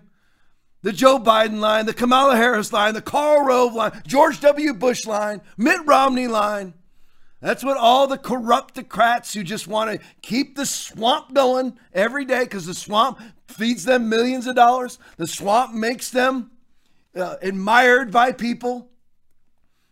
[0.82, 4.72] the Joe Biden line, the Kamala Harris line, the Karl Rove line, George W.
[4.72, 6.74] Bush line, Mitt Romney line.
[7.40, 12.44] That's what all the corruptocrats who just want to keep the swamp going every day
[12.44, 14.98] because the swamp feeds them millions of dollars.
[15.18, 16.50] The swamp makes them
[17.14, 18.90] uh, admired by people.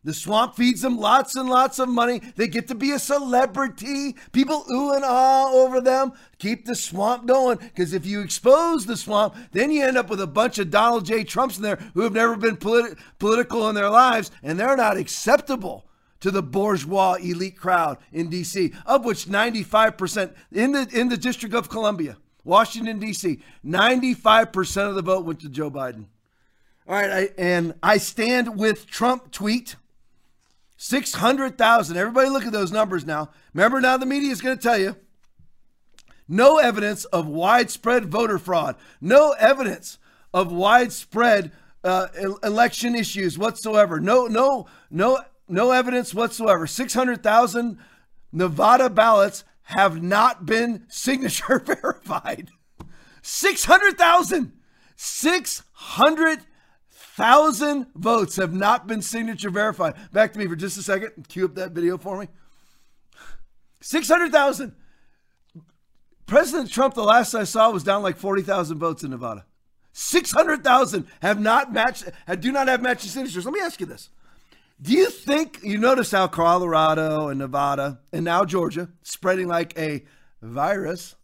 [0.03, 2.21] The swamp feeds them lots and lots of money.
[2.37, 4.15] They get to be a celebrity.
[4.33, 6.13] People ooh and ah over them.
[6.39, 7.59] Keep the swamp going.
[7.59, 11.07] Because if you expose the swamp, then you end up with a bunch of Donald
[11.07, 11.25] J.
[11.25, 14.97] Trumps in there who have never been politi- political in their lives, and they're not
[14.97, 15.86] acceptable
[16.27, 21.55] to the bourgeois elite crowd in D.C., of which 95% in the in the District
[21.55, 26.07] of Columbia, Washington D.C., 95% of the vote went to Joe Biden.
[26.89, 29.77] All right, I, and I stand with Trump tweet.
[30.79, 31.97] 600,000.
[31.97, 33.31] Everybody look at those numbers now.
[33.55, 34.97] Remember now the media is going to tell you
[36.27, 38.75] no evidence of widespread voter fraud.
[39.01, 39.99] No evidence
[40.35, 41.53] of widespread
[41.85, 42.09] uh,
[42.43, 44.01] election issues whatsoever.
[44.01, 46.67] No no no no evidence whatsoever.
[46.67, 47.79] 600,000
[48.33, 52.51] Nevada ballots have not been signature verified.
[53.23, 54.53] 600,000.
[54.97, 59.95] 600,000 votes have not been signature verified.
[60.13, 61.29] Back to me for just a second.
[61.29, 62.29] Cue up that video for me.
[63.81, 64.75] 600,000.
[66.27, 69.45] President Trump, the last I saw, was down like 40,000 votes in Nevada.
[69.93, 72.05] 600,000 have not matched,
[72.41, 73.45] do not have matching signatures.
[73.45, 74.11] Let me ask you this.
[74.81, 80.05] Do you think you notice how Colorado and Nevada and now Georgia spreading like a
[80.43, 81.17] virus?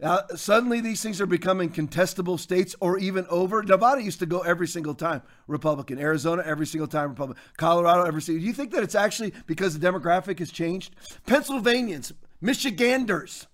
[0.00, 3.62] Now, suddenly these things are becoming contestable states or even over.
[3.62, 6.00] Nevada used to go every single time Republican.
[6.00, 7.40] Arizona every single time Republican.
[7.56, 8.40] Colorado every single.
[8.40, 10.96] Do you think that it's actually because the demographic has changed?
[11.26, 13.46] Pennsylvanians, Michiganders.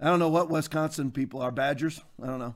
[0.00, 1.50] I don't know what Wisconsin people are.
[1.50, 2.00] Badgers.
[2.22, 2.54] I don't know.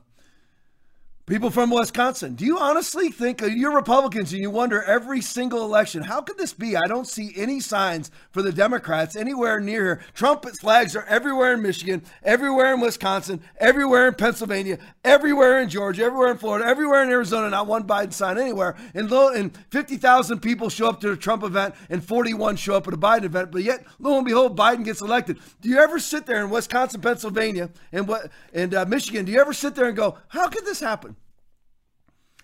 [1.25, 5.63] People from Wisconsin, do you honestly think uh, you're Republicans and you wonder every single
[5.63, 6.75] election, how could this be?
[6.75, 10.01] I don't see any signs for the Democrats anywhere near here.
[10.13, 16.03] Trump flags are everywhere in Michigan, everywhere in Wisconsin, everywhere in Pennsylvania, everywhere in Georgia,
[16.03, 18.75] everywhere in Florida, everywhere in Arizona, not one Biden sign anywhere.
[18.93, 22.85] And, lo, and 50,000 people show up to a Trump event and 41 show up
[22.89, 23.49] at a Biden event.
[23.49, 25.39] But yet, lo and behold, Biden gets elected.
[25.61, 29.39] Do you ever sit there in Wisconsin, Pennsylvania, and, what, and uh, Michigan, do you
[29.39, 31.15] ever sit there and go, how could this happen?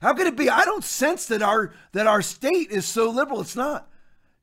[0.01, 0.49] How could it be?
[0.49, 3.41] I don't sense that our that our state is so liberal.
[3.41, 3.89] It's not.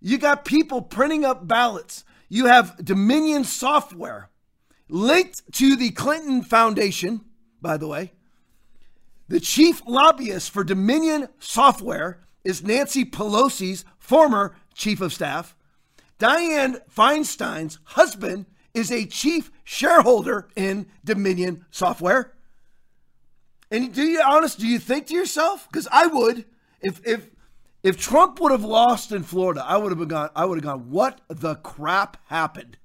[0.00, 2.04] You got people printing up ballots.
[2.28, 4.30] You have Dominion software
[4.88, 7.22] linked to the Clinton Foundation,
[7.60, 8.12] by the way.
[9.28, 15.56] The chief lobbyist for Dominion Software is Nancy Pelosi's former chief of staff.
[16.20, 22.35] Dianne Feinstein's husband is a chief shareholder in Dominion Software.
[23.70, 25.66] And do you honest, do you think to yourself?
[25.70, 26.44] Because I would,
[26.80, 27.30] if if
[27.82, 30.90] if Trump would have lost in Florida, I would have gone, I would have gone,
[30.90, 32.78] what the crap happened?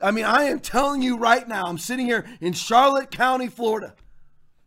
[0.00, 3.94] I mean, I am telling you right now, I'm sitting here in Charlotte County, Florida,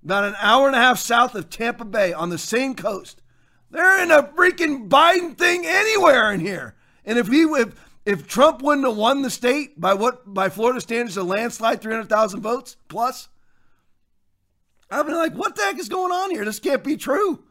[0.03, 3.22] about an hour and a half south of Tampa Bay on the same coast.
[3.69, 6.76] They're in a freaking Biden thing anywhere in here.
[7.03, 7.76] And if he if
[8.06, 11.94] if Trump wouldn't have won the state by what by Florida standards a landslide, three
[11.94, 13.27] hundred thousand votes plus,
[14.95, 16.45] I'd be like, what the heck is going on here?
[16.45, 17.43] This can't be true.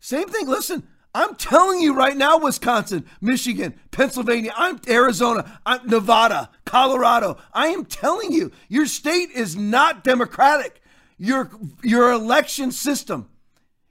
[0.00, 0.46] Same thing.
[0.46, 7.38] Listen, I'm telling you right now, Wisconsin, Michigan, Pennsylvania, I'm Arizona, I'm Nevada, Colorado.
[7.52, 10.82] I am telling you, your state is not democratic.
[11.18, 11.50] Your
[11.82, 13.28] your election system,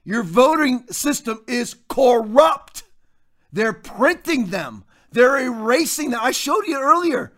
[0.04, 2.84] your voting system is corrupt.
[3.52, 4.84] They're printing them.
[5.12, 6.20] They're erasing them.
[6.22, 7.32] I showed you earlier.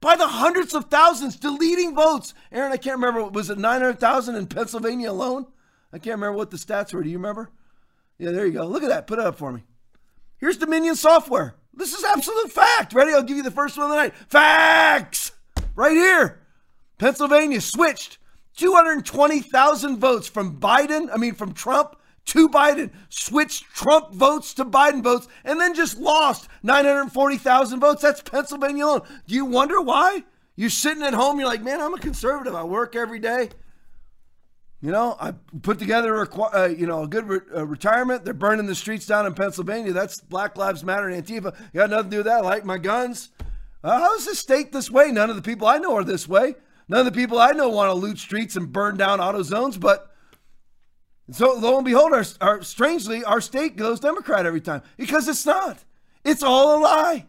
[0.00, 2.34] By the hundreds of thousands, deleting votes.
[2.52, 3.24] Aaron, I can't remember.
[3.24, 5.46] Was it 900,000 in Pennsylvania alone?
[5.92, 7.02] I can't remember what the stats were.
[7.02, 7.50] Do you remember?
[8.18, 8.66] Yeah, there you go.
[8.66, 9.06] Look at that.
[9.06, 9.64] Put it up for me.
[10.38, 11.56] Here's Dominion software.
[11.74, 12.92] This is absolute fact.
[12.94, 13.12] Ready?
[13.12, 14.14] I'll give you the first one of the night.
[14.28, 15.32] Facts!
[15.74, 16.40] Right here.
[16.98, 18.18] Pennsylvania switched
[18.56, 21.96] 220,000 votes from Biden, I mean, from Trump
[22.28, 28.02] to Biden, switched Trump votes to Biden votes, and then just lost 940,000 votes.
[28.02, 29.02] That's Pennsylvania alone.
[29.26, 30.24] Do you wonder why?
[30.56, 32.54] You're sitting at home, you're like, man, I'm a conservative.
[32.54, 33.50] I work every day.
[34.80, 35.32] You know, I
[35.62, 38.24] put together a uh, you know a good re- uh, retirement.
[38.24, 39.92] They're burning the streets down in Pennsylvania.
[39.92, 41.56] That's Black Lives Matter and Antifa.
[41.72, 42.44] You got nothing to do with that.
[42.44, 43.30] I like my guns.
[43.82, 45.10] Uh, how is this state this way?
[45.10, 46.54] None of the people I know are this way.
[46.88, 49.76] None of the people I know want to loot streets and burn down auto zones.
[49.76, 50.12] But
[51.30, 55.44] so lo and behold, our, our strangely our state goes Democrat every time because it's
[55.44, 55.84] not.
[56.24, 57.26] It's all a lie.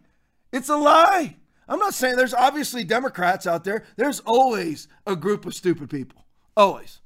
[0.52, 1.36] It's a lie.
[1.68, 3.86] I'm not saying there's obviously Democrats out there.
[3.96, 6.26] There's always a group of stupid people.
[6.58, 7.00] Always.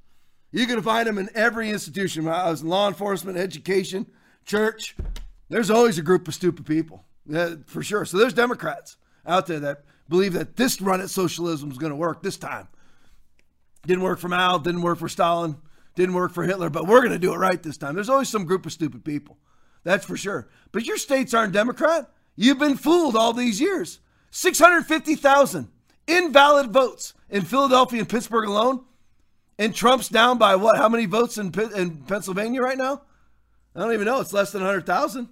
[0.52, 2.28] You can find them in every institution.
[2.28, 4.06] I was in law enforcement, education,
[4.46, 4.96] church.
[5.50, 8.06] There's always a group of stupid people, yeah, for sure.
[8.06, 11.96] So there's Democrats out there that believe that this run at socialism is going to
[11.96, 12.68] work this time.
[13.86, 15.58] Didn't work for Mao, didn't work for Stalin,
[15.96, 17.96] didn't work for Hitler, but we're going to do it right this time.
[17.96, 19.38] There's always some group of stupid people.
[19.84, 20.50] That's for sure.
[20.72, 22.10] But your states aren't Democrat.
[22.36, 24.00] You've been fooled all these years.
[24.32, 25.70] 650,000
[26.08, 28.84] invalid votes in Philadelphia and Pittsburgh alone
[29.60, 30.78] and Trump's down by what?
[30.78, 33.04] How many votes in, in Pennsylvania right now?
[33.76, 34.20] I don't even know.
[34.20, 35.30] It's less than 100,000.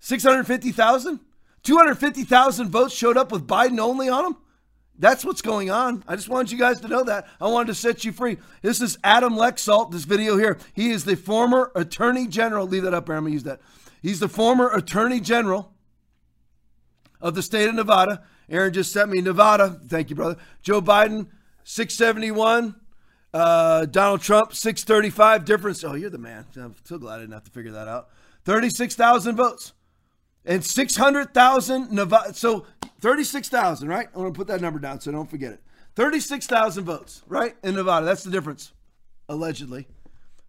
[0.00, 1.20] 650,000?
[1.62, 4.36] 250,000 votes showed up with Biden only on them?
[4.98, 6.04] That's what's going on.
[6.06, 7.26] I just wanted you guys to know that.
[7.40, 8.38] I wanted to set you free.
[8.62, 10.58] This is Adam Laxalt, this video here.
[10.72, 12.66] He is the former Attorney General.
[12.66, 13.18] Leave that up, Aaron.
[13.18, 13.60] I'm going to use that.
[14.02, 15.72] He's the former Attorney General
[17.20, 18.22] of the state of Nevada.
[18.48, 19.80] Aaron just sent me Nevada.
[19.88, 20.36] Thank you, brother.
[20.62, 21.26] Joe Biden,
[21.64, 22.76] 671.
[23.32, 25.82] Uh, Donald Trump, 635 difference.
[25.82, 26.46] Oh, you're the man.
[26.54, 28.10] I'm so glad I didn't have to figure that out.
[28.44, 29.72] 36,000 votes
[30.44, 32.34] and 600,000 Nevada.
[32.34, 32.66] So
[33.00, 34.08] 36,000, right?
[34.14, 35.60] I'm going to put that number down so don't forget it.
[35.96, 37.54] 36,000 votes, right?
[37.62, 38.06] In Nevada.
[38.06, 38.72] That's the difference,
[39.28, 39.86] allegedly,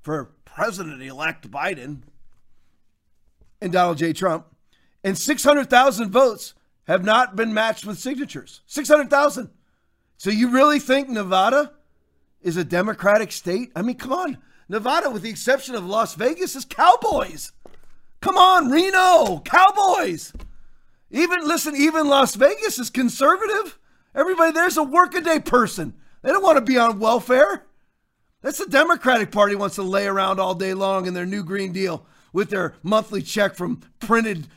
[0.01, 2.01] for President elect Biden
[3.61, 4.13] and Donald J.
[4.13, 4.47] Trump.
[5.03, 6.55] And 600,000 votes
[6.87, 8.61] have not been matched with signatures.
[8.65, 9.49] 600,000.
[10.17, 11.73] So you really think Nevada
[12.41, 13.71] is a Democratic state?
[13.75, 14.37] I mean, come on.
[14.67, 17.51] Nevada, with the exception of Las Vegas, is cowboys.
[18.25, 20.33] Come on, Reno, cowboys.
[21.11, 23.77] Even, listen, even Las Vegas is conservative.
[24.15, 25.93] Everybody there's a workaday person.
[26.23, 27.67] They don't want to be on welfare.
[28.41, 31.71] That's the Democratic Party wants to lay around all day long in their new Green
[31.71, 32.03] Deal
[32.33, 34.47] with their monthly check from printed,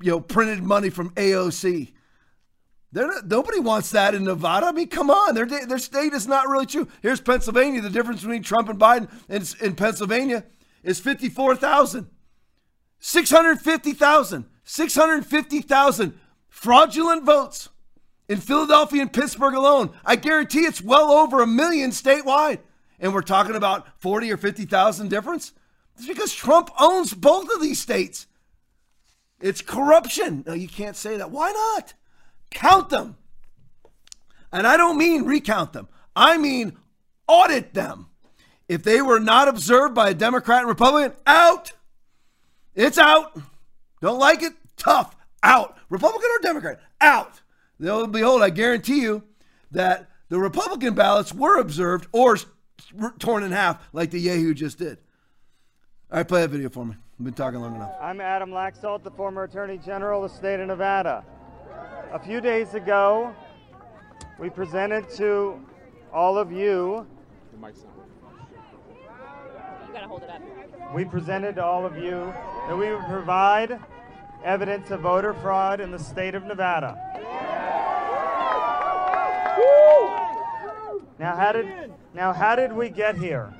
[0.00, 1.90] you know, printed money from AOC.
[2.92, 4.66] Not, nobody wants that in Nevada.
[4.66, 6.86] I mean, come on, their their state is not really true.
[7.02, 7.80] Here's Pennsylvania.
[7.80, 10.44] The difference between Trump and Biden in, in Pennsylvania
[10.84, 12.10] is 54,000.
[13.00, 14.44] 650,000.
[14.64, 16.18] 650,000
[16.48, 17.68] fraudulent votes
[18.28, 19.90] in Philadelphia and Pittsburgh alone.
[20.04, 22.58] I guarantee it's well over a million statewide.
[23.00, 25.52] And we're talking about 40 or 50,000 difference.
[25.96, 28.26] It's because Trump owns both of these states.
[29.40, 30.44] It's corruption.
[30.46, 31.30] No, you can't say that.
[31.30, 31.94] Why not?
[32.50, 33.16] count them.
[34.52, 36.76] And I don't mean recount them, I mean
[37.26, 38.06] audit them.
[38.68, 41.72] If they were not observed by a Democrat and Republican, out.
[42.74, 43.38] It's out.
[44.00, 44.52] Don't like it?
[44.76, 45.16] Tough.
[45.42, 45.76] Out.
[45.88, 46.80] Republican or Democrat?
[47.00, 47.40] Out.
[47.80, 49.22] They'll behold, I guarantee you
[49.70, 52.36] that the Republican ballots were observed or
[53.18, 54.98] torn in half like the Yahoo just did.
[56.10, 56.94] All right, play that video for me.
[57.18, 57.92] I've been talking long enough.
[58.00, 61.24] I'm Adam Laxalt, the former Attorney General of the state of Nevada.
[62.12, 63.34] A few days ago,
[64.38, 65.60] we presented to
[66.12, 67.06] all of you.
[67.52, 67.74] The mic.
[67.76, 67.84] You
[69.92, 70.40] gotta hold it up.
[70.94, 72.32] We presented to all of you
[72.66, 73.78] that we would provide
[74.42, 76.96] evidence of voter fraud in the state of Nevada.
[81.18, 83.52] Now, how did now how did we get here?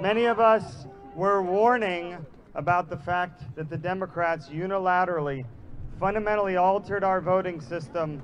[0.00, 0.86] Many of us
[1.16, 2.24] were warning
[2.54, 5.44] about the fact that the Democrats unilaterally,
[5.98, 8.22] fundamentally altered our voting system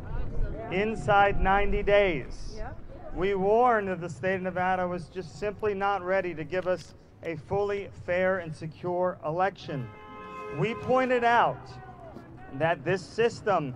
[0.70, 2.60] inside 90 days.
[3.14, 6.94] We warned that the state of Nevada was just simply not ready to give us
[7.24, 9.88] a fully fair and secure election.
[10.58, 11.68] We pointed out
[12.54, 13.74] that this system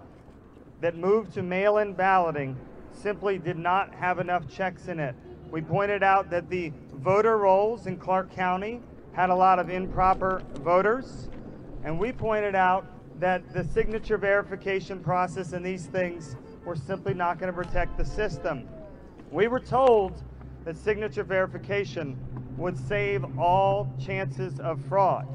[0.81, 2.57] that moved to mail in balloting
[2.93, 5.15] simply did not have enough checks in it.
[5.51, 8.81] We pointed out that the voter rolls in Clark County
[9.13, 11.29] had a lot of improper voters,
[11.85, 12.87] and we pointed out
[13.19, 18.05] that the signature verification process and these things were simply not going to protect the
[18.05, 18.69] system.
[19.33, 20.23] We were told
[20.65, 22.17] that signature verification
[22.59, 25.27] would save all chances of fraud.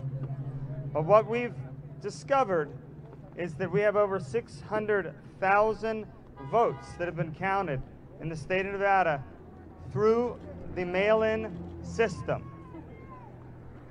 [0.91, 1.55] But what we've
[2.01, 2.69] discovered
[3.37, 6.05] is that we have over 600,000
[6.51, 7.81] votes that have been counted
[8.21, 9.23] in the state of Nevada
[9.91, 10.37] through
[10.75, 11.51] the mail in
[11.81, 12.51] system.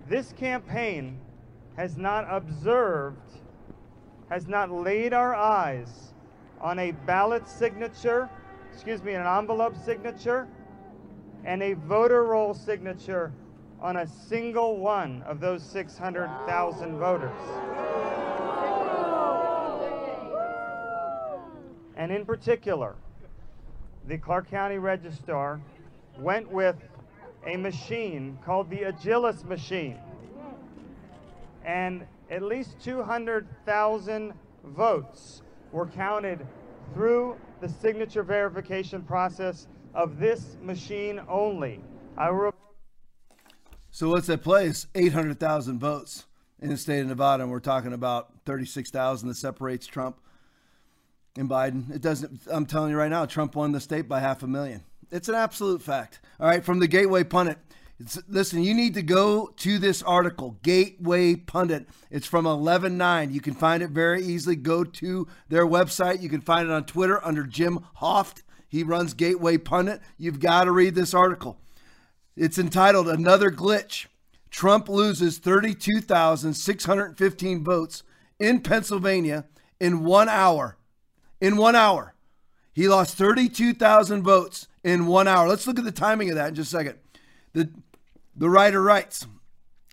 [0.08, 1.18] This campaign
[1.76, 3.40] has not observed,
[4.28, 6.12] has not laid our eyes
[6.60, 8.28] on a ballot signature,
[8.72, 10.46] excuse me, an envelope signature,
[11.44, 13.32] and a voter roll signature
[13.80, 17.30] on a single one of those 600,000 voters.
[21.96, 22.94] And in particular,
[24.06, 25.60] the Clark County Registrar
[26.18, 26.76] went with
[27.46, 29.98] a machine called the Agilis machine.
[31.64, 34.32] And at least 200,000
[34.64, 36.46] votes were counted
[36.94, 41.80] through the signature verification process of this machine only.
[42.16, 42.54] I will
[43.90, 44.86] So what's that place?
[44.94, 46.26] 800,000 votes
[46.60, 50.18] in the state of Nevada, and we're talking about 36,000 that separates Trump
[51.36, 51.94] and Biden.
[51.94, 54.82] It doesn't, I'm telling you right now, Trump won the state by half a million.
[55.10, 56.20] It's an absolute fact.
[56.40, 57.58] All right, from the Gateway Pundit.
[58.28, 61.86] Listen, you need to go to this article, Gateway Pundit.
[62.10, 63.32] It's from 11.9.
[63.32, 64.56] You can find it very easily.
[64.56, 66.20] Go to their website.
[66.20, 68.42] You can find it on Twitter under Jim Hoft.
[68.72, 70.00] He runs Gateway Pundit.
[70.16, 71.58] You've got to read this article.
[72.34, 74.06] It's entitled Another Glitch.
[74.48, 78.02] Trump loses 32,615 votes
[78.40, 79.44] in Pennsylvania
[79.78, 80.78] in one hour.
[81.38, 82.14] In one hour.
[82.72, 85.46] He lost 32,000 votes in one hour.
[85.46, 86.96] Let's look at the timing of that in just a second.
[87.52, 87.68] The,
[88.34, 89.26] the writer writes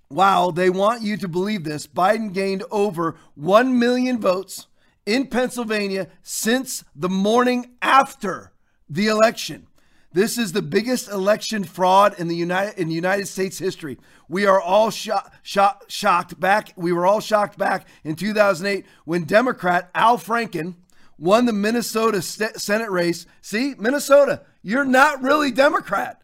[0.09, 1.85] Wow, they want you to believe this.
[1.85, 4.67] Biden gained over 1 million votes
[5.05, 8.53] in Pennsylvania since the morning after
[8.89, 9.67] the election.
[10.11, 13.99] This is the biggest election fraud in the United in United States history.
[14.27, 16.73] We are all shocked, shocked, shocked back.
[16.75, 20.75] We were all shocked back in 2008 when Democrat Al Franken
[21.19, 23.27] won the Minnesota Senate race.
[23.41, 26.21] See, Minnesota, you're not really Democrat.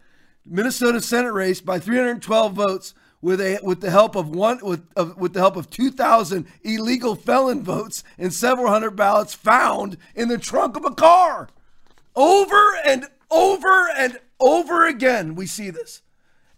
[0.47, 5.17] Minnesota Senate race by 312 votes with a with the help of one with of,
[5.17, 10.37] with the help of 2,000 illegal felon votes and several hundred ballots found in the
[10.37, 11.49] trunk of a car.
[12.15, 16.01] Over and over and over again, we see this.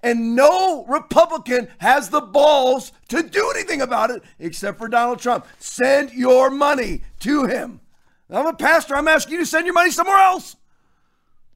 [0.03, 5.45] And no Republican has the balls to do anything about it except for Donald Trump.
[5.59, 7.81] Send your money to him.
[8.29, 8.95] I'm a pastor.
[8.95, 10.55] I'm asking you to send your money somewhere else.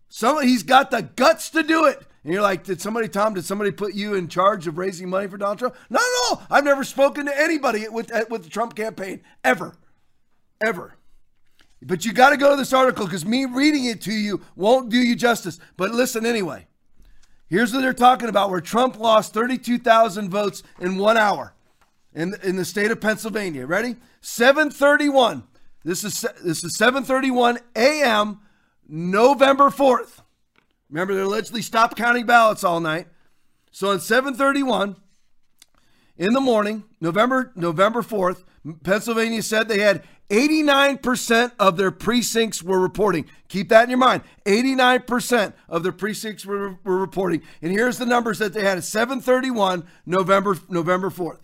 [0.09, 2.01] Some, he's got the guts to do it.
[2.23, 5.27] And you're like, did somebody, Tom, did somebody put you in charge of raising money
[5.27, 5.75] for Donald Trump?
[5.89, 6.41] No, no.
[6.49, 9.75] I've never spoken to anybody with, with the Trump campaign, ever.
[10.61, 10.95] Ever.
[11.81, 14.89] But you got to go to this article because me reading it to you won't
[14.89, 15.59] do you justice.
[15.77, 16.67] But listen anyway.
[17.47, 21.53] Here's what they're talking about where Trump lost 32,000 votes in one hour
[22.13, 23.65] in, in the state of Pennsylvania.
[23.65, 23.95] Ready?
[24.21, 25.43] 731.
[25.83, 28.39] This is this is 7:31 a.m.
[28.87, 30.21] November 4th.
[30.89, 33.07] Remember, they allegedly stopped counting ballots all night.
[33.71, 34.95] So at 7:31
[36.17, 38.43] in the morning, November November 4th,
[38.83, 43.25] Pennsylvania said they had 89% of their precincts were reporting.
[43.49, 44.23] Keep that in your mind.
[44.45, 47.41] 89% of their precincts were, were reporting.
[47.61, 51.39] And here's the numbers that they had at 7:31 November November 4th.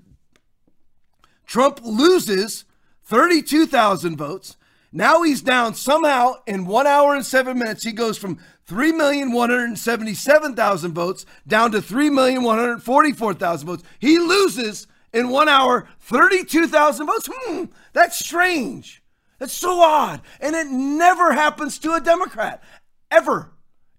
[1.46, 2.66] Trump loses
[3.04, 4.58] 32,000 votes.
[4.92, 7.84] Now he's down somehow in one hour and seven minutes.
[7.84, 13.84] He goes from 3,177,000 votes down to 3,144,000 votes.
[14.00, 17.30] He loses in one hour 32,000 votes.
[17.32, 19.02] Hmm, that's strange.
[19.40, 20.22] That's so odd.
[20.40, 22.64] And it never happens to a Democrat,
[23.12, 23.52] ever.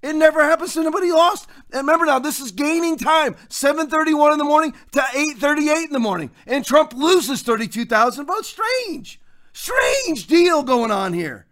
[0.07, 1.49] It never happens to anybody lost.
[1.73, 3.35] And remember now, this is gaining time.
[3.49, 8.49] 7:31 in the morning to 8:38 in the morning, and Trump loses 32,000 votes.
[8.49, 9.21] Strange,
[9.53, 11.47] strange deal going on here.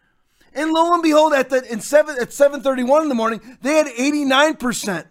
[0.55, 3.89] And lo and behold, at the in seven at 7:31 in the morning, they had
[3.89, 5.09] 89 percent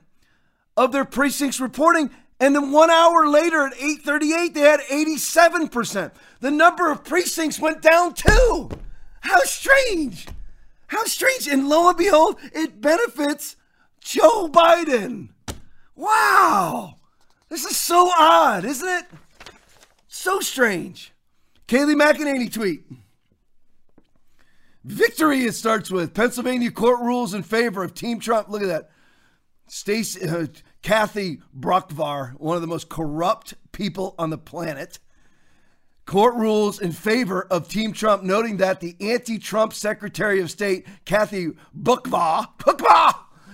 [0.78, 6.14] of their precincts reporting, and then one hour later at 8:38, they had 87 percent.
[6.40, 8.70] The number of precincts went down too.
[9.20, 10.28] How strange!
[10.88, 11.48] How strange.
[11.48, 13.56] And lo and behold, it benefits
[14.00, 15.30] Joe Biden.
[15.96, 16.98] Wow.
[17.50, 19.06] This is so odd, isn't it?
[20.08, 21.14] So strange.
[21.68, 22.86] Kayleigh McEnany tweet.
[24.84, 26.14] Victory, it starts with.
[26.14, 28.50] Pennsylvania court rules in favor of Team Trump.
[28.50, 28.90] Look at that.
[29.68, 30.48] Stacey, uh,
[30.82, 35.00] Kathy Boockvar, one of the most corrupt people on the planet.
[36.06, 40.86] Court rules in favor of Team Trump, noting that the anti Trump Secretary of State,
[41.06, 42.48] Kathy Boockvar,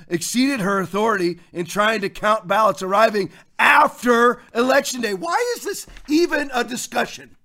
[0.07, 5.13] exceeded her authority in trying to count ballots arriving after Election Day.
[5.13, 7.35] Why is this even a discussion?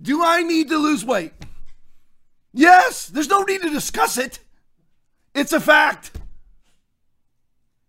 [0.00, 1.32] Do I need to lose weight?
[2.52, 4.40] Yes, there's no need to discuss it.
[5.34, 6.12] It's a fact.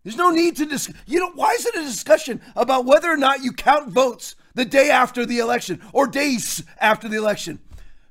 [0.04, 0.96] There's no need to discuss.
[1.06, 4.64] You know, why is it a discussion about whether or not you count votes the
[4.64, 7.60] day after the election or days after the election?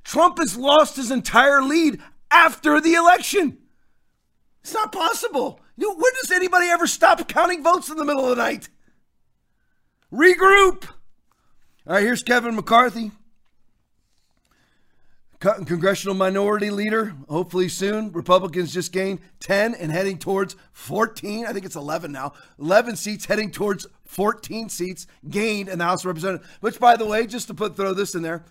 [0.03, 1.99] Trump has lost his entire lead
[2.31, 3.57] after the election.
[4.61, 5.59] It's not possible.
[5.77, 8.69] You know, when does anybody ever stop counting votes in the middle of the night?
[10.11, 10.85] Regroup.
[11.87, 13.11] All right, here's Kevin McCarthy.
[15.39, 18.11] Congressional minority leader, hopefully soon.
[18.11, 21.47] Republicans just gained 10 and heading towards 14.
[21.47, 22.33] I think it's 11 now.
[22.59, 26.49] 11 seats heading towards 14 seats gained in the House of Representatives.
[26.59, 28.43] Which, by the way, just to put throw this in there,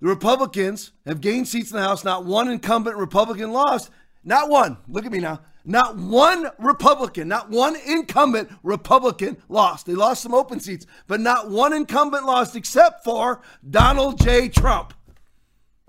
[0.00, 2.04] the Republicans have gained seats in the House.
[2.04, 3.90] Not one incumbent Republican lost.
[4.24, 4.78] Not one.
[4.88, 5.40] Look at me now.
[5.64, 9.84] Not one Republican, not one incumbent Republican lost.
[9.84, 14.48] They lost some open seats, but not one incumbent lost except for Donald J.
[14.48, 14.94] Trump.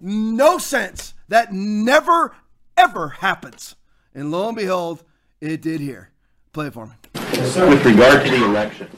[0.02, 1.14] No sense.
[1.30, 2.36] That never,
[2.76, 3.76] ever happens.
[4.14, 5.04] And lo and behold,
[5.40, 6.10] it did here.
[6.52, 6.94] Play it for me.
[7.16, 8.90] With regard to the election,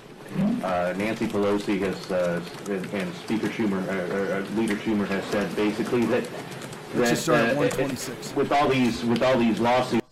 [0.63, 6.05] uh, Nancy Pelosi has, uh, and Speaker Schumer, uh, uh, Leader Schumer has said basically
[6.05, 6.27] that,
[6.95, 10.05] that start uh, with all these with all these lawsuits.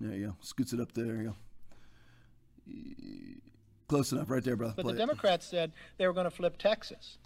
[0.00, 0.36] There you go.
[0.40, 1.06] Scoots it up there.
[1.06, 1.36] There you go.
[3.88, 4.74] Close enough, right there, brother.
[4.76, 5.06] But Play the it.
[5.06, 7.18] Democrats said they were going to flip Texas.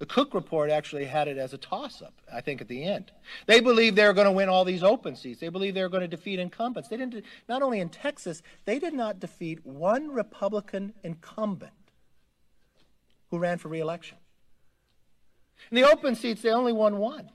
[0.00, 3.12] The Cook report actually had it as a toss up, I think, at the end.
[3.46, 5.40] They believed they were going to win all these open seats.
[5.40, 6.88] They believed they were going to defeat incumbents.
[6.88, 11.72] They didn't, not only in Texas, they did not defeat one Republican incumbent
[13.30, 14.18] who ran for reelection.
[15.70, 17.30] In the open seats, they only won one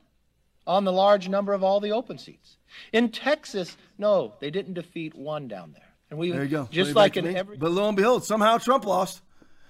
[0.67, 2.57] on the large number of all the open seats.
[2.91, 5.87] In Texas, no, they didn't defeat one down there.
[6.09, 6.67] And we There you go.
[6.71, 7.35] just Play like in me.
[7.35, 9.21] every But lo and behold, somehow Trump lost.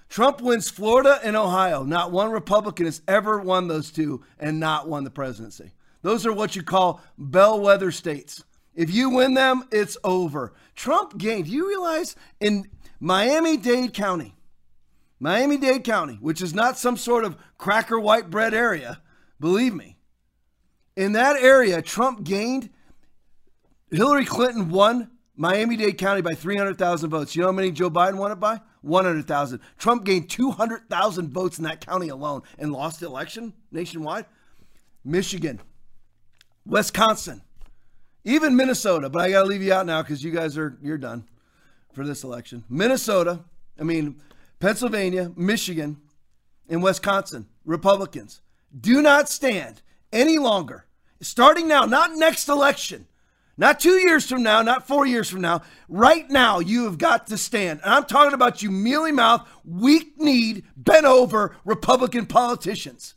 [0.09, 1.83] Trump wins Florida and Ohio.
[1.83, 5.71] Not one Republican has ever won those two and not won the presidency.
[6.01, 8.43] Those are what you call bellwether states.
[8.75, 10.53] If you win them, it's over.
[10.75, 11.45] Trump gained.
[11.45, 12.65] Do you realize in
[12.99, 14.35] Miami Dade County,
[15.19, 19.01] Miami Dade County, which is not some sort of cracker white bread area,
[19.39, 19.97] believe me,
[20.95, 22.69] in that area, Trump gained.
[23.91, 27.35] Hillary Clinton won Miami Dade County by 300,000 votes.
[27.35, 28.59] You know how many Joe Biden won it by?
[28.81, 29.59] 100,000.
[29.77, 34.25] Trump gained 200,000 votes in that county alone and lost the election nationwide.
[35.03, 35.59] Michigan,
[36.65, 37.41] Wisconsin,
[38.23, 40.97] even Minnesota, but I got to leave you out now because you guys are you're
[40.97, 41.25] done
[41.93, 42.63] for this election.
[42.69, 43.41] Minnesota,
[43.79, 44.21] I mean
[44.59, 45.97] Pennsylvania, Michigan,
[46.67, 48.41] and Wisconsin, Republicans
[48.79, 49.81] do not stand
[50.11, 50.85] any longer.
[51.21, 53.07] Starting now, not next election,
[53.59, 55.63] not two years from now, not four years from now.
[55.89, 57.81] Right now, you have got to stand.
[57.83, 63.15] And I'm talking about you mealy mouth, weak kneed, bent over Republican politicians.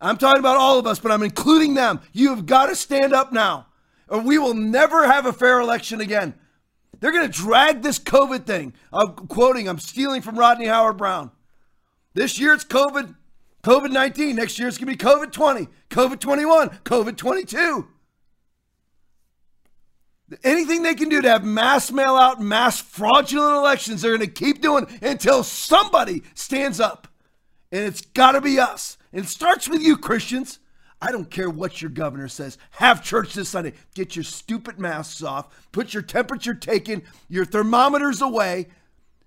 [0.00, 2.00] I'm talking about all of us, but I'm including them.
[2.14, 3.66] You have got to stand up now,
[4.08, 6.32] or we will never have a fair election again.
[7.00, 8.72] They're going to drag this COVID thing.
[8.94, 11.30] I'm quoting, I'm stealing from Rodney Howard-Browne.
[12.14, 13.14] This year it's COVID,
[13.62, 14.36] COVID 19.
[14.36, 17.88] Next year it's going to be COVID 20, COVID 21, COVID 22.
[20.42, 24.32] Anything they can do to have mass mail out, mass fraudulent elections, they're going to
[24.32, 27.08] keep doing until somebody stands up.
[27.70, 28.96] And it's got to be us.
[29.12, 30.60] And it starts with you, Christians.
[31.02, 32.56] I don't care what your governor says.
[32.70, 33.74] Have church this Sunday.
[33.94, 35.68] Get your stupid masks off.
[35.70, 38.68] Put your temperature taken, your thermometers away.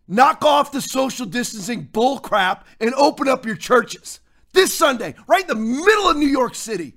[0.07, 4.21] Knock off the social distancing bull crap and open up your churches
[4.53, 6.95] this Sunday, right in the middle of New York City.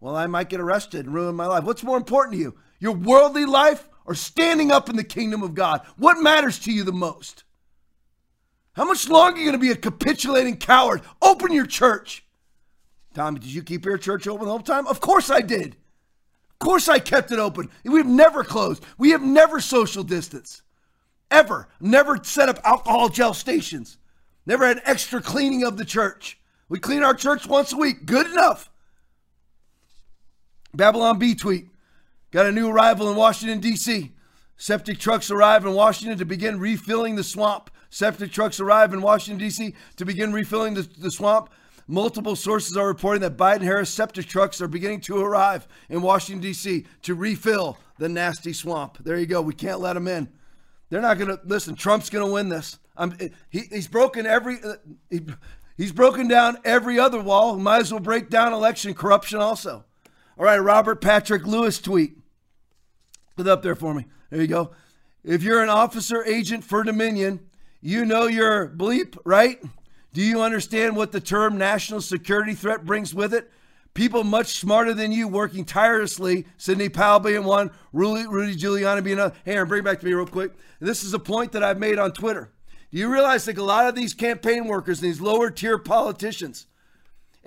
[0.00, 1.64] Well, I might get arrested and ruin my life.
[1.64, 2.58] What's more important to you?
[2.78, 5.82] Your worldly life or standing up in the kingdom of God?
[5.96, 7.44] What matters to you the most?
[8.72, 11.02] How much longer are you going to be a capitulating coward?
[11.20, 12.24] Open your church.
[13.12, 14.86] Tommy, did you keep your church open the whole time?
[14.86, 15.76] Of course I did.
[16.52, 17.70] Of course I kept it open.
[17.84, 18.84] We've never closed.
[18.96, 20.62] We have never social distance.
[21.30, 21.68] Ever.
[21.80, 23.98] Never set up alcohol gel stations.
[24.46, 26.38] Never had extra cleaning of the church.
[26.68, 28.06] We clean our church once a week.
[28.06, 28.70] Good enough.
[30.72, 31.68] Babylon Bee tweet.
[32.30, 34.12] Got a new arrival in Washington, D.C.
[34.56, 37.70] Septic trucks arrive in Washington to begin refilling the swamp.
[37.90, 39.74] Septic trucks arrive in Washington, D.C.
[39.96, 41.50] to begin refilling the, the swamp.
[41.86, 46.42] Multiple sources are reporting that Biden Harris septic trucks are beginning to arrive in Washington,
[46.42, 46.84] D.C.
[47.00, 48.98] to refill the nasty swamp.
[49.02, 49.40] There you go.
[49.40, 50.28] We can't let them in.
[50.90, 51.76] They're not going to listen.
[51.76, 52.78] Trump's going to win this.
[53.48, 54.58] He, he's broken every.
[54.62, 54.74] Uh,
[55.08, 55.20] he,
[55.78, 57.56] he's broken down every other wall.
[57.56, 59.84] Might as well break down election corruption also.
[60.38, 62.17] All right, Robert Patrick Lewis tweet.
[63.38, 64.06] It up there for me.
[64.30, 64.72] There you go.
[65.22, 67.40] If you're an officer agent for Dominion,
[67.80, 69.62] you know your bleep, right?
[70.12, 73.50] Do you understand what the term national security threat brings with it?
[73.94, 79.18] People much smarter than you working tirelessly, Sidney Powell being one, Rudy, Rudy Giuliani being
[79.18, 79.36] another.
[79.44, 80.52] Hey, bring back to me real quick.
[80.80, 82.50] This is a point that I've made on Twitter.
[82.90, 86.66] Do you realize like a lot of these campaign workers, these lower tier politicians,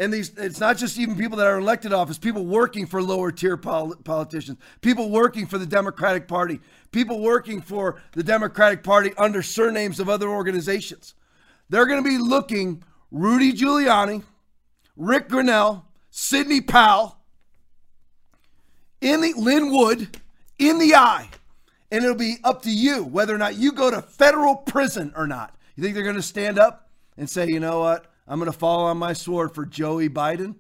[0.01, 3.31] and these it's not just even people that are elected office, people working for lower
[3.31, 6.59] tier pol- politicians, people working for the Democratic Party,
[6.91, 11.13] people working for the Democratic Party under surnames of other organizations.
[11.69, 14.23] They're going to be looking Rudy Giuliani,
[14.97, 17.17] Rick Grenell Sidney Powell,
[19.01, 20.17] in the Lin Wood,
[20.57, 21.29] in the eye.
[21.91, 25.27] And it'll be up to you whether or not you go to federal prison or
[25.27, 25.55] not.
[25.75, 28.10] You think they're going to stand up and say, you know what?
[28.31, 30.55] I'm going to fall on my sword for Joey Biden,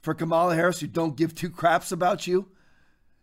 [0.00, 2.48] for Kamala Harris, who don't give two craps about you.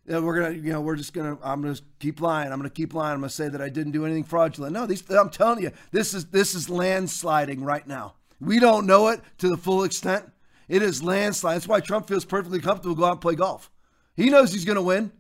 [0.06, 1.38] We're gonna, you know, we're just gonna.
[1.44, 2.52] I'm gonna keep lying.
[2.52, 3.14] I'm gonna keep lying.
[3.14, 4.74] I'm gonna say that I didn't do anything fraudulent.
[4.74, 5.08] No, these.
[5.12, 8.16] I'm telling you, this is this is landsliding right now.
[8.40, 10.26] We don't know it to the full extent.
[10.68, 11.56] It is landslide.
[11.56, 13.72] That's why Trump feels perfectly comfortable to go out and play golf.
[14.16, 15.12] He knows he's gonna win.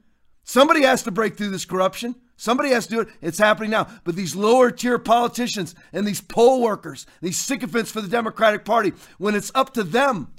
[0.43, 2.15] Somebody has to break through this corruption.
[2.41, 3.09] Somebody has to do it.
[3.21, 3.87] It's happening now.
[4.03, 8.93] But these lower tier politicians and these poll workers, these sycophants for the Democratic Party,
[9.19, 10.33] when it's up to them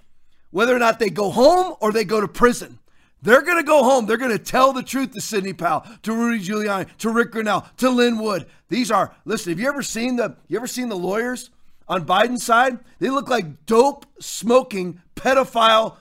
[0.50, 2.80] whether or not they go home or they go to prison,
[3.22, 4.06] they're going to go home.
[4.06, 7.70] They're going to tell the truth to Sidney Powell, to Rudy Giuliani, to Rick Grenell,
[7.76, 8.46] to Lin Wood.
[8.68, 9.52] These are listen.
[9.52, 11.50] Have you ever seen the you ever seen the lawyers
[11.86, 12.80] on Biden's side?
[12.98, 15.98] They look like dope smoking pedophile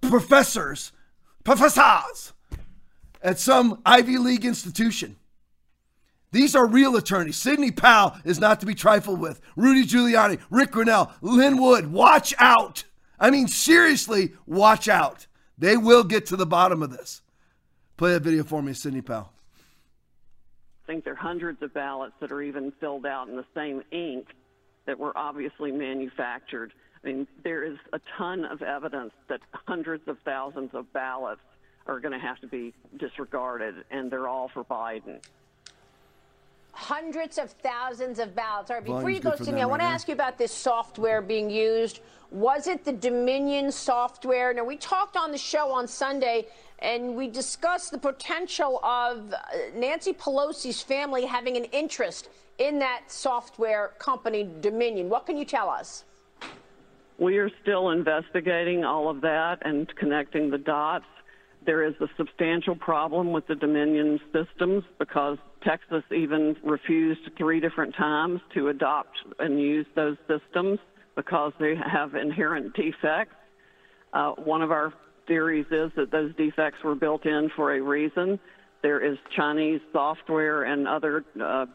[0.00, 0.90] professors,
[1.44, 2.32] professors
[3.24, 5.16] at some Ivy League institution.
[6.30, 7.36] These are real attorneys.
[7.36, 9.40] Sidney Powell is not to be trifled with.
[9.56, 12.84] Rudy Giuliani, Rick Grenell, Lin Wood, watch out.
[13.18, 15.26] I mean, seriously, watch out.
[15.56, 17.22] They will get to the bottom of this.
[17.96, 19.32] Play that video for me, Sidney Powell.
[20.84, 23.82] I think there are hundreds of ballots that are even filled out in the same
[23.90, 24.26] ink
[24.86, 26.72] that were obviously manufactured.
[27.02, 31.40] I mean, there is a ton of evidence that hundreds of thousands of ballots
[31.86, 35.18] are going to have to be disregarded, and they're all for Biden.
[36.72, 38.70] Hundreds of thousands of ballots.
[38.70, 40.52] All right, before Volume's you go, good for I want to ask you about this
[40.52, 42.00] software being used.
[42.30, 44.52] Was it the Dominion software?
[44.52, 46.46] Now, we talked on the show on Sunday
[46.80, 49.36] and we discussed the potential of uh,
[49.76, 52.28] Nancy Pelosi's family having an interest
[52.58, 55.08] in that software company, Dominion.
[55.08, 56.04] What can you tell us?
[57.18, 61.06] We are still investigating all of that and connecting the dots.
[61.66, 67.94] There is a substantial problem with the Dominion systems because Texas even refused three different
[67.94, 70.78] times to adopt and use those systems
[71.16, 73.36] because they have inherent defects.
[74.12, 74.92] Uh, one of our
[75.26, 78.38] theories is that those defects were built in for a reason.
[78.82, 81.66] There is Chinese software and other uh,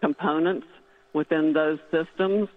[0.00, 0.66] components
[1.14, 2.48] within those systems.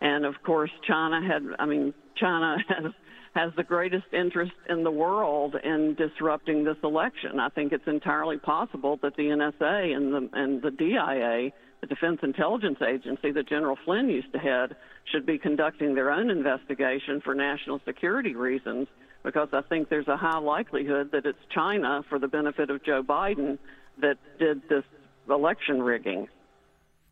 [0.00, 2.92] And of course, China had, I mean, China has,
[3.34, 7.38] has the greatest interest in the world in disrupting this election.
[7.38, 12.20] I think it's entirely possible that the NSA and the, and the DIA the Defense
[12.22, 14.76] Intelligence Agency that General Flynn used to head
[15.10, 18.86] should be conducting their own investigation for national security reasons
[19.22, 23.02] because I think there's a high likelihood that it's China, for the benefit of Joe
[23.02, 23.58] Biden,
[24.00, 24.84] that did this
[25.28, 26.28] election rigging.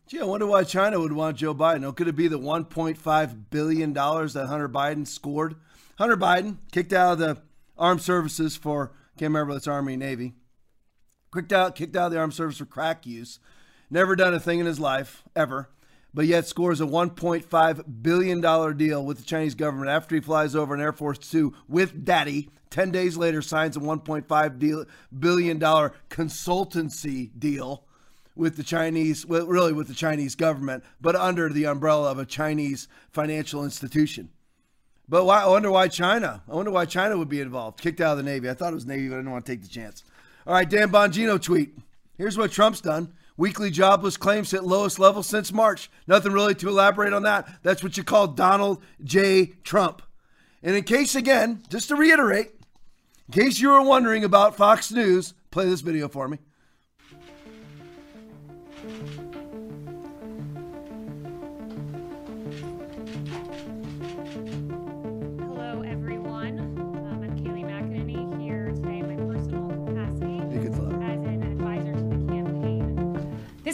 [0.07, 1.83] Gee, I wonder why China would want Joe Biden.
[1.83, 5.55] Oh, could it be the $1.5 billion that Hunter Biden scored?
[5.99, 7.37] Hunter Biden kicked out of the
[7.77, 10.33] armed services for, can't remember it's Army Navy,
[11.33, 13.39] kicked out, kicked out of the armed service for crack use.
[13.91, 15.69] Never done a thing in his life, ever
[16.13, 20.73] but yet scores a $1.5 billion deal with the Chinese government after he flies over
[20.73, 22.49] an Air Force Two with Daddy.
[22.71, 24.87] 10 days later, signs a $1.5
[25.19, 27.83] billion consultancy deal
[28.35, 32.87] with the Chinese, really with the Chinese government, but under the umbrella of a Chinese
[33.11, 34.29] financial institution.
[35.09, 36.43] But why, I wonder why China.
[36.47, 37.81] I wonder why China would be involved.
[37.81, 38.47] Kicked out of the Navy.
[38.47, 40.03] I thought it was Navy, but I didn't want to take the chance.
[40.45, 41.75] All right, Dan Bongino tweet.
[42.15, 43.13] Here's what Trump's done.
[43.35, 45.89] Weekly jobless claims hit lowest level since March.
[46.07, 47.49] Nothing really to elaborate on that.
[47.63, 49.53] That's what you call Donald J.
[49.63, 50.01] Trump.
[50.61, 52.51] And in case, again, just to reiterate,
[53.27, 56.37] in case you were wondering about Fox News, play this video for me.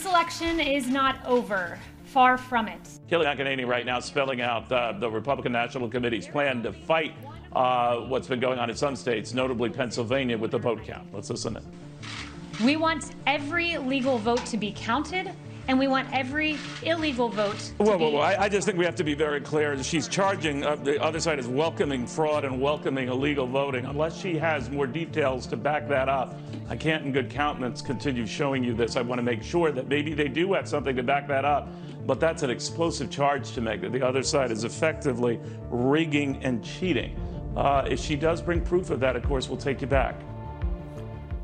[0.05, 1.79] This election is not over.
[2.05, 2.79] Far from it.
[3.09, 7.13] Kayleigh McEnany right now spelling out uh, the Republican National Committee's plan to fight
[7.53, 11.11] uh, what's been going on in some states, notably Pennsylvania, with the vote count.
[11.11, 12.63] Let's listen in.
[12.63, 15.31] We want every legal vote to be counted
[15.67, 17.71] and we want every illegal vote.
[17.79, 19.81] Well, well, well, I, I, just think we have to be very clear.
[19.81, 23.85] She's charging, uh, the other side is welcoming fraud and welcoming illegal voting.
[23.85, 26.37] Unless she has more details to back that up,
[26.67, 28.95] I can't in good countenance continue showing you this.
[28.95, 31.69] I want to make sure that maybe they do have something to back that up.
[32.07, 35.39] But that's an explosive charge to make that the other side is effectively
[35.69, 37.19] rigging and cheating.
[37.55, 40.19] Uh, if she does bring proof of that, of course, we'll take you back.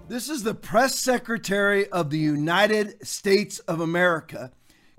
[0.08, 4.52] This is the press secretary of the United States of America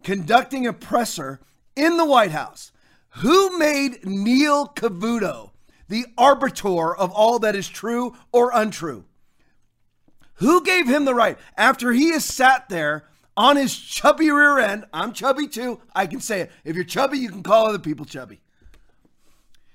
[0.03, 1.41] conducting a presser
[1.77, 2.73] in the White House.
[3.17, 5.51] Who made Neil Cavuto
[5.89, 9.05] the arbiter of all that is true or untrue?
[10.43, 13.05] Who gave him the right after he has sat there
[13.37, 14.85] on his chubby rear end?
[14.93, 15.81] I'm chubby too.
[15.95, 16.53] I can say it.
[16.65, 18.41] If you're chubby, you can call other people chubby.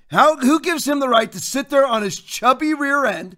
[0.10, 3.38] How, who gives him the right to sit there on his chubby rear end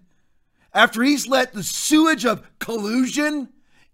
[0.74, 3.50] after he's let the sewage of collusion,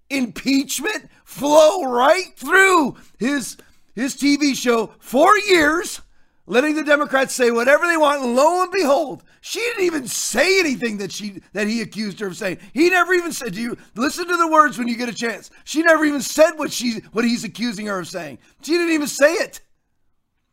[0.09, 3.59] impeachment flow right through his
[3.95, 6.01] his TV show for years,
[6.47, 8.25] letting the Democrats say whatever they want.
[8.25, 12.37] Lo and behold, she didn't even say anything that she that he accused her of
[12.37, 12.59] saying.
[12.73, 13.55] He never even said.
[13.55, 15.51] Do you listen to the words when you get a chance?
[15.65, 18.39] She never even said what she what he's accusing her of saying.
[18.63, 19.61] She didn't even say it.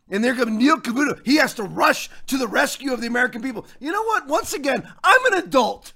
[0.10, 1.26] And there comes Neil Cavuto.
[1.26, 3.66] He has to rush to the rescue of the American people.
[3.80, 4.28] You know what?
[4.28, 5.94] Once again, I'm an adult.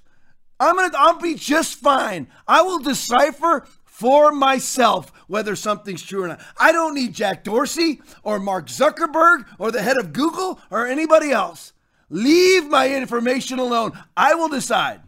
[0.60, 2.28] I'm gonna I'll be just fine.
[2.46, 3.66] I will decipher
[3.98, 6.40] for myself whether something's true or not.
[6.56, 11.32] I don't need Jack Dorsey or Mark Zuckerberg or the head of Google or anybody
[11.32, 11.72] else.
[12.08, 13.90] Leave my information alone.
[14.16, 15.00] I will decide.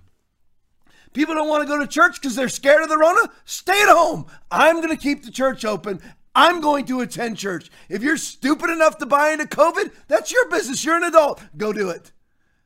[1.13, 3.31] People don't want to go to church because they're scared of the Rona.
[3.45, 4.27] Stay at home.
[4.51, 6.01] I'm going to keep the church open.
[6.35, 7.71] I'm going to attend church.
[7.89, 10.85] If you're stupid enough to buy into COVID, that's your business.
[10.85, 11.41] You're an adult.
[11.57, 12.11] Go do it.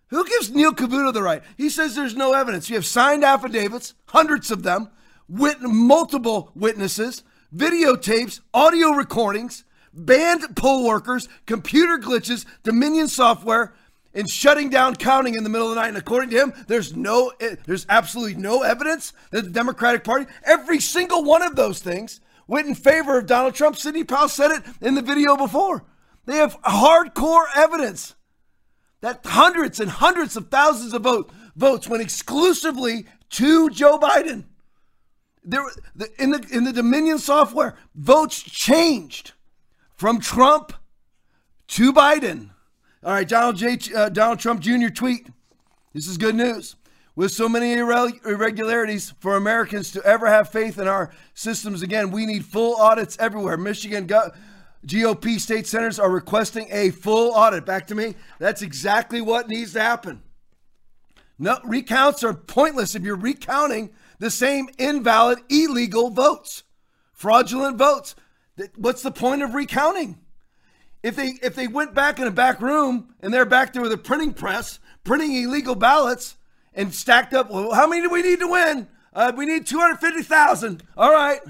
[0.07, 1.43] Who gives Neil Cavuto the right?
[1.59, 2.71] He says there's no evidence.
[2.71, 4.89] You have signed affidavits, hundreds of them,
[5.29, 7.23] with multiple witnesses,
[7.55, 13.75] videotapes, audio recordings, banned poll workers, computer glitches, Dominion software,
[14.13, 15.89] and shutting down counting in the middle of the night.
[15.89, 20.27] And according to him, there's no, eh, there's absolutely no evidence that the Democratic Party,
[20.45, 23.77] every single one of those things, went in favor of Donald Trump.
[23.77, 25.85] Sidney Powell said it in the video before.
[26.27, 28.15] They have hardcore evidence
[29.01, 34.45] that hundreds and hundreds of thousands of vote, votes went exclusively to Joe Biden.
[35.45, 35.63] There,
[35.95, 39.33] the, in the in the Dominion software, votes changed
[39.95, 40.73] from Trump
[41.69, 42.51] to Biden.
[43.03, 43.79] All right, Donald J.
[43.95, 44.89] Uh, Donald Trump Jr.
[44.89, 45.29] tweet.
[45.93, 46.77] This is good news.
[47.17, 52.27] With so many irregularities for Americans to ever have faith in our systems again, we
[52.27, 53.57] need full audits everywhere.
[53.57, 54.09] Michigan
[54.85, 57.65] GOP state senators are requesting a full audit.
[57.65, 58.17] Back to me.
[58.41, 60.23] That's exactly what needs to happen.
[61.39, 66.63] No, recounts are pointless if you're recounting the same invalid, illegal votes,
[67.13, 68.15] fraudulent votes.
[68.77, 70.19] What's the point of recounting?
[71.03, 73.93] If they if they went back in a back room and they're back there with
[73.93, 76.37] a printing press, printing illegal ballots
[76.73, 78.89] and stacked up, well, how many do we need to win?
[79.13, 80.83] Uh, we need 250,000.
[80.97, 81.41] All right.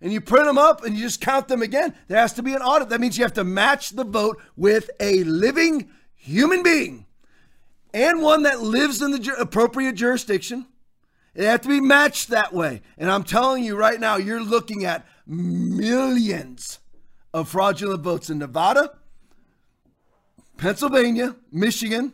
[0.00, 2.52] and you print them up and you just count them again, there has to be
[2.52, 2.88] an audit.
[2.90, 7.06] That means you have to match the vote with a living human being
[7.94, 10.66] and one that lives in the ju- appropriate jurisdiction.
[11.34, 12.82] It has to be matched that way.
[12.96, 16.78] And I'm telling you right now, you're looking at millions
[17.32, 18.92] of fraudulent votes in Nevada,
[20.56, 22.12] Pennsylvania, Michigan.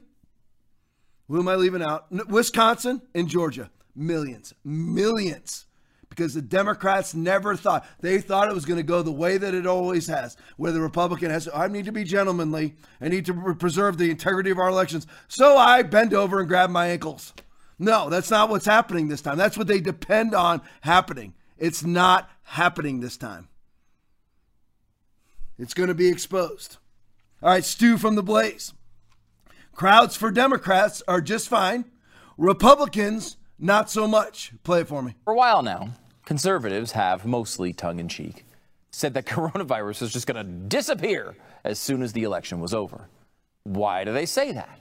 [1.29, 2.07] Who am I leaving out?
[2.29, 3.71] Wisconsin and Georgia.
[3.95, 5.67] Millions, millions.
[6.09, 9.55] Because the Democrats never thought, they thought it was going to go the way that
[9.55, 12.75] it always has, where the Republican has, I need to be gentlemanly.
[13.01, 15.07] I need to preserve the integrity of our elections.
[15.29, 17.33] So I bend over and grab my ankles.
[17.81, 19.39] No, that's not what's happening this time.
[19.39, 21.32] That's what they depend on happening.
[21.57, 23.48] It's not happening this time.
[25.59, 26.77] It's going to be exposed.
[27.43, 28.74] All right, Stu from the Blaze.
[29.73, 31.86] Crowds for Democrats are just fine.
[32.36, 34.52] Republicans, not so much.
[34.62, 35.15] Play it for me.
[35.24, 35.93] For a while now,
[36.27, 38.44] conservatives have, mostly tongue in cheek,
[38.90, 41.35] said that coronavirus is just going to disappear
[41.65, 43.09] as soon as the election was over.
[43.65, 44.81] Why do they say that?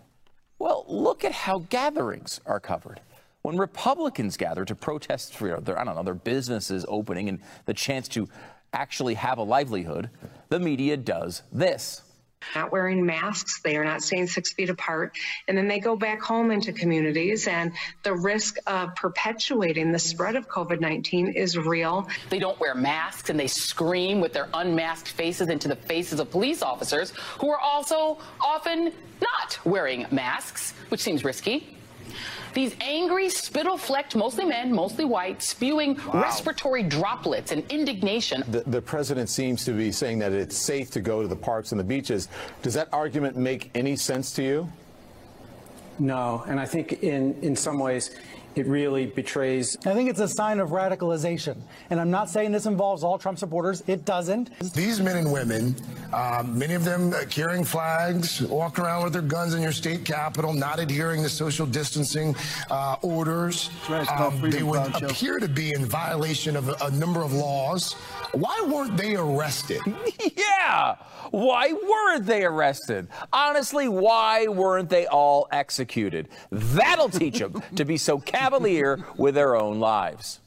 [0.59, 2.99] Well, look at how gatherings are covered.
[3.41, 7.73] When Republicans gather to protest for their, I don't know, their businesses opening and the
[7.73, 8.27] chance to
[8.73, 10.09] actually have a livelihood,
[10.49, 12.03] the media does this.
[12.55, 13.61] Not wearing masks.
[13.61, 15.15] They are not staying six feet apart.
[15.47, 20.35] And then they go back home into communities, and the risk of perpetuating the spread
[20.35, 22.07] of COVID 19 is real.
[22.29, 26.31] They don't wear masks and they scream with their unmasked faces into the faces of
[26.31, 28.91] police officers who are also often
[29.21, 31.78] not wearing masks, which seems risky.
[32.53, 38.43] These angry, spittle flecked, mostly men, mostly white, spewing respiratory droplets and indignation.
[38.47, 41.71] The, the president seems to be saying that it's safe to go to the parks
[41.71, 42.27] and the beaches.
[42.61, 44.69] Does that argument make any sense to you?
[45.99, 48.11] No, and I think in, in some ways
[48.55, 49.77] it really betrays.
[49.85, 51.57] I think it's a sign of radicalization.
[51.89, 53.83] And I'm not saying this involves all Trump supporters.
[53.87, 54.57] It doesn't.
[54.73, 55.75] These men and women,
[56.13, 60.05] um, many of them uh, carrying flags, walking around with their guns in your state
[60.05, 62.35] capitol, not adhering to social distancing
[62.69, 63.69] uh, orders.
[63.89, 67.95] right, Um, they would appear to be in violation of a, a number of laws.
[68.31, 69.81] Why weren't they arrested?
[70.37, 70.95] yeah!
[71.31, 73.07] Why weren't they arrested?
[73.33, 76.29] Honestly, why weren't they all executed?
[76.51, 80.39] That'll teach them to be so cavalier with their own lives.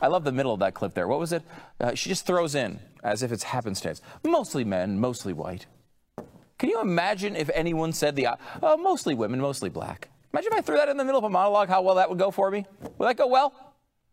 [0.00, 1.06] I love the middle of that clip there.
[1.06, 1.42] What was it?
[1.80, 4.02] Uh, she just throws in, as if it's happenstance.
[4.24, 5.66] Mostly men, mostly white.
[6.58, 10.08] Can you imagine if anyone said the, uh, uh, mostly women, mostly black?
[10.32, 12.18] Imagine if I threw that in the middle of a monologue, how well that would
[12.18, 12.66] go for me.
[12.98, 13.67] Would that go well?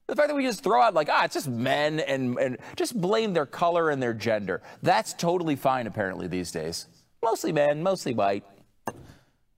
[0.07, 2.99] The fact that we just throw out like, ah, it's just men and, and just
[2.99, 4.61] blame their color and their gender.
[4.83, 6.87] That's totally fine, apparently, these days.
[7.23, 8.43] Mostly men, mostly white.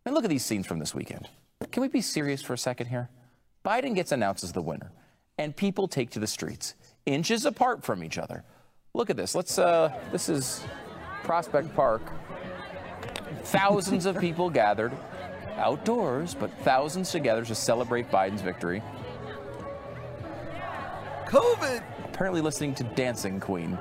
[0.05, 1.27] And look at these scenes from this weekend.
[1.71, 3.09] Can we be serious for a second here?
[3.65, 4.91] Biden gets announced as the winner,
[5.37, 6.75] and people take to the streets,
[7.05, 8.45] inches apart from each other.
[8.93, 9.35] Look at this.
[9.35, 10.63] Let's, uh, this is
[11.23, 12.01] Prospect Park.
[13.43, 14.93] Thousands of people gathered
[15.57, 18.81] outdoors, but thousands together to celebrate Biden's victory.
[21.27, 21.83] COVID.
[22.05, 23.77] Apparently listening to Dancing Queen,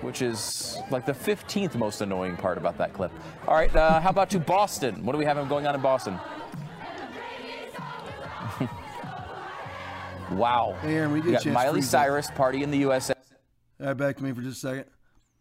[0.00, 3.12] which is like the 15th most annoying part about that clip.
[3.46, 5.04] All right, uh, how about to Boston?
[5.04, 6.18] What do we have going on in Boston?
[10.32, 10.76] wow.
[10.80, 12.04] Hey, Aaron, we did You got Miley freeze that.
[12.04, 13.14] Cyrus party in the USA.
[13.80, 14.86] All right, back to me for just a second.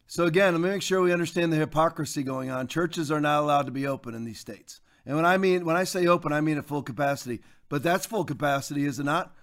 [0.07, 2.68] So again, let me make sure we understand the hypocrisy going on.
[2.68, 4.81] Churches are not allowed to be open in these states.
[5.05, 7.41] And when I mean when I say open, I mean at full capacity.
[7.69, 9.34] But that's full capacity, is it not?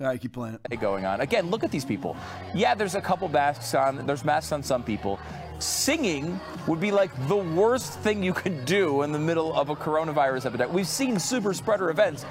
[0.00, 0.80] All right, keep playing it.
[0.80, 1.20] going on.
[1.20, 2.16] Again, look at these people.
[2.54, 4.06] Yeah, there's a couple masks on.
[4.06, 5.20] There's masks on some people.
[5.58, 9.76] Singing would be like the worst thing you could do in the middle of a
[9.76, 10.72] coronavirus epidemic.
[10.72, 12.24] We've seen super spreader events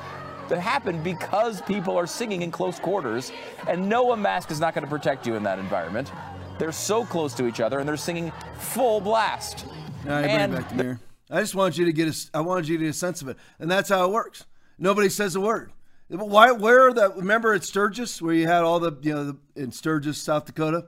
[0.47, 3.31] that happen because people are singing in close quarters,
[3.67, 6.11] and no, a mask is not going to protect you in that environment.
[6.57, 9.65] They're so close to each other, and they're singing full blast.
[10.05, 10.99] All right, And it back to.
[11.29, 13.27] I just want you to get a, I wanted you to get a sense of
[13.27, 14.47] it, and that's how it works.
[14.79, 15.71] Nobody says a word.
[16.09, 16.51] Why?
[16.51, 17.11] Where are the?
[17.11, 20.87] Remember at Sturgis, where you had all the, you know, the, in Sturgis, South Dakota,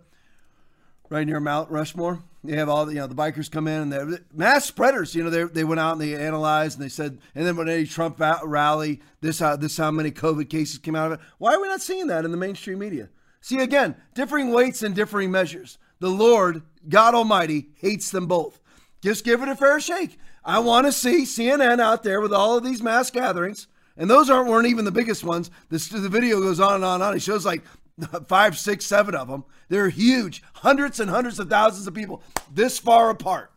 [1.09, 2.23] right near Mount Rushmore.
[2.43, 5.13] They have all the, you know, the bikers come in and they're mass spreaders.
[5.13, 7.69] You know, they, they went out and they analyzed and they said, and then when
[7.69, 11.25] any Trump rally, this how this how many COVID cases came out of it.
[11.37, 13.09] Why are we not seeing that in the mainstream media?
[13.41, 15.77] See again, differing weights and differing measures.
[15.99, 18.59] The Lord, God Almighty, hates them both.
[19.01, 20.17] Just give it a fair shake.
[20.43, 23.67] I want to see CNN out there with all of these mass gatherings,
[24.01, 25.51] and those aren't weren't even the biggest ones.
[25.69, 27.15] This the video goes on and on and on.
[27.15, 27.61] It shows like
[28.27, 29.45] five, six, seven of them.
[29.69, 33.51] They're huge, hundreds and hundreds of thousands of people this far apart.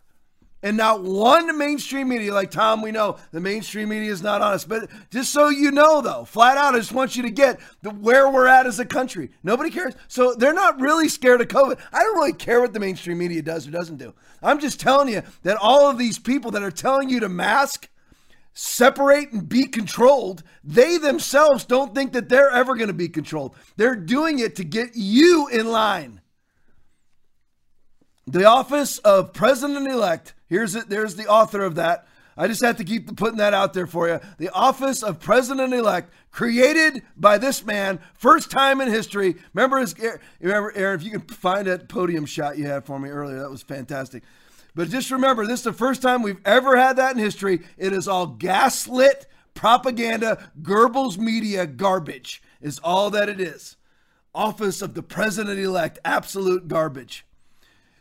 [0.62, 4.68] And not one mainstream media, like Tom, we know the mainstream media is not honest.
[4.68, 7.90] But just so you know, though, flat out, I just want you to get the,
[7.90, 9.30] where we're at as a country.
[9.42, 9.94] Nobody cares.
[10.08, 11.78] So they're not really scared of COVID.
[11.90, 14.12] I don't really care what the mainstream media does or doesn't do.
[14.42, 17.88] I'm just telling you that all of these people that are telling you to mask,
[18.54, 23.54] separate, and be controlled, they themselves don't think that they're ever going to be controlled.
[23.76, 26.20] They're doing it to get you in line.
[28.26, 30.34] The office of president elect.
[30.48, 30.88] Here's it.
[30.88, 32.06] There's the author of that.
[32.36, 34.18] I just have to keep putting that out there for you.
[34.38, 39.36] The office of president elect, created by this man, first time in history.
[39.52, 39.94] Remember his.
[40.40, 43.50] Remember Aaron, if you can find that podium shot you had for me earlier, that
[43.50, 44.24] was fantastic.
[44.74, 47.60] But just remember, this is the first time we've ever had that in history.
[47.78, 52.42] It is all gaslit propaganda, Goebbels media garbage.
[52.60, 53.76] Is all that it is.
[54.34, 57.26] Office of the president elect, absolute garbage.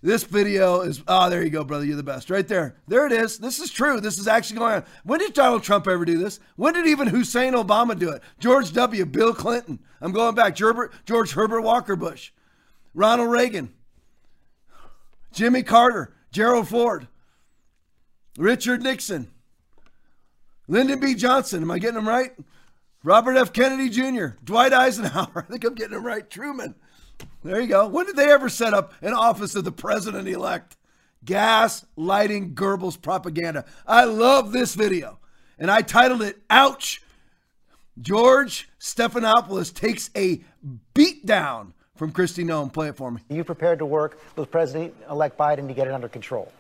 [0.01, 1.85] This video is, oh, there you go, brother.
[1.85, 2.29] You're the best.
[2.29, 2.75] Right there.
[2.87, 3.37] There it is.
[3.37, 4.01] This is true.
[4.01, 4.85] This is actually going on.
[5.03, 6.39] When did Donald Trump ever do this?
[6.57, 8.21] When did even Hussein Obama do it?
[8.39, 9.79] George W., Bill Clinton.
[10.01, 10.55] I'm going back.
[10.55, 12.31] George, George Herbert Walker Bush,
[12.93, 13.73] Ronald Reagan,
[15.31, 17.07] Jimmy Carter, Gerald Ford,
[18.39, 19.29] Richard Nixon,
[20.67, 21.13] Lyndon B.
[21.13, 21.61] Johnson.
[21.61, 22.31] Am I getting them right?
[23.03, 23.53] Robert F.
[23.53, 25.31] Kennedy Jr., Dwight Eisenhower.
[25.47, 26.27] I think I'm getting them right.
[26.27, 26.73] Truman.
[27.43, 27.87] There you go.
[27.87, 30.75] When did they ever set up an office of the president elect?
[31.23, 33.65] Gas lighting Goebbels propaganda.
[33.85, 35.19] I love this video.
[35.59, 37.03] And I titled it, Ouch.
[38.01, 40.43] George Stephanopoulos takes a
[40.95, 42.73] beat down from Kristi Noem.
[42.73, 43.21] Play it for me.
[43.29, 46.51] Are you prepared to work with President elect Biden to get it under control?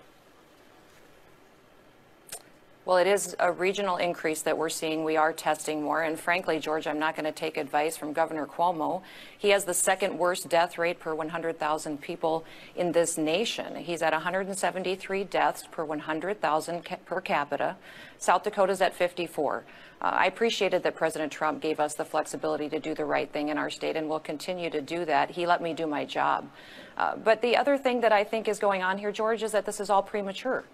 [2.85, 5.03] Well, it is a regional increase that we're seeing.
[5.03, 6.01] We are testing more.
[6.01, 9.01] And frankly, George, I'm not going to take advice from Governor Cuomo.
[9.37, 12.45] He has the second worst death rate per 100,000 people
[12.77, 13.75] in this nation.
[13.75, 17.75] He's at 173 deaths per 100,000 ca- per capita.
[18.17, 19.65] South Dakota's at 54.
[20.03, 23.47] Uh, I appreciated that President Trump gave us the flexibility to do the right thing
[23.47, 25.31] in our state, and will continue to do that.
[25.31, 26.49] He let me do my job.
[26.97, 29.65] Uh, but the other thing that I think is going on here, George, is that
[29.65, 30.65] this is all premature.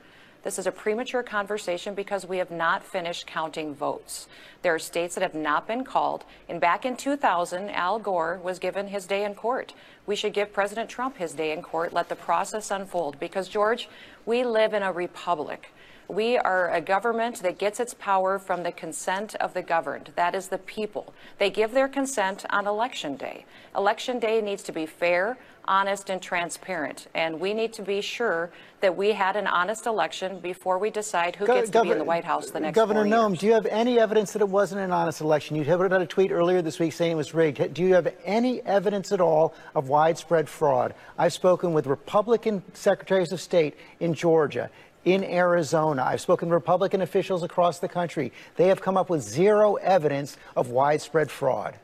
[0.41, 4.27] This is a premature conversation because we have not finished counting votes.
[4.61, 6.23] There are states that have not been called.
[6.47, 9.73] And back in 2000, Al Gore was given his day in court.
[10.07, 13.19] We should give President Trump his day in court, let the process unfold.
[13.19, 13.89] Because, George,
[14.25, 15.73] we live in a republic.
[16.09, 20.09] We are a government that gets its power from the consent of the governed.
[20.15, 21.13] That is the people.
[21.37, 23.45] They give their consent on election day.
[23.77, 27.07] Election day needs to be fair, honest, and transparent.
[27.13, 28.49] And we need to be sure
[28.81, 31.99] that we had an honest election before we decide who Go- gets to be in
[31.99, 33.03] the White House the next Governor.
[33.05, 35.55] Noem, do you have any evidence that it wasn't an honest election?
[35.55, 37.75] You put out a tweet earlier this week saying it was rigged.
[37.75, 40.95] Do you have any evidence at all of widespread fraud?
[41.19, 44.71] I've spoken with Republican secretaries of state in Georgia.
[45.05, 46.03] In Arizona.
[46.03, 48.31] I've spoken to Republican officials across the country.
[48.57, 51.75] They have come up with zero evidence of widespread fraud.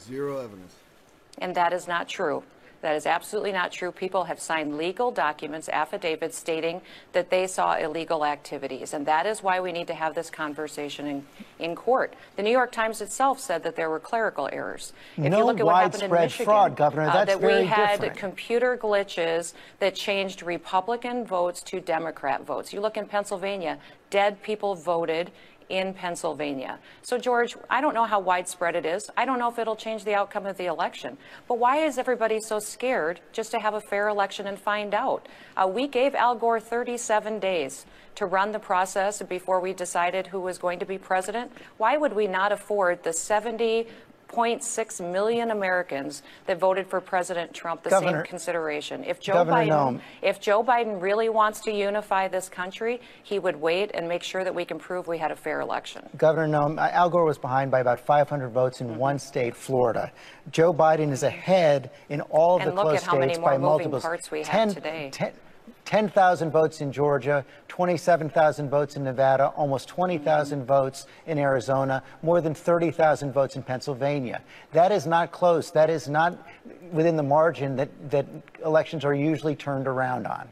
[0.00, 0.74] Zero evidence.
[1.38, 2.42] And that is not true.
[2.84, 3.90] That is absolutely not true.
[3.90, 6.82] People have signed legal documents, affidavits stating
[7.14, 8.92] that they saw illegal activities.
[8.92, 11.26] And that is why we need to have this conversation in,
[11.58, 12.12] in court.
[12.36, 14.92] The New York Times itself said that there were clerical errors.
[15.16, 17.06] If No you look at what happened in widespread Michigan, fraud, Governor.
[17.06, 18.18] that's uh, That's that very we had different.
[18.18, 22.74] computer glitches that changed Republican votes to Democrat votes.
[22.74, 23.78] You look in Pennsylvania,
[24.10, 25.30] dead people voted
[25.68, 26.78] in Pennsylvania.
[27.02, 29.10] So, George, I don't know how widespread it is.
[29.16, 31.16] I don't know if it'll change the outcome of the election.
[31.48, 35.26] But why is everybody so scared just to have a fair election and find out?
[35.56, 37.86] Uh, we gave Al Gore 37 days
[38.16, 41.50] to run the process before we decided who was going to be president.
[41.78, 43.86] Why would we not afford the 70
[44.34, 49.04] 0.6 million Americans that voted for President Trump the Governor- same consideration.
[49.04, 53.56] If Joe Governor Biden if Joe Biden really wants to unify this country, he would
[53.56, 56.08] wait and make sure that we can prove we had a fair election.
[56.16, 60.10] Governor Noem, uh, Al Gore was behind by about 500 votes in one state, Florida.
[60.50, 63.40] Joe Biden is ahead in all of And the look close at how many states
[63.40, 65.10] more by moving parts we have today.
[65.12, 65.32] 10
[65.84, 72.54] 10,000 votes in Georgia, 27,000 votes in Nevada, almost 20,000 votes in Arizona, more than
[72.54, 74.40] 30,000 votes in Pennsylvania.
[74.72, 75.70] That is not close.
[75.72, 76.38] That is not
[76.92, 78.26] within the margin that, that
[78.64, 80.48] elections are usually turned around on.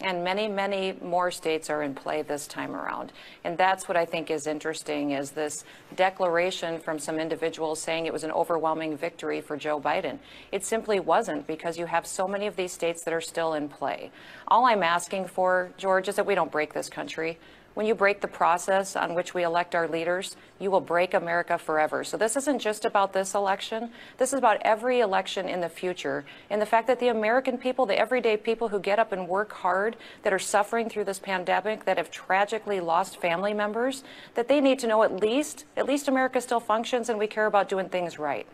[0.00, 3.12] And many, many more states are in play this time around.
[3.42, 5.64] And that's what I think is interesting is this
[5.96, 10.18] declaration from some individuals saying it was an overwhelming victory for Joe Biden.
[10.52, 13.68] It simply wasn't because you have so many of these states that are still in
[13.68, 14.12] play.
[14.46, 17.38] All I'm asking for, George, is that we don't break this country.
[17.78, 21.56] When you break the process on which we elect our leaders, you will break America
[21.56, 22.02] forever.
[22.02, 23.92] So this isn't just about this election.
[24.16, 26.24] This is about every election in the future.
[26.50, 29.52] And the fact that the American people, the everyday people who get up and work
[29.52, 29.94] hard,
[30.24, 34.02] that are suffering through this pandemic, that have tragically lost family members,
[34.34, 37.46] that they need to know at least, at least America still functions and we care
[37.46, 38.48] about doing things right.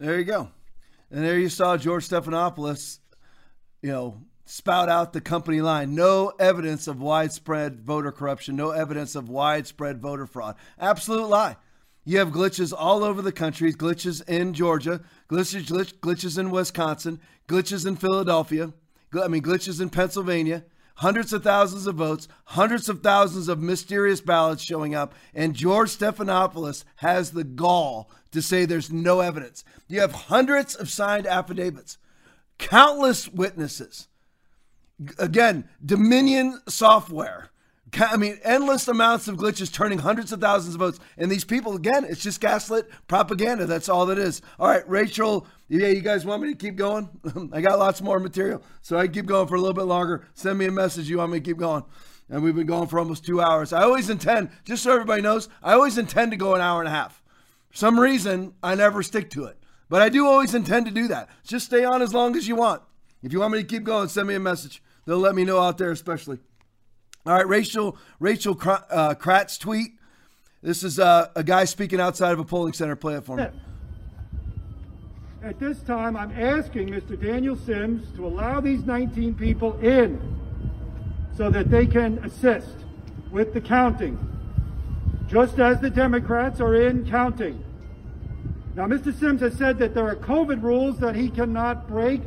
[0.00, 0.48] There you go.
[1.12, 2.98] And there you saw George Stephanopoulos,
[3.80, 5.94] you know, spout out the company line.
[5.94, 10.56] No evidence of widespread voter corruption, no evidence of widespread voter fraud.
[10.78, 11.56] Absolute lie.
[12.04, 17.20] You have glitches all over the country, glitches in Georgia, glitches, glitch, glitches in Wisconsin,
[17.46, 18.72] glitches in Philadelphia,
[19.22, 20.64] I mean, glitches in Pennsylvania,
[20.96, 25.90] hundreds of thousands of votes, hundreds of thousands of mysterious ballots showing up, and George
[25.90, 29.62] Stephanopoulos has the gall to say there's no evidence.
[29.86, 31.98] You have hundreds of signed affidavits,
[32.56, 34.07] countless witnesses.
[35.18, 37.50] Again, Dominion software.
[37.98, 41.00] I mean, endless amounts of glitches turning hundreds of thousands of votes.
[41.16, 43.66] And these people, again, it's just gaslit propaganda.
[43.66, 44.42] That's all that is.
[44.58, 47.08] All right, Rachel, yeah, you guys want me to keep going?
[47.52, 50.26] I got lots more material, so I keep going for a little bit longer.
[50.34, 51.08] Send me a message.
[51.08, 51.84] You want me to keep going?
[52.28, 53.72] And we've been going for almost two hours.
[53.72, 56.88] I always intend, just so everybody knows, I always intend to go an hour and
[56.88, 57.22] a half.
[57.70, 59.56] For some reason, I never stick to it.
[59.88, 61.30] But I do always intend to do that.
[61.44, 62.82] Just stay on as long as you want.
[63.22, 64.82] If you want me to keep going, send me a message.
[65.08, 66.38] They'll let me know out there, especially.
[67.24, 69.92] All right, Rachel Rachel uh, Kratz tweet.
[70.60, 72.94] This is uh, a guy speaking outside of a polling center.
[72.94, 73.46] Play it for me.
[75.42, 77.18] At this time, I'm asking Mr.
[77.18, 80.20] Daniel Sims to allow these 19 people in
[81.34, 82.76] so that they can assist
[83.30, 84.18] with the counting,
[85.26, 87.64] just as the Democrats are in counting.
[88.74, 89.18] Now, Mr.
[89.18, 92.20] Sims has said that there are COVID rules that he cannot break,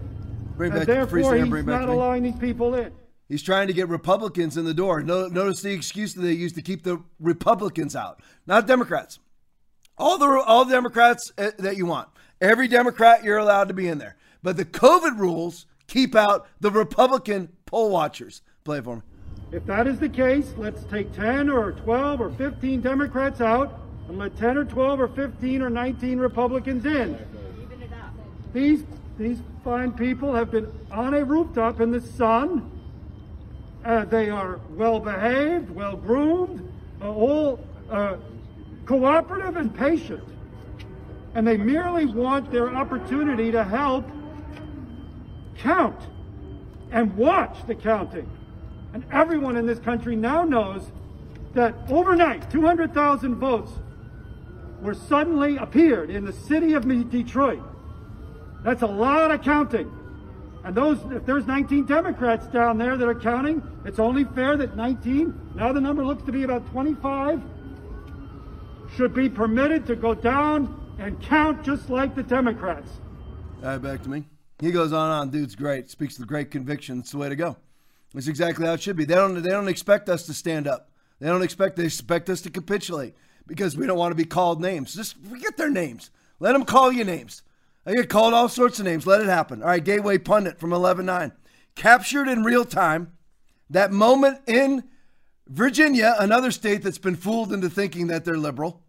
[0.58, 2.92] Bring and back, therefore Freeze, he's bring back not allowing these people in.
[3.28, 5.02] He's trying to get Republicans in the door.
[5.02, 9.20] No, notice the excuse that they use to keep the Republicans out, not Democrats.
[9.98, 12.10] All the all the Democrats uh, that you want.
[12.42, 14.18] Every Democrat you're allowed to be in there.
[14.44, 18.42] But the COVID rules keep out the Republican poll watchers.
[18.64, 19.02] Play it for me.
[19.52, 24.18] If that is the case, let's take 10 or 12 or 15 Democrats out and
[24.18, 27.18] let 10 or 12 or 15 or 19 Republicans in.
[28.54, 28.84] These,
[29.18, 32.70] these fine people have been on a rooftop in the sun.
[33.86, 36.72] Uh, they are well behaved, well groomed,
[37.02, 37.60] uh, all
[37.90, 38.16] uh,
[38.86, 40.24] cooperative and patient.
[41.34, 44.06] And they merely want their opportunity to help
[45.58, 46.00] count
[46.92, 48.30] and watch the counting.
[48.94, 50.92] And everyone in this country now knows
[51.54, 53.72] that overnight, 200,000 votes
[54.82, 57.71] were suddenly appeared in the city of Detroit.
[58.64, 59.92] That's a lot of counting.
[60.64, 64.76] And those, if there's 19 Democrats down there that are counting, it's only fair that
[64.76, 67.42] 19, now the number looks to be about 25,
[68.96, 72.92] should be permitted to go down and count just like the Democrats.
[73.64, 74.26] All right, back to me.
[74.60, 75.30] He goes on on.
[75.32, 75.90] Dude's great.
[75.90, 77.00] Speaks with great conviction.
[77.00, 77.58] It's the way to go.
[78.14, 79.06] It's exactly how it should be.
[79.06, 79.42] They don't.
[79.42, 80.92] They don't expect us to stand up.
[81.20, 81.78] They don't expect.
[81.78, 83.16] They expect us to capitulate
[83.48, 84.94] because we don't want to be called names.
[84.94, 86.12] Just forget their names.
[86.40, 87.42] Let them call you names.
[87.86, 89.08] I get called all sorts of names.
[89.08, 89.62] Let it happen.
[89.62, 91.32] All right, Gateway Pundit from 11.9.
[91.76, 93.14] Captured in real time
[93.70, 94.84] that moment in
[95.48, 98.84] Virginia, another state that's been fooled into thinking that they're liberal.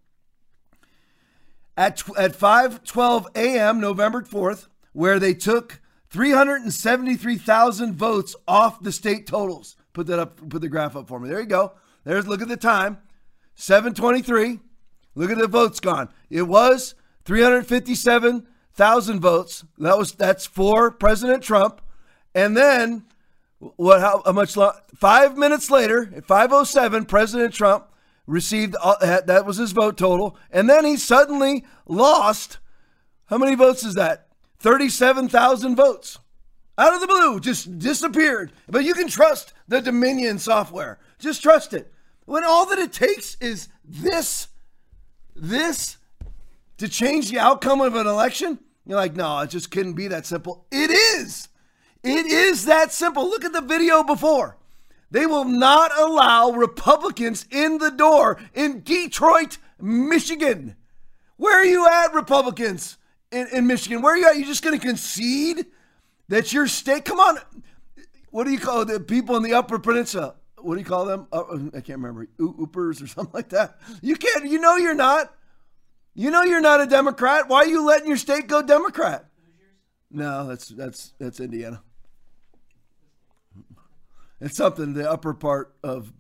[1.77, 9.27] At, tw- at 5.12 a.m., November 4th, where they took 373,000 votes off the state
[9.27, 9.77] totals.
[9.95, 11.31] Put that up, put the graph up for me.
[11.31, 11.73] There you go.
[12.05, 12.99] There's, look at the time.
[13.55, 14.61] 723.
[15.15, 16.11] Look at the votes gone.
[16.29, 16.95] It was
[18.75, 19.65] 357,000 votes.
[19.79, 21.81] That was that's for President Trump.
[22.35, 23.05] And then
[23.59, 27.87] what how, how much 5 minutes later, at 507 President Trump
[28.27, 32.59] received that was his vote total and then he suddenly lost
[33.27, 34.29] how many votes is that?
[34.59, 36.19] 37,000 votes.
[36.79, 38.53] Out of the blue, just disappeared.
[38.69, 40.99] But you can trust the Dominion software.
[41.19, 41.93] Just trust it.
[42.27, 44.49] When all that it takes is this,
[45.35, 45.97] this
[46.83, 50.27] to change the outcome of an election, you're like, no, it just couldn't be that
[50.27, 50.67] simple.
[50.73, 51.49] It is.
[52.03, 53.23] It is that simple.
[53.25, 54.59] Look at the video before.
[55.09, 60.75] They will not allow Republicans in the door in Detroit, Michigan.
[61.37, 62.99] Where are you at, Republicans
[63.31, 64.03] in, in Michigan?
[64.03, 64.37] Where are you at?
[64.37, 65.67] You're just going to concede
[66.31, 67.05] that your state?
[67.05, 67.39] Come on.
[68.33, 70.35] What do you call the people in the Upper Peninsula?
[70.59, 71.29] What do you call them?
[71.31, 71.45] Uh,
[71.77, 72.27] I can't remember.
[72.41, 73.79] Oopers or something like that.
[74.01, 74.47] You can't.
[74.47, 75.33] You know you're not.
[76.15, 77.49] You know you're not a Democrat.
[77.49, 79.27] Why are you letting your state go Democrat?
[80.11, 81.83] No, that's that's that's Indiana.
[84.41, 86.13] It's something the upper part of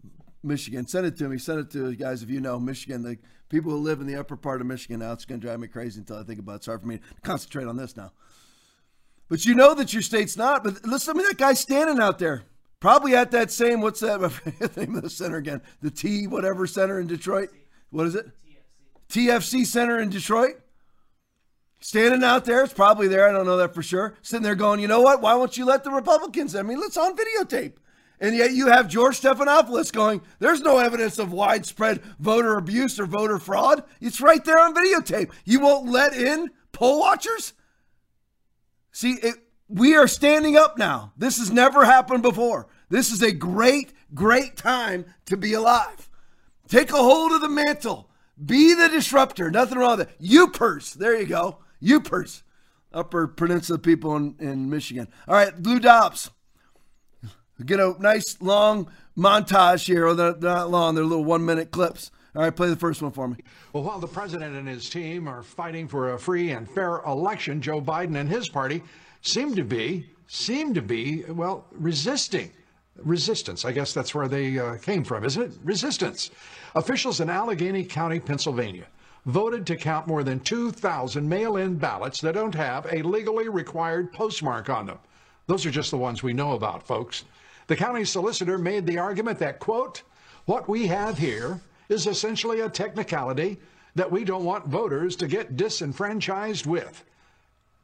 [0.42, 0.86] Michigan.
[0.86, 1.38] Send it to me.
[1.38, 3.02] Send it to you guys if you know Michigan.
[3.02, 5.60] The people who live in the upper part of Michigan now, it's going to drive
[5.60, 6.56] me crazy until I think about it.
[6.56, 8.12] It's hard for me to concentrate on this now.
[9.28, 10.64] But you know that your state's not.
[10.64, 12.44] But listen, I mean, that guy standing out there,
[12.80, 14.20] probably at that same, what's that
[14.76, 15.60] name of the center again?
[15.80, 17.50] The T whatever center in Detroit.
[17.90, 18.26] What is it?
[19.12, 20.58] TFC Center in Detroit.
[21.80, 23.28] Standing out there, it's probably there.
[23.28, 24.14] I don't know that for sure.
[24.22, 25.20] Sitting there going, you know what?
[25.20, 26.56] Why won't you let the Republicans?
[26.56, 27.74] I mean, let's on videotape.
[28.20, 33.04] And yet you have George Stephanopoulos going, there's no evidence of widespread voter abuse or
[33.04, 33.82] voter fraud.
[34.00, 35.30] It's right there on videotape.
[35.44, 37.52] You won't let in poll watchers?
[38.92, 39.34] See, it,
[39.68, 41.12] we are standing up now.
[41.18, 42.68] This has never happened before.
[42.88, 46.08] This is a great, great time to be alive.
[46.68, 48.08] Take a hold of the mantle.
[48.44, 49.50] Be the disruptor.
[49.50, 50.20] Nothing wrong with it.
[50.22, 50.94] Youpers.
[50.94, 51.58] There you go.
[51.82, 52.42] Youpers.
[52.92, 55.08] Upper Peninsula people in, in Michigan.
[55.26, 56.30] All right, Blue Dops.
[57.64, 60.06] Get a nice long montage here.
[60.06, 62.10] Or they're not long, they're little one minute clips.
[62.34, 63.36] All right, play the first one for me.
[63.72, 67.60] Well, while the president and his team are fighting for a free and fair election,
[67.60, 68.82] Joe Biden and his party
[69.20, 72.50] seem to be, seem to be, well, resisting.
[72.96, 73.64] Resistance.
[73.64, 75.52] I guess that's where they uh, came from, isn't it?
[75.64, 76.30] Resistance.
[76.74, 78.86] Officials in Allegheny County, Pennsylvania,
[79.26, 84.12] voted to count more than 2,000 mail in ballots that don't have a legally required
[84.12, 84.98] postmark on them.
[85.46, 87.24] Those are just the ones we know about, folks.
[87.66, 90.02] The county solicitor made the argument that, quote,
[90.44, 93.58] what we have here is essentially a technicality
[93.94, 97.04] that we don't want voters to get disenfranchised with.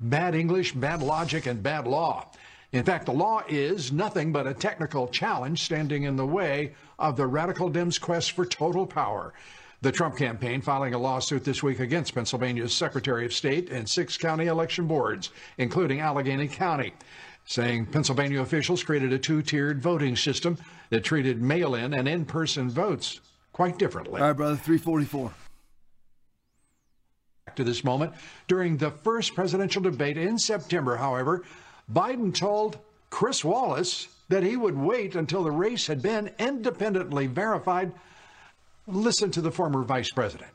[0.00, 2.26] Bad English, bad logic, and bad law.
[2.72, 7.16] In fact, the law is nothing but a technical challenge standing in the way of
[7.16, 9.32] the radical Dems' quest for total power.
[9.80, 14.18] The Trump campaign filing a lawsuit this week against Pennsylvania's Secretary of State and six
[14.18, 16.92] county election boards, including Allegheny County,
[17.46, 20.58] saying Pennsylvania officials created a two tiered voting system
[20.90, 23.20] that treated mail in and in person votes
[23.52, 24.20] quite differently.
[24.20, 25.32] All right, brother, 344.
[27.46, 28.12] Back to this moment.
[28.46, 31.44] During the first presidential debate in September, however,
[31.92, 32.78] Biden told
[33.10, 37.92] Chris Wallace that he would wait until the race had been independently verified.
[38.86, 40.50] Listen to the former vice president.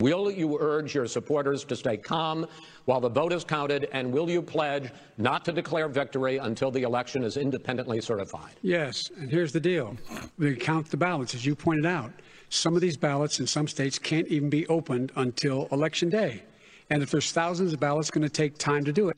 [0.00, 2.46] Will you urge your supporters to stay calm
[2.84, 6.82] while the vote is counted, and will you pledge not to declare victory until the
[6.82, 8.54] election is independently certified?
[8.62, 9.96] Yes, and here's the deal.
[10.36, 12.10] We count the ballots, as you pointed out.
[12.48, 16.42] Some of these ballots in some states can't even be opened until Election Day.
[16.90, 19.16] And if there's thousands of ballots, it's going to take time to do it.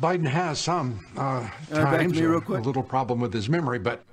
[0.00, 4.04] Biden has some uh, times a, a little problem with his memory, but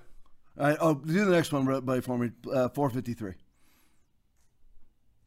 [0.59, 2.29] All right, oh, do the next one, buddy, for me.
[2.45, 3.33] Uh, 453.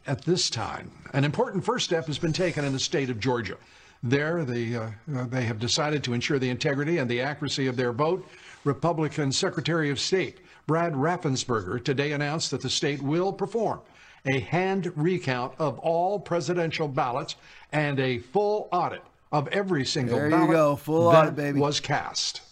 [0.07, 3.57] at this time, an important first step has been taken in the state of Georgia.
[4.05, 7.77] There, they, uh, uh, they have decided to ensure the integrity and the accuracy of
[7.77, 8.29] their vote.
[8.65, 13.81] Republican Secretary of State Brad Raffensperger today announced that the state will perform
[14.27, 17.37] a hand recount of all presidential ballots
[17.73, 21.61] and a full audit of every single There you ballot go, full that audit, baby.
[21.61, 22.43] was cast.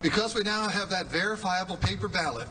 [0.00, 2.48] Because we now have that verifiable paper ballot,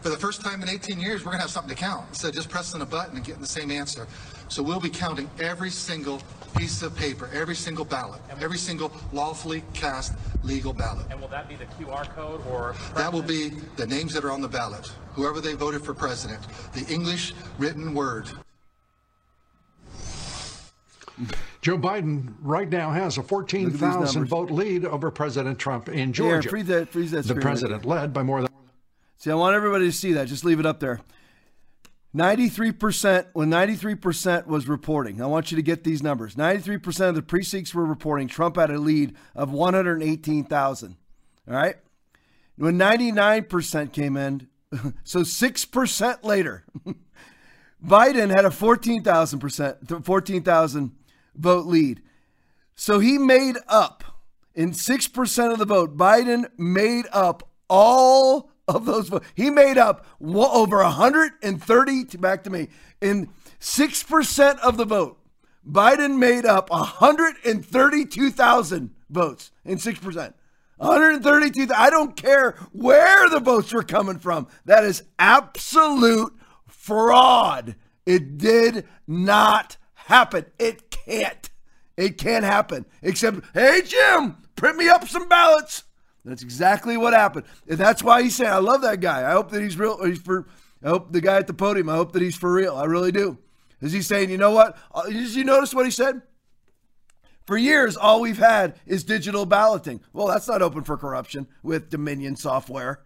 [0.00, 2.28] for the first time in 18 years, we're going to have something to count instead
[2.28, 4.06] of just pressing a button and getting the same answer.
[4.48, 6.20] So we'll be counting every single
[6.56, 11.06] piece of paper, every single ballot, every single lawfully cast legal ballot.
[11.10, 12.74] And will that be the QR code or?
[12.94, 16.40] That will be the names that are on the ballot, whoever they voted for president,
[16.72, 18.28] the English written word.
[21.60, 26.48] Joe Biden right now has a 14,000 vote lead over President Trump in Here, Georgia.
[26.48, 28.48] freeze that, freeze that the screen right president led by more than
[29.16, 30.28] See, I want everybody to see that.
[30.28, 31.00] Just leave it up there.
[32.18, 36.34] 93%, when 93% was reporting, I want you to get these numbers.
[36.34, 40.96] 93% of the precincts were reporting Trump had a lead of 118,000.
[41.48, 41.76] All right?
[42.56, 44.48] When 99% came in,
[45.04, 46.64] so 6% later,
[47.84, 50.92] Biden had a 14,000%, 14,000
[51.36, 52.02] vote lead.
[52.74, 54.04] So he made up
[54.54, 55.96] in 6% of the vote.
[55.96, 59.26] Biden made up all of those votes.
[59.34, 62.68] He made up over 130, back to me,
[63.00, 63.30] in
[63.60, 65.18] 6% of the vote.
[65.68, 70.34] Biden made up 132,000 votes in 6%.
[70.76, 71.66] 132.
[71.74, 74.46] I don't care where the votes were coming from.
[74.64, 76.32] That is absolute
[76.68, 77.74] fraud.
[78.06, 80.46] It did not happen.
[80.58, 81.50] It can't.
[81.96, 82.86] It can't happen.
[83.02, 85.82] Except, hey, Jim, print me up some ballots.
[86.28, 87.46] That's exactly what happened.
[87.68, 89.28] And that's why he's saying, I love that guy.
[89.28, 90.04] I hope that he's real.
[90.04, 90.46] He's for,
[90.82, 92.76] I hope the guy at the podium, I hope that he's for real.
[92.76, 93.38] I really do.
[93.80, 94.76] Is he saying, you know what?
[94.92, 96.22] Uh, Did you notice what he said?
[97.46, 100.00] For years, all we've had is digital balloting.
[100.12, 103.00] Well, that's not open for corruption with Dominion software.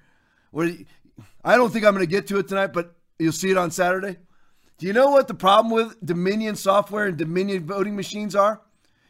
[0.55, 3.71] I don't think I'm going to get to it tonight, but you'll see it on
[3.71, 4.17] Saturday.
[4.79, 8.61] Do you know what the problem with Dominion software and Dominion voting machines are?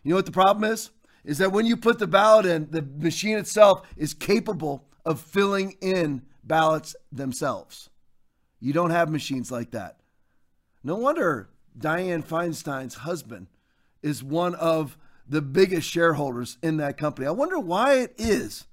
[0.02, 0.90] You know what the problem is?
[1.24, 5.76] Is that when you put the ballot in, the machine itself is capable of filling
[5.80, 7.90] in ballots themselves.
[8.60, 9.98] You don't have machines like that.
[10.84, 13.46] No wonder Dianne Feinstein's husband
[14.02, 14.96] is one of
[15.28, 17.26] the biggest shareholders in that company.
[17.26, 18.66] I wonder why it is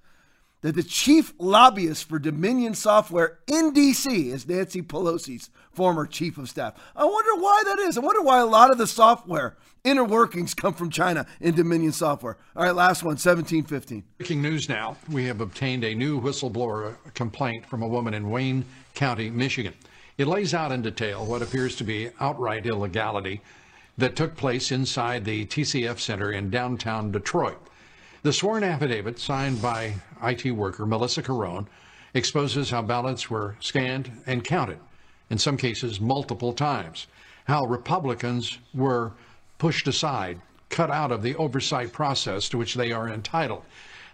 [0.61, 6.49] that the chief lobbyist for Dominion Software in DC is Nancy Pelosi's former chief of
[6.49, 6.73] staff.
[6.95, 7.97] I wonder why that is.
[7.97, 11.91] I wonder why a lot of the software inner workings come from China in Dominion
[11.91, 12.37] Software.
[12.55, 14.03] All right, last one, 1715.
[14.17, 14.97] Breaking news now.
[15.09, 19.73] We have obtained a new whistleblower complaint from a woman in Wayne County, Michigan.
[20.17, 23.41] It lays out in detail what appears to be outright illegality
[23.97, 27.57] that took place inside the TCF Center in downtown Detroit.
[28.21, 31.67] The sworn affidavit signed by IT worker Melissa Carone
[32.13, 34.79] exposes how ballots were scanned and counted,
[35.29, 37.07] in some cases multiple times,
[37.45, 39.11] how Republicans were
[39.57, 40.39] pushed aside,
[40.69, 43.63] cut out of the oversight process to which they are entitled,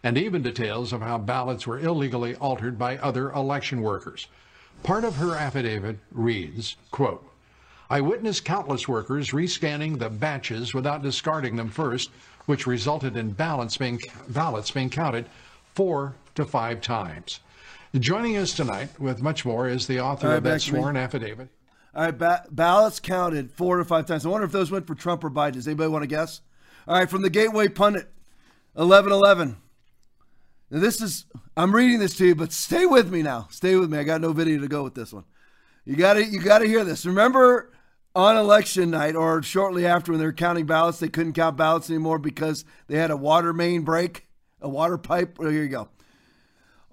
[0.03, 4.27] and even details of how ballots were illegally altered by other election workers.
[4.83, 7.27] Part of her affidavit reads, quote,
[7.89, 12.09] I witnessed countless workers rescanning the batches without discarding them first,
[12.45, 15.27] which resulted in ballots being, ballots being counted
[15.73, 17.39] four to five times.
[17.99, 21.47] Joining us tonight with much more is the author right, of that sworn affidavit.
[21.93, 24.25] All right, ba- ballots counted four to five times.
[24.25, 25.53] I wonder if those went for Trump or Biden.
[25.53, 26.41] Does anybody want to guess?
[26.87, 28.11] All right, from the Gateway Pundit,
[28.73, 29.55] 1111.
[30.71, 33.47] Now, this is, I'm reading this to you, but stay with me now.
[33.49, 33.97] Stay with me.
[33.97, 35.23] I got no video to go with this one.
[35.85, 37.05] You got to, you got to hear this.
[37.05, 37.71] Remember
[38.13, 41.89] on election night or shortly after when they were counting ballots, they couldn't count ballots
[41.89, 44.27] anymore because they had a water main break,
[44.59, 45.39] a water pipe.
[45.39, 45.87] Well, here you go.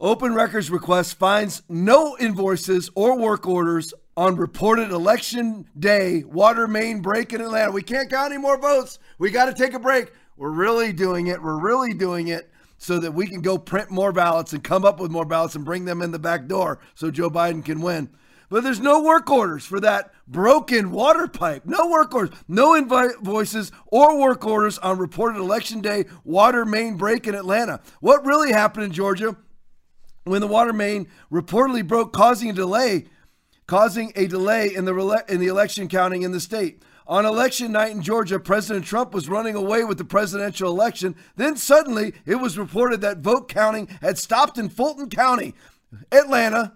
[0.02, 7.00] Open Records request finds no invoices or work orders on reported election day water main
[7.00, 7.70] break in Atlanta.
[7.70, 8.98] We can't count any more votes.
[9.20, 10.10] We got to take a break.
[10.36, 11.40] We're really doing it.
[11.40, 14.98] We're really doing it so that we can go print more ballots and come up
[14.98, 18.10] with more ballots and bring them in the back door so Joe Biden can win.
[18.48, 21.64] But there's no work orders for that broken water pipe.
[21.64, 27.28] No work orders, no invoices or work orders on reported election day water main break
[27.28, 27.80] in Atlanta.
[28.00, 29.36] What really happened in Georgia
[30.24, 33.06] when the water main reportedly broke, causing a delay,
[33.66, 36.82] causing a delay in the in the election counting in the state?
[37.06, 41.16] On election night in Georgia, President Trump was running away with the presidential election.
[41.36, 45.54] Then suddenly it was reported that vote counting had stopped in Fulton County,
[46.12, 46.74] Atlanta,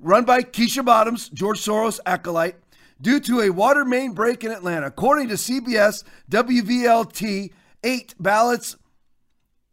[0.00, 2.56] run by Keisha Bottoms, George Soros acolyte,
[3.00, 4.86] due to a water main break in Atlanta.
[4.86, 7.52] According to CBS WVLT
[7.84, 8.76] 8 ballots,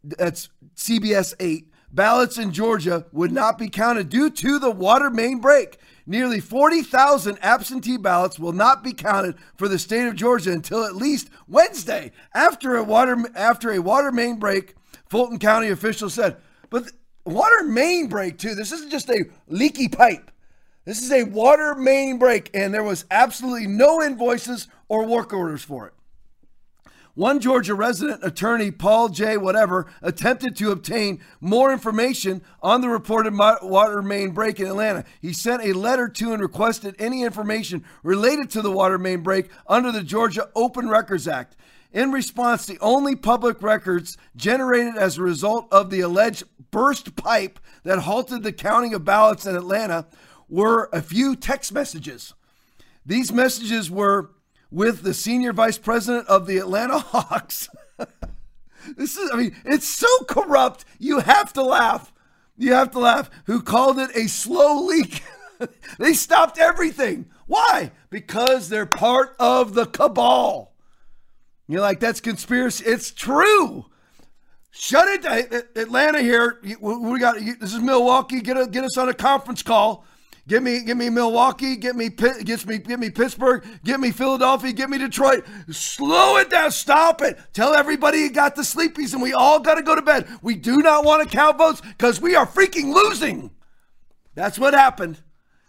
[0.03, 5.39] that's CBS 8, ballots in Georgia would not be counted due to the water main
[5.39, 5.77] break.
[6.05, 10.95] Nearly 40,000 absentee ballots will not be counted for the state of Georgia until at
[10.95, 14.75] least Wednesday after a water after a water main break,
[15.07, 16.37] Fulton County officials said.
[16.69, 16.91] But
[17.25, 18.55] water main break too.
[18.55, 20.31] This isn't just a leaky pipe.
[20.85, 25.63] This is a water main break and there was absolutely no invoices or work orders
[25.63, 25.93] for it.
[27.19, 29.35] One Georgia resident attorney, Paul J.
[29.35, 35.03] Whatever, attempted to obtain more information on the reported water main break in Atlanta.
[35.21, 39.49] He sent a letter to and requested any information related to the water main break
[39.67, 41.57] under the Georgia Open Records Act.
[41.91, 47.59] In response, the only public records generated as a result of the alleged burst pipe
[47.83, 50.07] that halted the counting of ballots in Atlanta
[50.47, 52.33] were a few text messages.
[53.05, 54.29] These messages were
[54.71, 57.69] with the senior vice president of the Atlanta Hawks.
[58.97, 60.85] this is, I mean, it's so corrupt.
[60.99, 62.13] You have to laugh.
[62.57, 63.29] You have to laugh.
[63.45, 65.23] Who called it a slow leak?
[65.99, 67.29] they stopped everything.
[67.47, 67.91] Why?
[68.09, 70.73] Because they're part of the cabal.
[71.67, 72.83] You're like, that's conspiracy.
[72.85, 73.85] It's true.
[74.71, 76.59] Shut it, Atlanta here.
[76.79, 78.41] We got this is Milwaukee.
[78.41, 80.05] Get a, get us on a conference call.
[80.49, 81.75] Give me, give me Milwaukee.
[81.75, 83.63] Get me, get me, get me Pittsburgh.
[83.83, 84.73] Get me Philadelphia.
[84.73, 85.45] Get me Detroit.
[85.69, 86.71] Slow it down.
[86.71, 87.37] Stop it.
[87.53, 90.27] Tell everybody you got the sleepies, and we all got to go to bed.
[90.41, 93.51] We do not want to count votes because we are freaking losing.
[94.33, 95.21] That's what happened.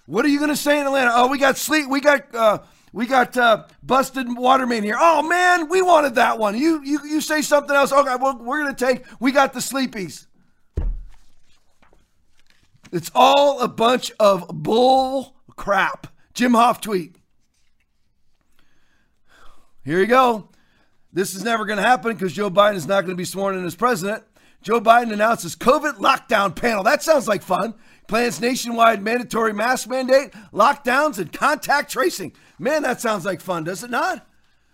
[0.07, 1.11] What are you going to say in Atlanta?
[1.15, 1.87] Oh, we got sleep.
[1.89, 2.35] We got.
[2.35, 2.59] Uh,
[2.93, 4.97] we got uh, busted water main here.
[4.99, 6.59] Oh man, we wanted that one.
[6.59, 7.93] You you you say something else.
[7.93, 9.05] Okay, well we're gonna take.
[9.21, 10.27] We got the sleepies.
[12.93, 16.09] It's all a bunch of bull crap.
[16.35, 17.17] Jim Hoft tweet.
[19.85, 20.49] Here you go.
[21.13, 23.57] This is never going to happen because Joe Biden is not going to be sworn
[23.57, 24.25] in as president.
[24.63, 26.83] Joe Biden announces COVID lockdown panel.
[26.83, 27.75] That sounds like fun.
[28.07, 32.33] Plans nationwide mandatory mask mandate, lockdowns, and contact tracing.
[32.59, 34.27] Man, that sounds like fun, does it not?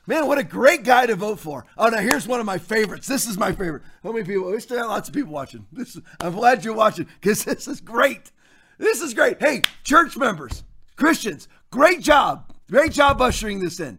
[0.09, 1.67] Man, what a great guy to vote for.
[1.77, 3.09] Oh, now here's one of my favorites.
[3.09, 3.83] This is my favorite.
[4.05, 4.51] How many people?
[4.51, 5.67] We still have lots of people watching.
[5.73, 8.31] This is, I'm glad you're watching because this is great.
[8.79, 9.41] This is great.
[9.41, 10.63] Hey, church members,
[10.97, 12.53] Christians, great job.
[12.71, 13.99] Great job ushering this in.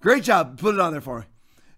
[0.00, 0.58] Great job.
[0.58, 1.26] Put it on there for me.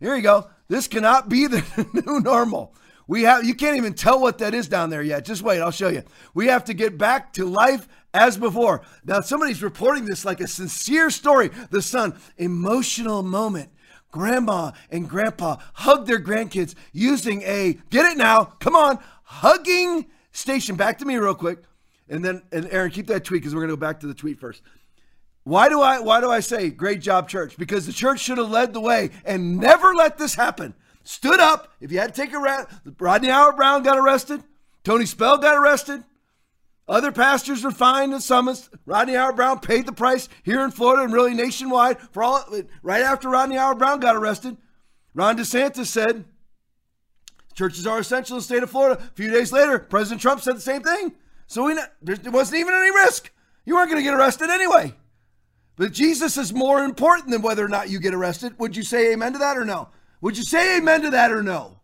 [0.00, 0.48] Here you go.
[0.68, 2.74] This cannot be the new normal.
[3.06, 5.24] We have you can't even tell what that is down there yet.
[5.24, 6.02] Just wait, I'll show you.
[6.34, 8.82] We have to get back to life as before.
[9.04, 11.50] Now somebody's reporting this like a sincere story.
[11.70, 13.70] The son, emotional moment.
[14.10, 20.74] Grandma and grandpa hug their grandkids using a get it now, come on, hugging station.
[20.76, 21.58] Back to me real quick.
[22.08, 24.40] And then and Aaron, keep that tweet because we're gonna go back to the tweet
[24.40, 24.62] first.
[25.44, 27.56] Why do I why do I say great job, church?
[27.56, 30.74] Because the church should have led the way and never let this happen.
[31.06, 31.72] Stood up.
[31.80, 32.68] If you had to take a rat,
[32.98, 34.42] Rodney Howard-Browne got arrested.
[34.82, 36.02] Tony Spell got arrested.
[36.88, 38.68] Other pastors were fined and summoned.
[38.84, 42.44] Rodney Howard-Browne paid the price here in Florida and really nationwide for all.
[42.82, 44.56] Right after Rodney Howard-Browne got arrested,
[45.14, 46.24] Ron DeSantis said
[47.54, 49.00] churches are essential in the state of Florida.
[49.00, 51.12] A few days later, President Trump said the same thing.
[51.46, 53.30] So we, there wasn't even any risk.
[53.64, 54.92] You weren't going to get arrested anyway.
[55.76, 58.58] But Jesus is more important than whether or not you get arrested.
[58.58, 59.88] Would you say amen to that or no?
[60.20, 61.80] Would you say amen to that or no?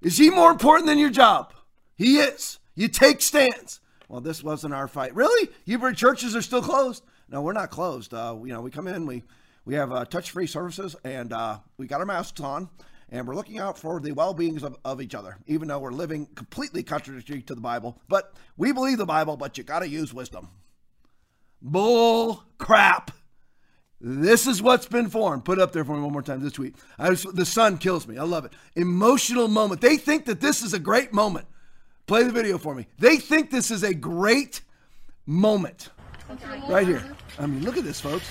[0.00, 1.52] Is he more important than your job?
[1.94, 2.58] He is.
[2.74, 3.80] You take stands.
[4.08, 5.14] Well, this wasn't our fight.
[5.14, 5.48] Really?
[5.64, 7.04] You churches are still closed?
[7.28, 8.12] No, we're not closed.
[8.12, 9.22] Uh, you know, we come in, we
[9.64, 12.68] we have uh, touch-free services, and uh, we got our masks on,
[13.10, 16.26] and we're looking out for the well-beings of, of each other, even though we're living
[16.34, 18.00] completely contradictory to the Bible.
[18.08, 20.48] But we believe the Bible, but you got to use wisdom.
[21.62, 23.12] Bull crap.
[24.04, 25.44] This is what's been formed.
[25.44, 26.74] Put it up there for me one more time this tweet.
[26.98, 28.18] I just, the sun kills me.
[28.18, 28.52] I love it.
[28.74, 29.80] Emotional moment.
[29.80, 31.46] They think that this is a great moment.
[32.08, 32.88] Play the video for me.
[32.98, 34.62] They think this is a great
[35.24, 35.90] moment.
[36.68, 37.04] Right here.
[37.38, 38.28] I mean, look at this, folks.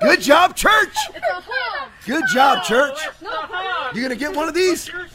[0.00, 0.96] Good job, church.
[2.06, 2.98] Good job, church.
[3.92, 4.90] You're gonna get one of these?
[4.92, 5.08] Look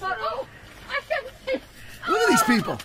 [2.22, 2.78] at these people.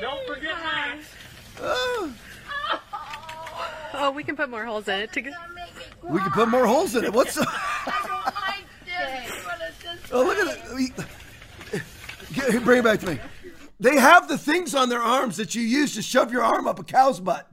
[0.00, 1.06] Don't forget Max.
[3.98, 4.10] Oh.
[4.10, 5.12] We can put more holes in it.
[5.14, 5.22] To...
[6.02, 7.12] We can put more holes in it.
[7.12, 7.46] What's the...
[10.12, 10.56] Oh, look at
[11.72, 12.64] it.
[12.64, 13.18] Bring it back to me.
[13.80, 16.78] They have the things on their arms that you use to shove your arm up
[16.78, 17.50] a cow's butt.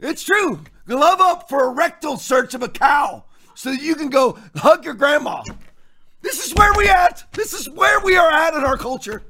[0.00, 0.60] It's true.
[0.86, 4.84] Glove up for a rectal search of a cow so that you can go hug
[4.84, 5.42] your grandma.
[6.22, 7.24] This is where we at.
[7.32, 9.22] This is where we are at in our culture.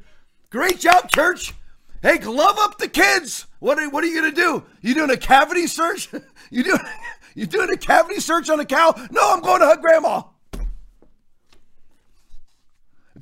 [0.51, 1.55] Great job, church.
[2.03, 3.47] Hey, glove up the kids.
[3.59, 4.65] What are, what are you gonna do?
[4.81, 6.09] You doing a cavity search?
[6.51, 6.81] you doing
[7.35, 8.95] you doing a cavity search on a cow?
[9.11, 10.23] No, I'm going to hug grandma.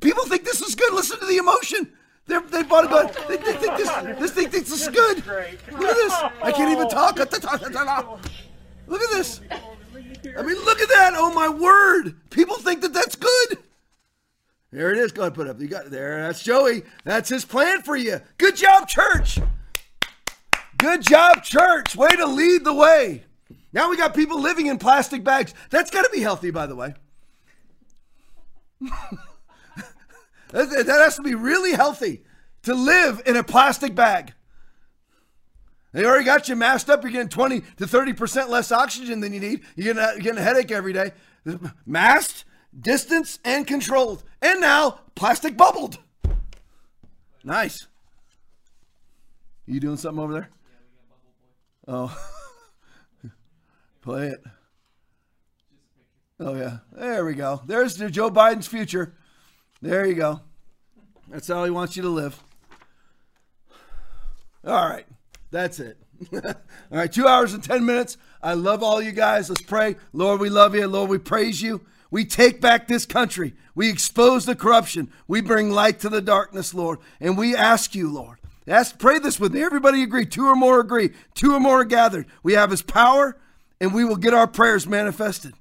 [0.01, 0.93] People think this is good.
[0.93, 1.91] Listen to the emotion.
[2.25, 3.11] They're, they bought a gun.
[3.27, 3.89] They, they think this
[4.19, 5.25] this thing thinks this is good.
[5.25, 6.13] Look at this.
[6.41, 7.17] I can't even talk.
[7.17, 7.33] Look
[9.01, 9.41] at this.
[10.37, 11.13] I mean, look at that.
[11.15, 12.15] Oh my word.
[12.29, 13.57] People think that that's good.
[14.71, 15.11] There it is.
[15.11, 15.59] Go ahead, put up.
[15.59, 16.21] You got there.
[16.21, 16.83] That's Joey.
[17.03, 18.21] That's his plan for you.
[18.37, 19.39] Good job, church.
[20.77, 21.95] Good job, church.
[21.95, 23.23] Way to lead the way.
[23.73, 25.53] Now we got people living in plastic bags.
[25.69, 26.93] That's got to be healthy, by the way.
[30.51, 32.23] that has to be really healthy
[32.63, 34.33] to live in a plastic bag.
[35.91, 37.03] They already got you masked up.
[37.03, 39.61] You're getting 20 to 30% less oxygen than you need.
[39.75, 41.11] You're getting, a, you're getting a headache every day.
[41.85, 42.45] Masked,
[42.77, 44.23] distance, and controlled.
[44.41, 45.99] And now plastic bubbled.
[47.43, 47.87] Nice.
[49.65, 50.49] You doing something over there?
[51.87, 52.15] Oh.
[54.01, 54.43] Play it.
[56.39, 56.77] Oh, yeah.
[56.93, 57.61] There we go.
[57.65, 59.13] There's Joe Biden's future.
[59.81, 60.41] There you go.
[61.27, 62.41] That's how he wants you to live.
[64.65, 65.05] All right.
[65.51, 65.97] That's it.
[66.33, 66.41] all
[66.91, 67.11] right.
[67.11, 68.17] Two hours and 10 minutes.
[68.41, 69.49] I love all you guys.
[69.49, 69.95] Let's pray.
[70.13, 70.87] Lord, we love you.
[70.87, 71.85] Lord, we praise you.
[72.11, 73.53] We take back this country.
[73.75, 75.11] We expose the corruption.
[75.27, 76.99] We bring light to the darkness, Lord.
[77.19, 79.63] And we ask you, Lord, ask, pray this with me.
[79.63, 80.25] Everybody agree.
[80.25, 81.11] Two or more agree.
[81.35, 82.25] Two or more are gathered.
[82.43, 83.37] We have his power
[83.79, 85.53] and we will get our prayers manifested.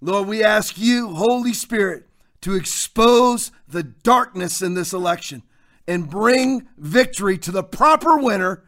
[0.00, 2.08] Lord, we ask you, Holy Spirit,
[2.40, 5.42] to expose the darkness in this election
[5.86, 8.64] and bring victory to the proper winner,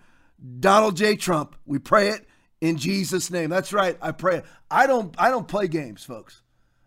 [0.60, 1.16] Donald J.
[1.16, 1.56] Trump.
[1.66, 2.26] We pray it
[2.60, 3.50] in Jesus' name.
[3.50, 3.98] That's right.
[4.00, 4.44] I pray it.
[4.70, 6.40] I don't I don't play games, folks.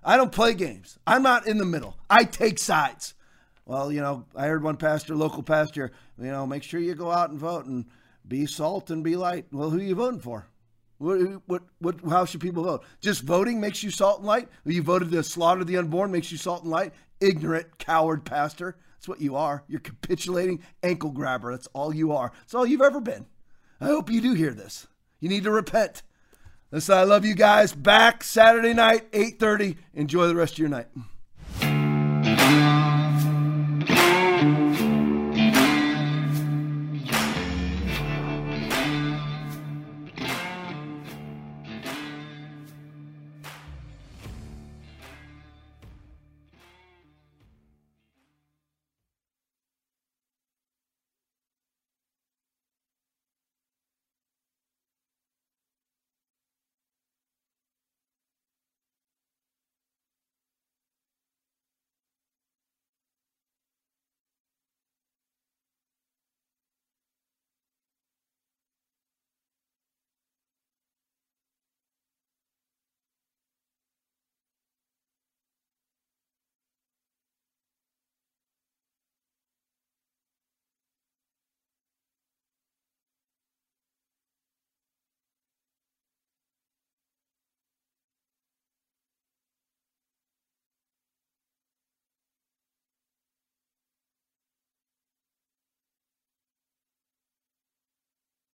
[0.07, 0.97] I don't play games.
[1.05, 1.97] I'm not in the middle.
[2.09, 3.13] I take sides.
[3.65, 7.11] Well, you know, I heard one pastor, local pastor, you know, make sure you go
[7.11, 7.85] out and vote and
[8.25, 9.47] be salt and be light.
[9.51, 10.47] Well, who are you voting for?
[10.97, 12.85] What, what, what, how should people vote?
[13.01, 14.47] Just voting makes you salt and light?
[14.63, 16.93] You voted to slaughter the unborn makes you salt and light?
[17.19, 18.77] Ignorant, coward pastor.
[18.95, 19.65] That's what you are.
[19.67, 21.51] You're capitulating ankle grabber.
[21.51, 22.31] That's all you are.
[22.39, 23.25] That's all you've ever been.
[23.81, 24.87] I hope you do hear this.
[25.19, 26.01] You need to repent.
[26.71, 27.73] Listen, I love you guys.
[27.73, 29.77] Back Saturday night, 8.30.
[29.93, 30.87] Enjoy the rest of your night.